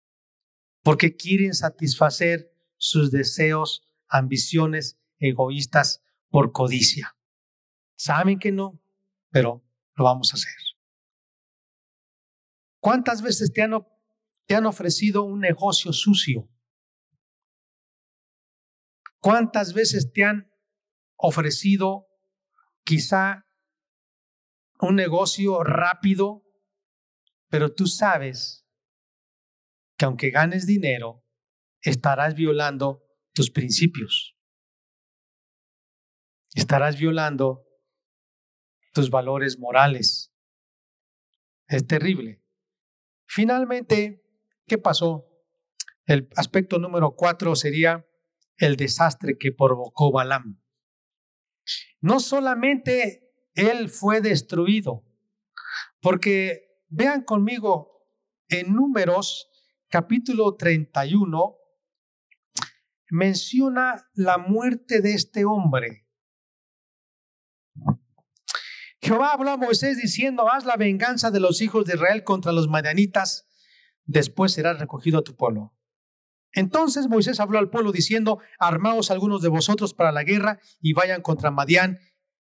porque 0.83 1.15
quieren 1.15 1.53
satisfacer 1.53 2.51
sus 2.77 3.11
deseos, 3.11 3.83
ambiciones 4.07 4.99
egoístas 5.19 6.03
por 6.29 6.51
codicia. 6.51 7.15
Saben 7.95 8.39
que 8.39 8.51
no, 8.51 8.81
pero 9.29 9.63
lo 9.95 10.03
vamos 10.03 10.33
a 10.33 10.37
hacer. 10.37 10.53
¿Cuántas 12.79 13.21
veces 13.21 13.53
te 13.53 13.61
han, 13.61 13.73
te 14.47 14.55
han 14.55 14.65
ofrecido 14.65 15.21
un 15.21 15.39
negocio 15.39 15.93
sucio? 15.93 16.49
¿Cuántas 19.19 19.73
veces 19.73 20.11
te 20.11 20.23
han 20.23 20.51
ofrecido 21.15 22.07
quizá 22.83 23.45
un 24.79 24.95
negocio 24.95 25.63
rápido, 25.63 26.43
pero 27.51 27.73
tú 27.73 27.85
sabes 27.85 28.65
que 29.97 30.05
aunque 30.05 30.31
ganes 30.31 30.65
dinero, 30.65 31.23
estarás 31.81 32.33
violando 32.33 33.05
tus 33.33 33.51
principios. 33.51 34.37
Estarás 36.55 36.97
violando 36.97 37.67
tus 38.93 39.09
valores 39.09 39.59
morales. 39.59 40.33
Es 41.67 41.85
terrible. 41.85 42.41
Finalmente, 43.27 44.23
¿qué 44.65 44.77
pasó? 44.77 45.27
El 46.05 46.29
aspecto 46.37 46.79
número 46.79 47.15
cuatro 47.17 47.55
sería 47.55 48.07
el 48.57 48.77
desastre 48.77 49.37
que 49.37 49.51
provocó 49.51 50.11
Balaam. 50.11 50.61
No 51.99 52.21
solamente 52.21 53.29
él 53.55 53.89
fue 53.89 54.21
destruido, 54.21 55.05
porque 55.99 56.70
vean 56.91 57.23
conmigo 57.23 58.05
en 58.49 58.73
números 58.75 59.49
capítulo 59.89 60.55
31 60.55 61.57
menciona 63.09 64.07
la 64.13 64.37
muerte 64.37 65.01
de 65.01 65.13
este 65.13 65.45
hombre. 65.45 66.07
Jehová 69.01 69.33
habló 69.33 69.51
a 69.51 69.57
Moisés 69.57 69.97
diciendo, 69.97 70.49
haz 70.51 70.65
la 70.65 70.77
venganza 70.77 71.31
de 71.31 71.39
los 71.39 71.61
hijos 71.61 71.85
de 71.85 71.95
Israel 71.95 72.23
contra 72.23 72.51
los 72.51 72.67
madianitas, 72.67 73.47
después 74.05 74.53
será 74.53 74.73
recogido 74.73 75.19
a 75.19 75.23
tu 75.23 75.35
pueblo. 75.35 75.73
Entonces 76.53 77.07
Moisés 77.07 77.39
habló 77.39 77.57
al 77.57 77.69
pueblo 77.69 77.91
diciendo, 77.91 78.39
armaos 78.59 79.11
algunos 79.11 79.41
de 79.41 79.49
vosotros 79.49 79.93
para 79.93 80.11
la 80.11 80.23
guerra 80.23 80.59
y 80.79 80.93
vayan 80.93 81.21
contra 81.21 81.51
Madián 81.51 81.99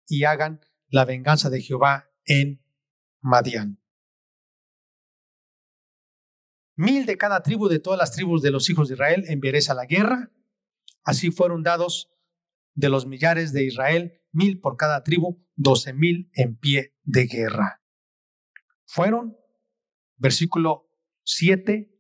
y 0.08 0.24
hagan 0.24 0.60
la 0.88 1.06
venganza 1.06 1.50
de 1.50 1.62
Jehová 1.62 2.10
en 2.26 2.64
Madián. 3.22 3.79
Mil 6.80 7.06
de 7.06 7.18
cada 7.18 7.44
tribu 7.44 7.68
de 7.68 7.80
todas 7.80 8.00
las 8.00 8.14
tribus 8.14 8.42
de 8.42 8.52
los 8.52 8.70
hijos 8.70 8.88
de 8.88 8.94
Israel 8.94 9.26
enviaréis 9.28 9.70
a 9.70 9.74
la 9.74 9.86
guerra. 9.86 10.32
Así 11.04 11.30
fueron 11.30 11.62
dados 11.62 12.10
de 12.74 12.88
los 12.88 13.06
millares 13.06 13.52
de 13.52 13.66
Israel, 13.66 14.22
mil 14.32 14.62
por 14.62 14.78
cada 14.78 15.04
tribu, 15.04 15.46
doce 15.58 15.92
mil 15.92 16.32
en 16.36 16.56
pie 16.56 16.96
de 17.04 17.26
guerra. 17.26 17.84
Fueron, 18.86 19.36
versículo 20.16 20.90
7, 21.26 21.94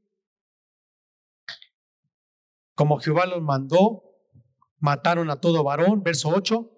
como 2.74 3.00
Jehová 3.00 3.26
los 3.26 3.42
mandó, 3.42 4.04
mataron 4.78 5.30
a 5.30 5.42
todo 5.42 5.62
varón, 5.62 6.04
verso 6.04 6.30
8, 6.30 6.72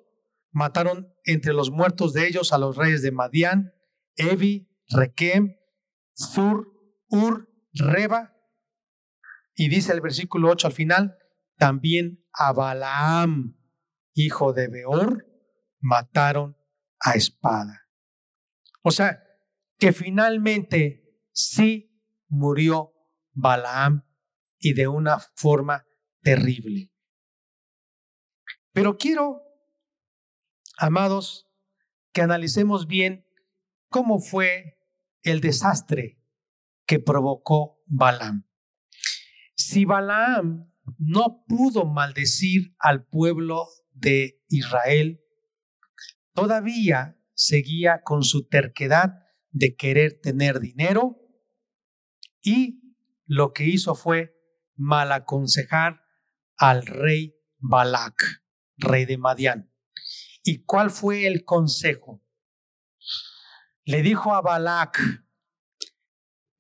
mataron 0.50 1.14
entre 1.24 1.54
los 1.54 1.70
muertos 1.70 2.14
de 2.14 2.28
ellos 2.28 2.52
a 2.52 2.58
los 2.58 2.78
reyes 2.78 3.04
de 3.04 3.12
Madián, 3.12 3.76
Evi, 4.16 4.68
Requem, 4.90 5.56
Zur, 6.16 6.68
Ur, 7.08 7.51
Reba. 7.74 8.36
Y 9.54 9.70
dice 9.70 9.94
el 9.94 10.02
versículo 10.02 10.50
8 10.50 10.68
al 10.68 10.74
final, 10.74 11.18
también 11.58 12.26
a 12.34 12.54
Balaam, 12.54 13.58
hijo 14.14 14.54
de 14.54 14.68
Beor, 14.68 15.26
mataron 15.80 16.58
a 17.00 17.14
espada. 17.14 17.88
O 18.84 18.92
sea, 18.92 19.24
que 19.78 19.94
finalmente 19.94 21.20
sí 21.32 21.92
murió 22.28 22.94
Balaam 23.34 24.06
y 24.60 24.74
de 24.74 24.88
una 24.88 25.20
forma 25.36 25.86
terrible. 26.22 26.92
Pero 28.74 28.98
quiero, 28.98 29.42
amados, 30.78 31.48
que 32.14 32.22
analicemos 32.22 32.88
bien 32.88 33.26
cómo 33.90 34.20
fue 34.20 34.78
el 35.24 35.42
desastre 35.42 36.21
que 36.92 37.00
provocó 37.00 37.82
Balaam. 37.86 38.46
Si 39.56 39.86
Balaam 39.86 40.70
no 40.98 41.46
pudo 41.48 41.86
maldecir 41.86 42.76
al 42.80 43.08
pueblo 43.08 43.66
de 43.94 44.44
Israel, 44.50 45.24
todavía 46.34 47.18
seguía 47.34 48.02
con 48.04 48.24
su 48.24 48.50
terquedad 48.50 49.14
de 49.52 49.78
querer 49.78 50.20
tener 50.22 50.60
dinero 50.60 51.22
y 52.42 52.82
lo 53.26 53.54
que 53.54 53.64
hizo 53.64 53.96
fue 53.96 54.36
mal 54.76 55.14
aconsejar 55.14 56.02
al 56.58 56.86
rey 56.86 57.38
Balac, 57.58 58.44
rey 58.76 59.06
de 59.06 59.18
Madián. 59.18 59.72
¿Y 60.44 60.66
cuál 60.66 60.92
fue 60.92 61.26
el 61.26 61.46
consejo? 61.46 62.22
le 63.86 64.02
dijo 64.02 64.36
a 64.36 64.42
Balac, 64.42 65.00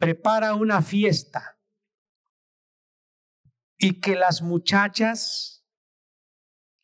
prepara 0.01 0.55
una 0.55 0.81
fiesta 0.81 1.59
y 3.77 3.99
que 4.01 4.15
las 4.15 4.41
muchachas, 4.41 5.63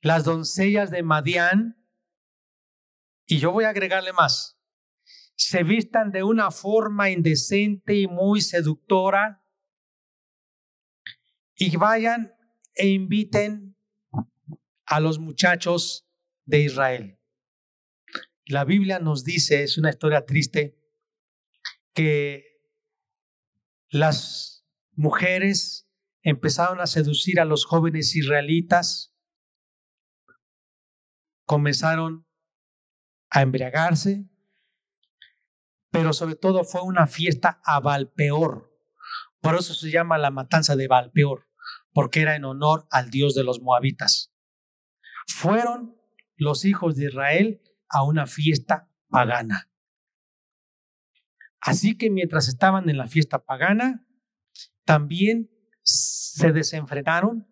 las 0.02 0.24
doncellas 0.24 0.92
de 0.92 1.02
Madián, 1.02 1.84
y 3.26 3.40
yo 3.40 3.52
voy 3.52 3.64
a 3.64 3.70
agregarle 3.70 4.14
más, 4.14 4.62
se 5.36 5.64
vistan 5.64 6.12
de 6.12 6.22
una 6.22 6.52
forma 6.52 7.10
indecente 7.10 7.96
y 7.96 8.06
muy 8.06 8.40
seductora 8.40 9.44
y 11.56 11.76
vayan 11.76 12.36
e 12.76 12.90
inviten 12.90 13.76
a 14.86 15.00
los 15.00 15.18
muchachos 15.18 16.08
de 16.46 16.60
Israel. 16.60 17.20
La 18.46 18.64
Biblia 18.64 19.00
nos 19.00 19.24
dice, 19.24 19.64
es 19.64 19.80
una 19.80 19.90
historia 19.90 20.24
triste, 20.24 20.78
que 21.96 22.47
las 23.98 24.66
mujeres 24.94 25.90
empezaron 26.22 26.80
a 26.80 26.88
seducir 26.88 27.40
a 27.40 27.46
los 27.46 27.66
jóvenes 27.66 28.16
israelitas, 28.16 29.14
comenzaron 31.46 32.28
a 33.30 33.42
embriagarse, 33.42 34.30
pero 35.92 36.14
sobre 36.14 36.36
todo 36.36 36.64
fue 36.64 36.82
una 36.82 37.08
fiesta 37.08 37.62
a 37.64 37.80
Valpeor. 37.80 38.72
Por 39.42 39.56
eso 39.56 39.74
se 39.74 39.90
llama 39.90 40.18
la 40.18 40.32
matanza 40.32 40.76
de 40.76 40.88
Valpeor, 40.88 41.48
porque 41.94 42.22
era 42.22 42.36
en 42.36 42.46
honor 42.46 42.88
al 42.92 43.10
dios 43.10 43.34
de 43.36 43.44
los 43.44 43.62
moabitas. 43.62 44.34
Fueron 45.28 45.96
los 46.36 46.66
hijos 46.66 46.96
de 46.96 47.06
Israel 47.06 47.62
a 47.90 48.04
una 48.04 48.28
fiesta 48.28 48.92
pagana. 49.10 49.72
Así 51.62 51.98
que 51.98 52.10
mientras 52.10 52.48
estaban 52.48 52.90
en 52.90 52.98
la 52.98 53.08
fiesta 53.08 53.44
pagana, 53.44 54.06
también 54.86 55.50
se 55.84 56.52
desenfrenaron, 56.52 57.52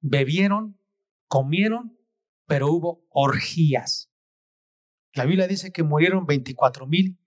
bebieron, 0.00 0.80
comieron, 1.28 1.98
pero 2.46 2.72
hubo 2.72 3.06
orgías. 3.10 4.10
La 5.12 5.24
Biblia 5.24 5.46
dice 5.46 5.72
que 5.72 5.82
murieron 5.82 6.26
24 6.26 6.86
mil 6.86 7.18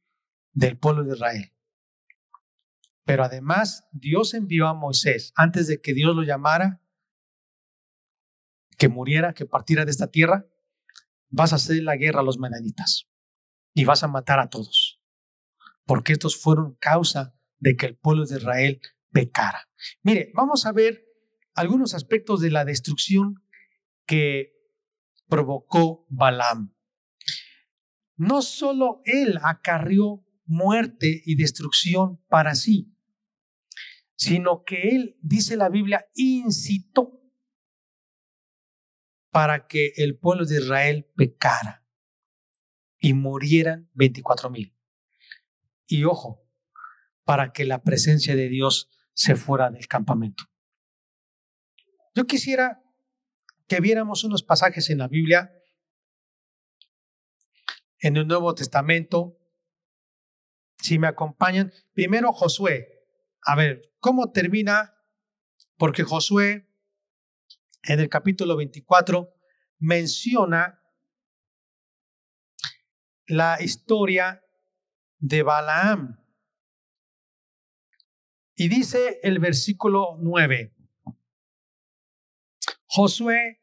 del 0.53 0.77
pueblo 0.77 1.03
de 1.03 1.15
Israel. 1.15 1.53
Pero 3.05 3.23
además 3.23 3.87
Dios 3.91 4.33
envió 4.33 4.67
a 4.67 4.73
Moisés, 4.73 5.33
antes 5.35 5.67
de 5.67 5.81
que 5.81 5.93
Dios 5.93 6.15
lo 6.15 6.23
llamara, 6.23 6.81
que 8.77 8.87
muriera, 8.87 9.33
que 9.33 9.45
partiera 9.45 9.85
de 9.85 9.91
esta 9.91 10.07
tierra, 10.07 10.47
vas 11.29 11.51
a 11.51 11.57
hacer 11.57 11.81
la 11.83 11.95
guerra 11.95 12.21
a 12.21 12.23
los 12.23 12.39
medanitas 12.39 13.07
y 13.73 13.85
vas 13.85 14.03
a 14.03 14.07
matar 14.07 14.39
a 14.39 14.49
todos, 14.49 14.82
porque 15.85 16.13
estos 16.13 16.39
fueron 16.39 16.75
causa 16.79 17.35
de 17.59 17.75
que 17.75 17.85
el 17.85 17.97
pueblo 17.97 18.25
de 18.25 18.37
Israel 18.37 18.81
pecara. 19.11 19.69
Mire, 20.01 20.31
vamos 20.33 20.65
a 20.65 20.71
ver 20.71 21.05
algunos 21.55 21.93
aspectos 21.93 22.41
de 22.41 22.51
la 22.51 22.65
destrucción 22.65 23.43
que 24.05 24.53
provocó 25.27 26.05
Balaam. 26.09 26.75
No 28.15 28.41
solo 28.41 29.01
él 29.05 29.39
acarrió 29.43 30.25
muerte 30.45 31.21
y 31.25 31.35
destrucción 31.35 32.21
para 32.27 32.55
sí, 32.55 32.93
sino 34.15 34.63
que 34.63 34.89
él, 34.89 35.17
dice 35.21 35.57
la 35.57 35.69
Biblia, 35.69 36.05
incitó 36.15 37.21
para 39.31 39.67
que 39.67 39.93
el 39.97 40.17
pueblo 40.17 40.45
de 40.45 40.57
Israel 40.57 41.11
pecara 41.15 41.85
y 42.99 43.13
murieran 43.13 43.89
24 43.93 44.49
mil. 44.49 44.75
Y 45.87 46.03
ojo, 46.05 46.43
para 47.23 47.51
que 47.51 47.65
la 47.65 47.83
presencia 47.83 48.35
de 48.35 48.49
Dios 48.49 48.89
se 49.13 49.35
fuera 49.35 49.69
del 49.69 49.87
campamento. 49.87 50.45
Yo 52.15 52.25
quisiera 52.25 52.83
que 53.67 53.79
viéramos 53.79 54.23
unos 54.23 54.43
pasajes 54.43 54.89
en 54.89 54.99
la 54.99 55.07
Biblia, 55.07 55.51
en 57.99 58.17
el 58.17 58.27
Nuevo 58.27 58.53
Testamento. 58.53 59.39
Si 60.77 60.99
me 60.99 61.07
acompañan, 61.07 61.71
primero 61.93 62.33
Josué. 62.33 62.89
A 63.41 63.55
ver, 63.55 63.93
¿cómo 63.99 64.31
termina? 64.31 64.93
Porque 65.77 66.03
Josué 66.03 66.69
en 67.83 67.99
el 67.99 68.09
capítulo 68.09 68.55
24 68.57 69.33
menciona 69.79 70.81
la 73.25 73.61
historia 73.61 74.42
de 75.23 75.41
Balaam. 75.41 76.19
Y 78.55 78.67
dice 78.67 79.21
el 79.23 79.39
versículo 79.39 80.17
9, 80.19 80.75
Josué, 82.85 83.61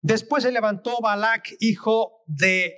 después 0.00 0.44
se 0.44 0.52
levantó 0.52 1.00
Balac, 1.02 1.52
hijo 1.58 2.22
de 2.26 2.74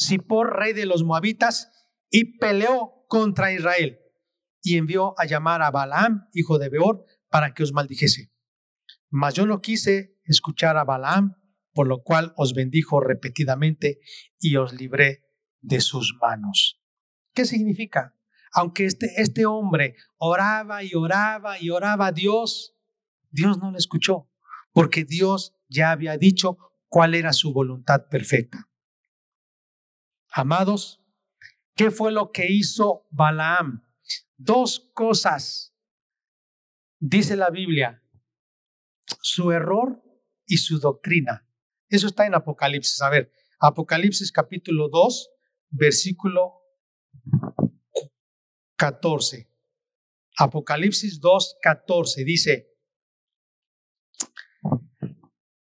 Zippor, 0.00 0.56
rey 0.56 0.72
de 0.74 0.86
los 0.86 1.02
moabitas, 1.02 1.70
y 2.08 2.38
peleó 2.38 3.04
contra 3.08 3.52
Israel, 3.52 3.98
y 4.62 4.78
envió 4.78 5.18
a 5.18 5.26
llamar 5.26 5.60
a 5.62 5.72
Balaam, 5.72 6.28
hijo 6.32 6.58
de 6.58 6.68
Beor, 6.68 7.04
para 7.28 7.52
que 7.52 7.64
os 7.64 7.72
maldijese. 7.72 8.32
Mas 9.10 9.34
yo 9.34 9.44
no 9.44 9.60
quise 9.60 10.20
escuchar 10.24 10.76
a 10.76 10.84
Balaam, 10.84 11.34
por 11.72 11.88
lo 11.88 12.04
cual 12.04 12.32
os 12.36 12.54
bendijo 12.54 13.00
repetidamente 13.00 13.98
y 14.38 14.56
os 14.56 14.72
libré 14.72 15.24
de 15.64 15.80
sus 15.80 16.16
manos. 16.20 16.80
¿Qué 17.32 17.44
significa? 17.44 18.14
Aunque 18.52 18.84
este, 18.84 19.20
este 19.20 19.46
hombre 19.46 19.96
oraba 20.18 20.84
y 20.84 20.94
oraba 20.94 21.60
y 21.60 21.70
oraba 21.70 22.06
a 22.06 22.12
Dios, 22.12 22.76
Dios 23.30 23.58
no 23.58 23.72
le 23.72 23.78
escuchó, 23.78 24.30
porque 24.72 25.04
Dios 25.04 25.54
ya 25.68 25.90
había 25.90 26.16
dicho 26.16 26.58
cuál 26.88 27.14
era 27.14 27.32
su 27.32 27.52
voluntad 27.52 28.08
perfecta. 28.08 28.68
Amados, 30.30 31.00
¿qué 31.74 31.90
fue 31.90 32.12
lo 32.12 32.30
que 32.30 32.52
hizo 32.52 33.06
Balaam? 33.10 33.84
Dos 34.36 34.90
cosas 34.94 35.74
dice 37.00 37.36
la 37.36 37.50
Biblia, 37.50 38.02
su 39.20 39.50
error 39.52 40.02
y 40.46 40.58
su 40.58 40.78
doctrina. 40.78 41.46
Eso 41.88 42.06
está 42.06 42.26
en 42.26 42.34
Apocalipsis. 42.34 43.00
A 43.02 43.10
ver, 43.10 43.32
Apocalipsis 43.60 44.32
capítulo 44.32 44.88
2, 44.88 45.30
versículo 45.74 46.62
14. 48.76 49.50
Apocalipsis 50.36 51.20
2, 51.20 51.58
14 51.62 52.24
dice, 52.24 52.70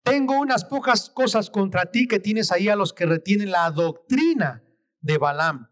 tengo 0.03 0.39
unas 0.39 0.65
pocas 0.65 1.11
cosas 1.11 1.51
contra 1.51 1.91
ti 1.91 2.07
que 2.07 2.19
tienes 2.19 2.53
ahí 2.53 2.69
a 2.69 2.77
los 2.77 2.93
que 2.93 3.07
retienen 3.07 3.51
la 3.51 3.71
doctrina 3.71 4.65
de 5.01 5.19
Balaam, 5.19 5.71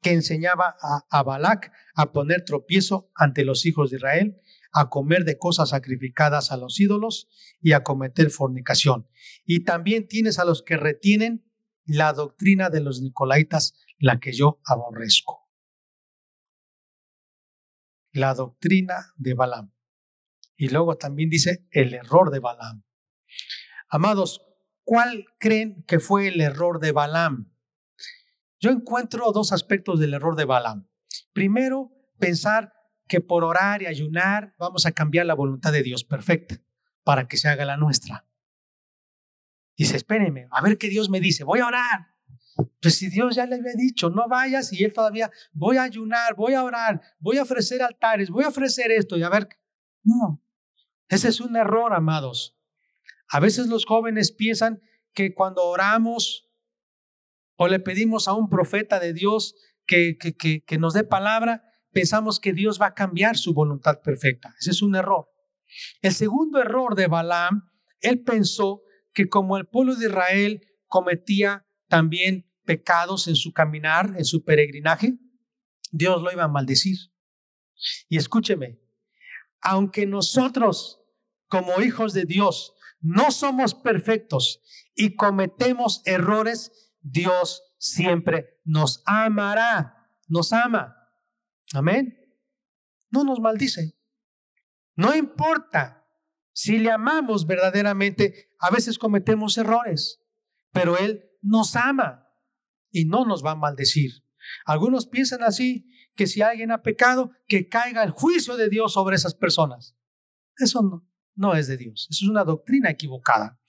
que 0.00 0.12
enseñaba 0.12 0.76
a, 0.80 1.04
a 1.10 1.22
Balac 1.22 1.72
a 1.94 2.12
poner 2.12 2.44
tropiezo 2.44 3.10
ante 3.14 3.44
los 3.44 3.66
hijos 3.66 3.90
de 3.90 3.96
Israel 3.96 4.42
a 4.72 4.90
comer 4.90 5.24
de 5.24 5.38
cosas 5.38 5.70
sacrificadas 5.70 6.52
a 6.52 6.56
los 6.56 6.78
ídolos 6.78 7.28
y 7.60 7.72
a 7.72 7.82
cometer 7.82 8.30
fornicación. 8.30 9.08
Y 9.44 9.64
también 9.64 10.06
tienes 10.06 10.38
a 10.38 10.44
los 10.44 10.62
que 10.62 10.76
retienen 10.76 11.46
la 11.86 12.12
doctrina 12.12 12.68
de 12.68 12.80
los 12.80 13.00
nicolaitas, 13.00 13.74
la 13.98 14.18
que 14.20 14.32
yo 14.32 14.60
aborrezco. 14.64 15.48
La 18.12 18.34
doctrina 18.34 19.12
de 19.16 19.34
Balaam. 19.34 19.72
Y 20.56 20.68
luego 20.68 20.96
también 20.96 21.30
dice 21.30 21.66
el 21.70 21.94
error 21.94 22.30
de 22.30 22.40
Balaam. 22.40 22.84
Amados, 23.88 24.40
¿cuál 24.84 25.26
creen 25.38 25.84
que 25.86 26.00
fue 26.00 26.28
el 26.28 26.40
error 26.40 26.80
de 26.80 26.92
Balaam? 26.92 27.52
Yo 28.58 28.70
encuentro 28.70 29.32
dos 29.32 29.52
aspectos 29.52 30.00
del 30.00 30.14
error 30.14 30.34
de 30.34 30.46
Balaam. 30.46 30.88
Primero, 31.32 31.92
pensar 32.18 32.72
que 33.06 33.20
por 33.20 33.44
orar 33.44 33.82
y 33.82 33.86
ayunar 33.86 34.54
vamos 34.58 34.86
a 34.86 34.92
cambiar 34.92 35.26
la 35.26 35.34
voluntad 35.34 35.72
de 35.72 35.82
Dios 35.82 36.04
perfecta 36.04 36.60
para 37.04 37.28
que 37.28 37.36
se 37.36 37.48
haga 37.48 37.64
la 37.64 37.76
nuestra. 37.76 38.25
Dice, 39.76 39.96
espérenme, 39.96 40.48
a 40.50 40.62
ver 40.62 40.78
qué 40.78 40.88
Dios 40.88 41.10
me 41.10 41.20
dice, 41.20 41.44
voy 41.44 41.60
a 41.60 41.66
orar. 41.66 42.08
Pues 42.80 42.96
si 42.96 43.08
Dios 43.08 43.36
ya 43.36 43.44
le 43.44 43.56
había 43.56 43.74
dicho, 43.76 44.08
no 44.08 44.26
vayas 44.28 44.72
y 44.72 44.82
él 44.82 44.92
todavía, 44.92 45.30
voy 45.52 45.76
a 45.76 45.82
ayunar, 45.82 46.34
voy 46.34 46.54
a 46.54 46.64
orar, 46.64 47.02
voy 47.18 47.36
a 47.36 47.42
ofrecer 47.42 47.82
altares, 47.82 48.30
voy 48.30 48.44
a 48.44 48.48
ofrecer 48.48 48.90
esto 48.90 49.18
y 49.18 49.22
a 49.22 49.28
ver, 49.28 49.48
no, 50.02 50.42
ese 51.08 51.28
es 51.28 51.40
un 51.40 51.56
error, 51.56 51.92
amados. 51.92 52.56
A 53.28 53.40
veces 53.40 53.66
los 53.66 53.84
jóvenes 53.84 54.32
piensan 54.32 54.80
que 55.12 55.34
cuando 55.34 55.64
oramos 55.64 56.48
o 57.56 57.68
le 57.68 57.80
pedimos 57.80 58.28
a 58.28 58.32
un 58.32 58.48
profeta 58.48 58.98
de 59.00 59.12
Dios 59.12 59.54
que, 59.86 60.16
que, 60.16 60.34
que, 60.34 60.62
que 60.64 60.78
nos 60.78 60.94
dé 60.94 61.04
palabra, 61.04 61.64
pensamos 61.92 62.40
que 62.40 62.52
Dios 62.52 62.80
va 62.80 62.86
a 62.86 62.94
cambiar 62.94 63.36
su 63.36 63.52
voluntad 63.52 64.00
perfecta. 64.00 64.54
Ese 64.58 64.70
es 64.70 64.82
un 64.82 64.94
error. 64.96 65.28
El 66.00 66.12
segundo 66.12 66.60
error 66.60 66.94
de 66.94 67.06
Balaam, 67.06 67.70
él 68.00 68.22
pensó 68.22 68.82
que 69.16 69.30
como 69.30 69.56
el 69.56 69.66
pueblo 69.66 69.96
de 69.96 70.08
Israel 70.08 70.60
cometía 70.88 71.66
también 71.88 72.52
pecados 72.66 73.28
en 73.28 73.34
su 73.34 73.54
caminar, 73.54 74.12
en 74.18 74.26
su 74.26 74.44
peregrinaje, 74.44 75.18
Dios 75.90 76.20
lo 76.20 76.30
iba 76.30 76.44
a 76.44 76.48
maldecir. 76.48 76.98
Y 78.10 78.18
escúcheme, 78.18 78.78
aunque 79.62 80.06
nosotros 80.06 81.00
como 81.48 81.80
hijos 81.80 82.12
de 82.12 82.26
Dios 82.26 82.74
no 83.00 83.30
somos 83.30 83.74
perfectos 83.74 84.60
y 84.94 85.16
cometemos 85.16 86.02
errores, 86.04 86.92
Dios 87.00 87.62
siempre 87.78 88.60
nos 88.64 89.02
amará, 89.06 90.10
nos 90.28 90.52
ama. 90.52 90.94
Amén. 91.72 92.18
No 93.08 93.24
nos 93.24 93.40
maldice. 93.40 93.98
No 94.94 95.16
importa 95.16 96.05
si 96.56 96.78
le 96.78 96.90
amamos 96.90 97.46
verdaderamente, 97.46 98.48
a 98.58 98.70
veces 98.70 98.98
cometemos 98.98 99.58
errores, 99.58 100.22
pero 100.72 100.96
Él 100.96 101.22
nos 101.42 101.76
ama 101.76 102.30
y 102.90 103.04
no 103.04 103.26
nos 103.26 103.44
va 103.44 103.50
a 103.50 103.56
maldecir. 103.56 104.24
Algunos 104.64 105.06
piensan 105.06 105.42
así, 105.42 105.86
que 106.14 106.26
si 106.26 106.40
alguien 106.40 106.72
ha 106.72 106.80
pecado, 106.80 107.30
que 107.46 107.68
caiga 107.68 108.02
el 108.02 108.10
juicio 108.10 108.56
de 108.56 108.70
Dios 108.70 108.94
sobre 108.94 109.16
esas 109.16 109.34
personas. 109.34 109.98
Eso 110.56 110.80
no, 110.80 111.06
no 111.34 111.54
es 111.54 111.66
de 111.66 111.76
Dios, 111.76 112.08
eso 112.10 112.24
es 112.24 112.30
una 112.30 112.44
doctrina 112.44 112.88
equivocada. 112.88 113.60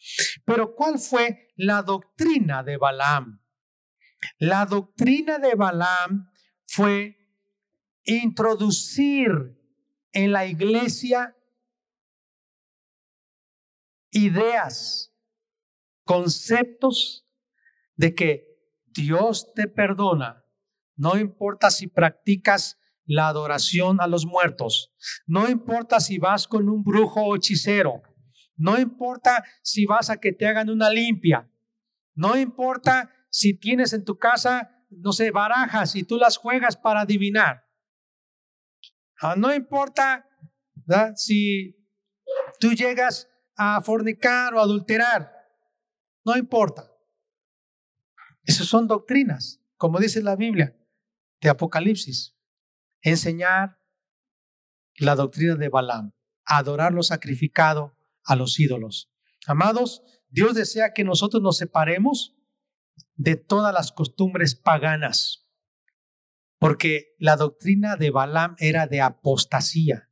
Pero 0.45 0.73
¿cuál 0.73 0.97
fue 0.97 1.49
la 1.57 1.83
doctrina 1.83 2.63
de 2.63 2.77
Balaam? 2.77 3.41
La 4.38 4.65
doctrina 4.65 5.39
de 5.39 5.55
Balaam 5.55 6.31
fue 6.65 7.17
introducir 8.05 9.29
en 10.13 10.31
la 10.31 10.45
iglesia 10.45 11.36
ideas, 14.11 15.13
conceptos 16.03 17.27
de 17.95 18.15
que 18.15 18.47
Dios 18.85 19.53
te 19.53 19.67
perdona, 19.67 20.45
no 20.95 21.17
importa 21.17 21.69
si 21.69 21.87
practicas 21.87 22.79
la 23.05 23.27
adoración 23.27 24.01
a 24.01 24.07
los 24.07 24.25
muertos, 24.25 24.93
no 25.25 25.47
importa 25.49 25.99
si 25.99 26.17
vas 26.17 26.47
con 26.47 26.67
un 26.69 26.83
brujo 26.83 27.23
o 27.23 27.35
hechicero, 27.35 28.01
no 28.55 28.79
importa 28.79 29.43
si 29.61 29.85
vas 29.85 30.09
a 30.09 30.17
que 30.17 30.33
te 30.33 30.47
hagan 30.47 30.69
una 30.69 30.89
limpia, 30.89 31.49
no 32.15 32.35
importa 32.37 33.11
si 33.29 33.53
tienes 33.53 33.93
en 33.93 34.03
tu 34.03 34.17
casa, 34.17 34.83
no 34.89 35.11
sé, 35.11 35.31
barajas 35.31 35.95
y 35.95 36.03
tú 36.03 36.17
las 36.17 36.37
juegas 36.37 36.75
para 36.75 37.01
adivinar. 37.01 37.65
Ah, 39.19 39.35
no 39.37 39.53
importa 39.53 40.27
si 41.15 41.75
tú 42.59 42.73
llegas 42.73 43.29
a 43.57 43.81
fornicar 43.81 44.53
o 44.53 44.61
adulterar, 44.61 45.31
no 46.23 46.37
importa. 46.37 46.91
Esas 48.43 48.67
son 48.67 48.87
doctrinas, 48.87 49.61
como 49.75 49.99
dice 49.99 50.21
la 50.21 50.35
Biblia 50.35 50.77
de 51.41 51.49
Apocalipsis. 51.49 52.37
Enseñar 53.01 53.79
la 54.95 55.15
doctrina 55.15 55.55
de 55.55 55.69
Balaam, 55.69 56.13
adorar 56.45 56.93
lo 56.93 57.03
sacrificado 57.03 57.97
a 58.23 58.35
los 58.35 58.59
ídolos. 58.59 59.11
Amados, 59.45 60.03
Dios 60.29 60.55
desea 60.55 60.93
que 60.93 61.03
nosotros 61.03 61.41
nos 61.41 61.57
separemos 61.57 62.35
de 63.15 63.35
todas 63.35 63.73
las 63.73 63.91
costumbres 63.91 64.55
paganas, 64.55 65.47
porque 66.59 67.15
la 67.19 67.35
doctrina 67.35 67.95
de 67.95 68.11
Balaam 68.11 68.55
era 68.59 68.87
de 68.87 69.01
apostasía. 69.01 70.06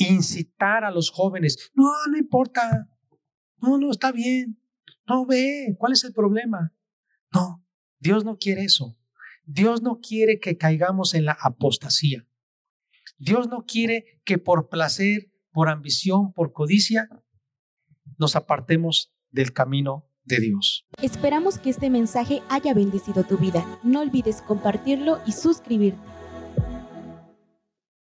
Incitar 0.00 0.84
a 0.84 0.90
los 0.90 1.10
jóvenes, 1.10 1.70
no, 1.74 1.90
no 2.10 2.16
importa, 2.16 2.88
no, 3.58 3.78
no, 3.78 3.90
está 3.90 4.12
bien, 4.12 4.60
no 5.06 5.26
ve, 5.26 5.74
¿cuál 5.78 5.92
es 5.92 6.04
el 6.04 6.12
problema? 6.12 6.74
No, 7.32 7.64
Dios 7.98 8.24
no 8.24 8.38
quiere 8.38 8.64
eso. 8.64 8.96
Dios 9.44 9.82
no 9.82 9.98
quiere 10.00 10.38
que 10.38 10.56
caigamos 10.56 11.14
en 11.14 11.24
la 11.24 11.36
apostasía. 11.40 12.26
Dios 13.18 13.48
no 13.48 13.64
quiere 13.66 14.20
que 14.24 14.38
por 14.38 14.68
placer, 14.68 15.32
por 15.50 15.68
ambición, 15.68 16.32
por 16.32 16.52
codicia, 16.52 17.08
nos 18.18 18.36
apartemos 18.36 19.12
del 19.30 19.52
camino 19.52 20.08
de 20.24 20.40
Dios. 20.40 20.86
Esperamos 21.02 21.58
que 21.58 21.70
este 21.70 21.90
mensaje 21.90 22.42
haya 22.48 22.74
bendecido 22.74 23.24
tu 23.24 23.36
vida. 23.38 23.64
No 23.82 24.00
olvides 24.00 24.42
compartirlo 24.42 25.20
y 25.26 25.32
suscribirte. 25.32 26.19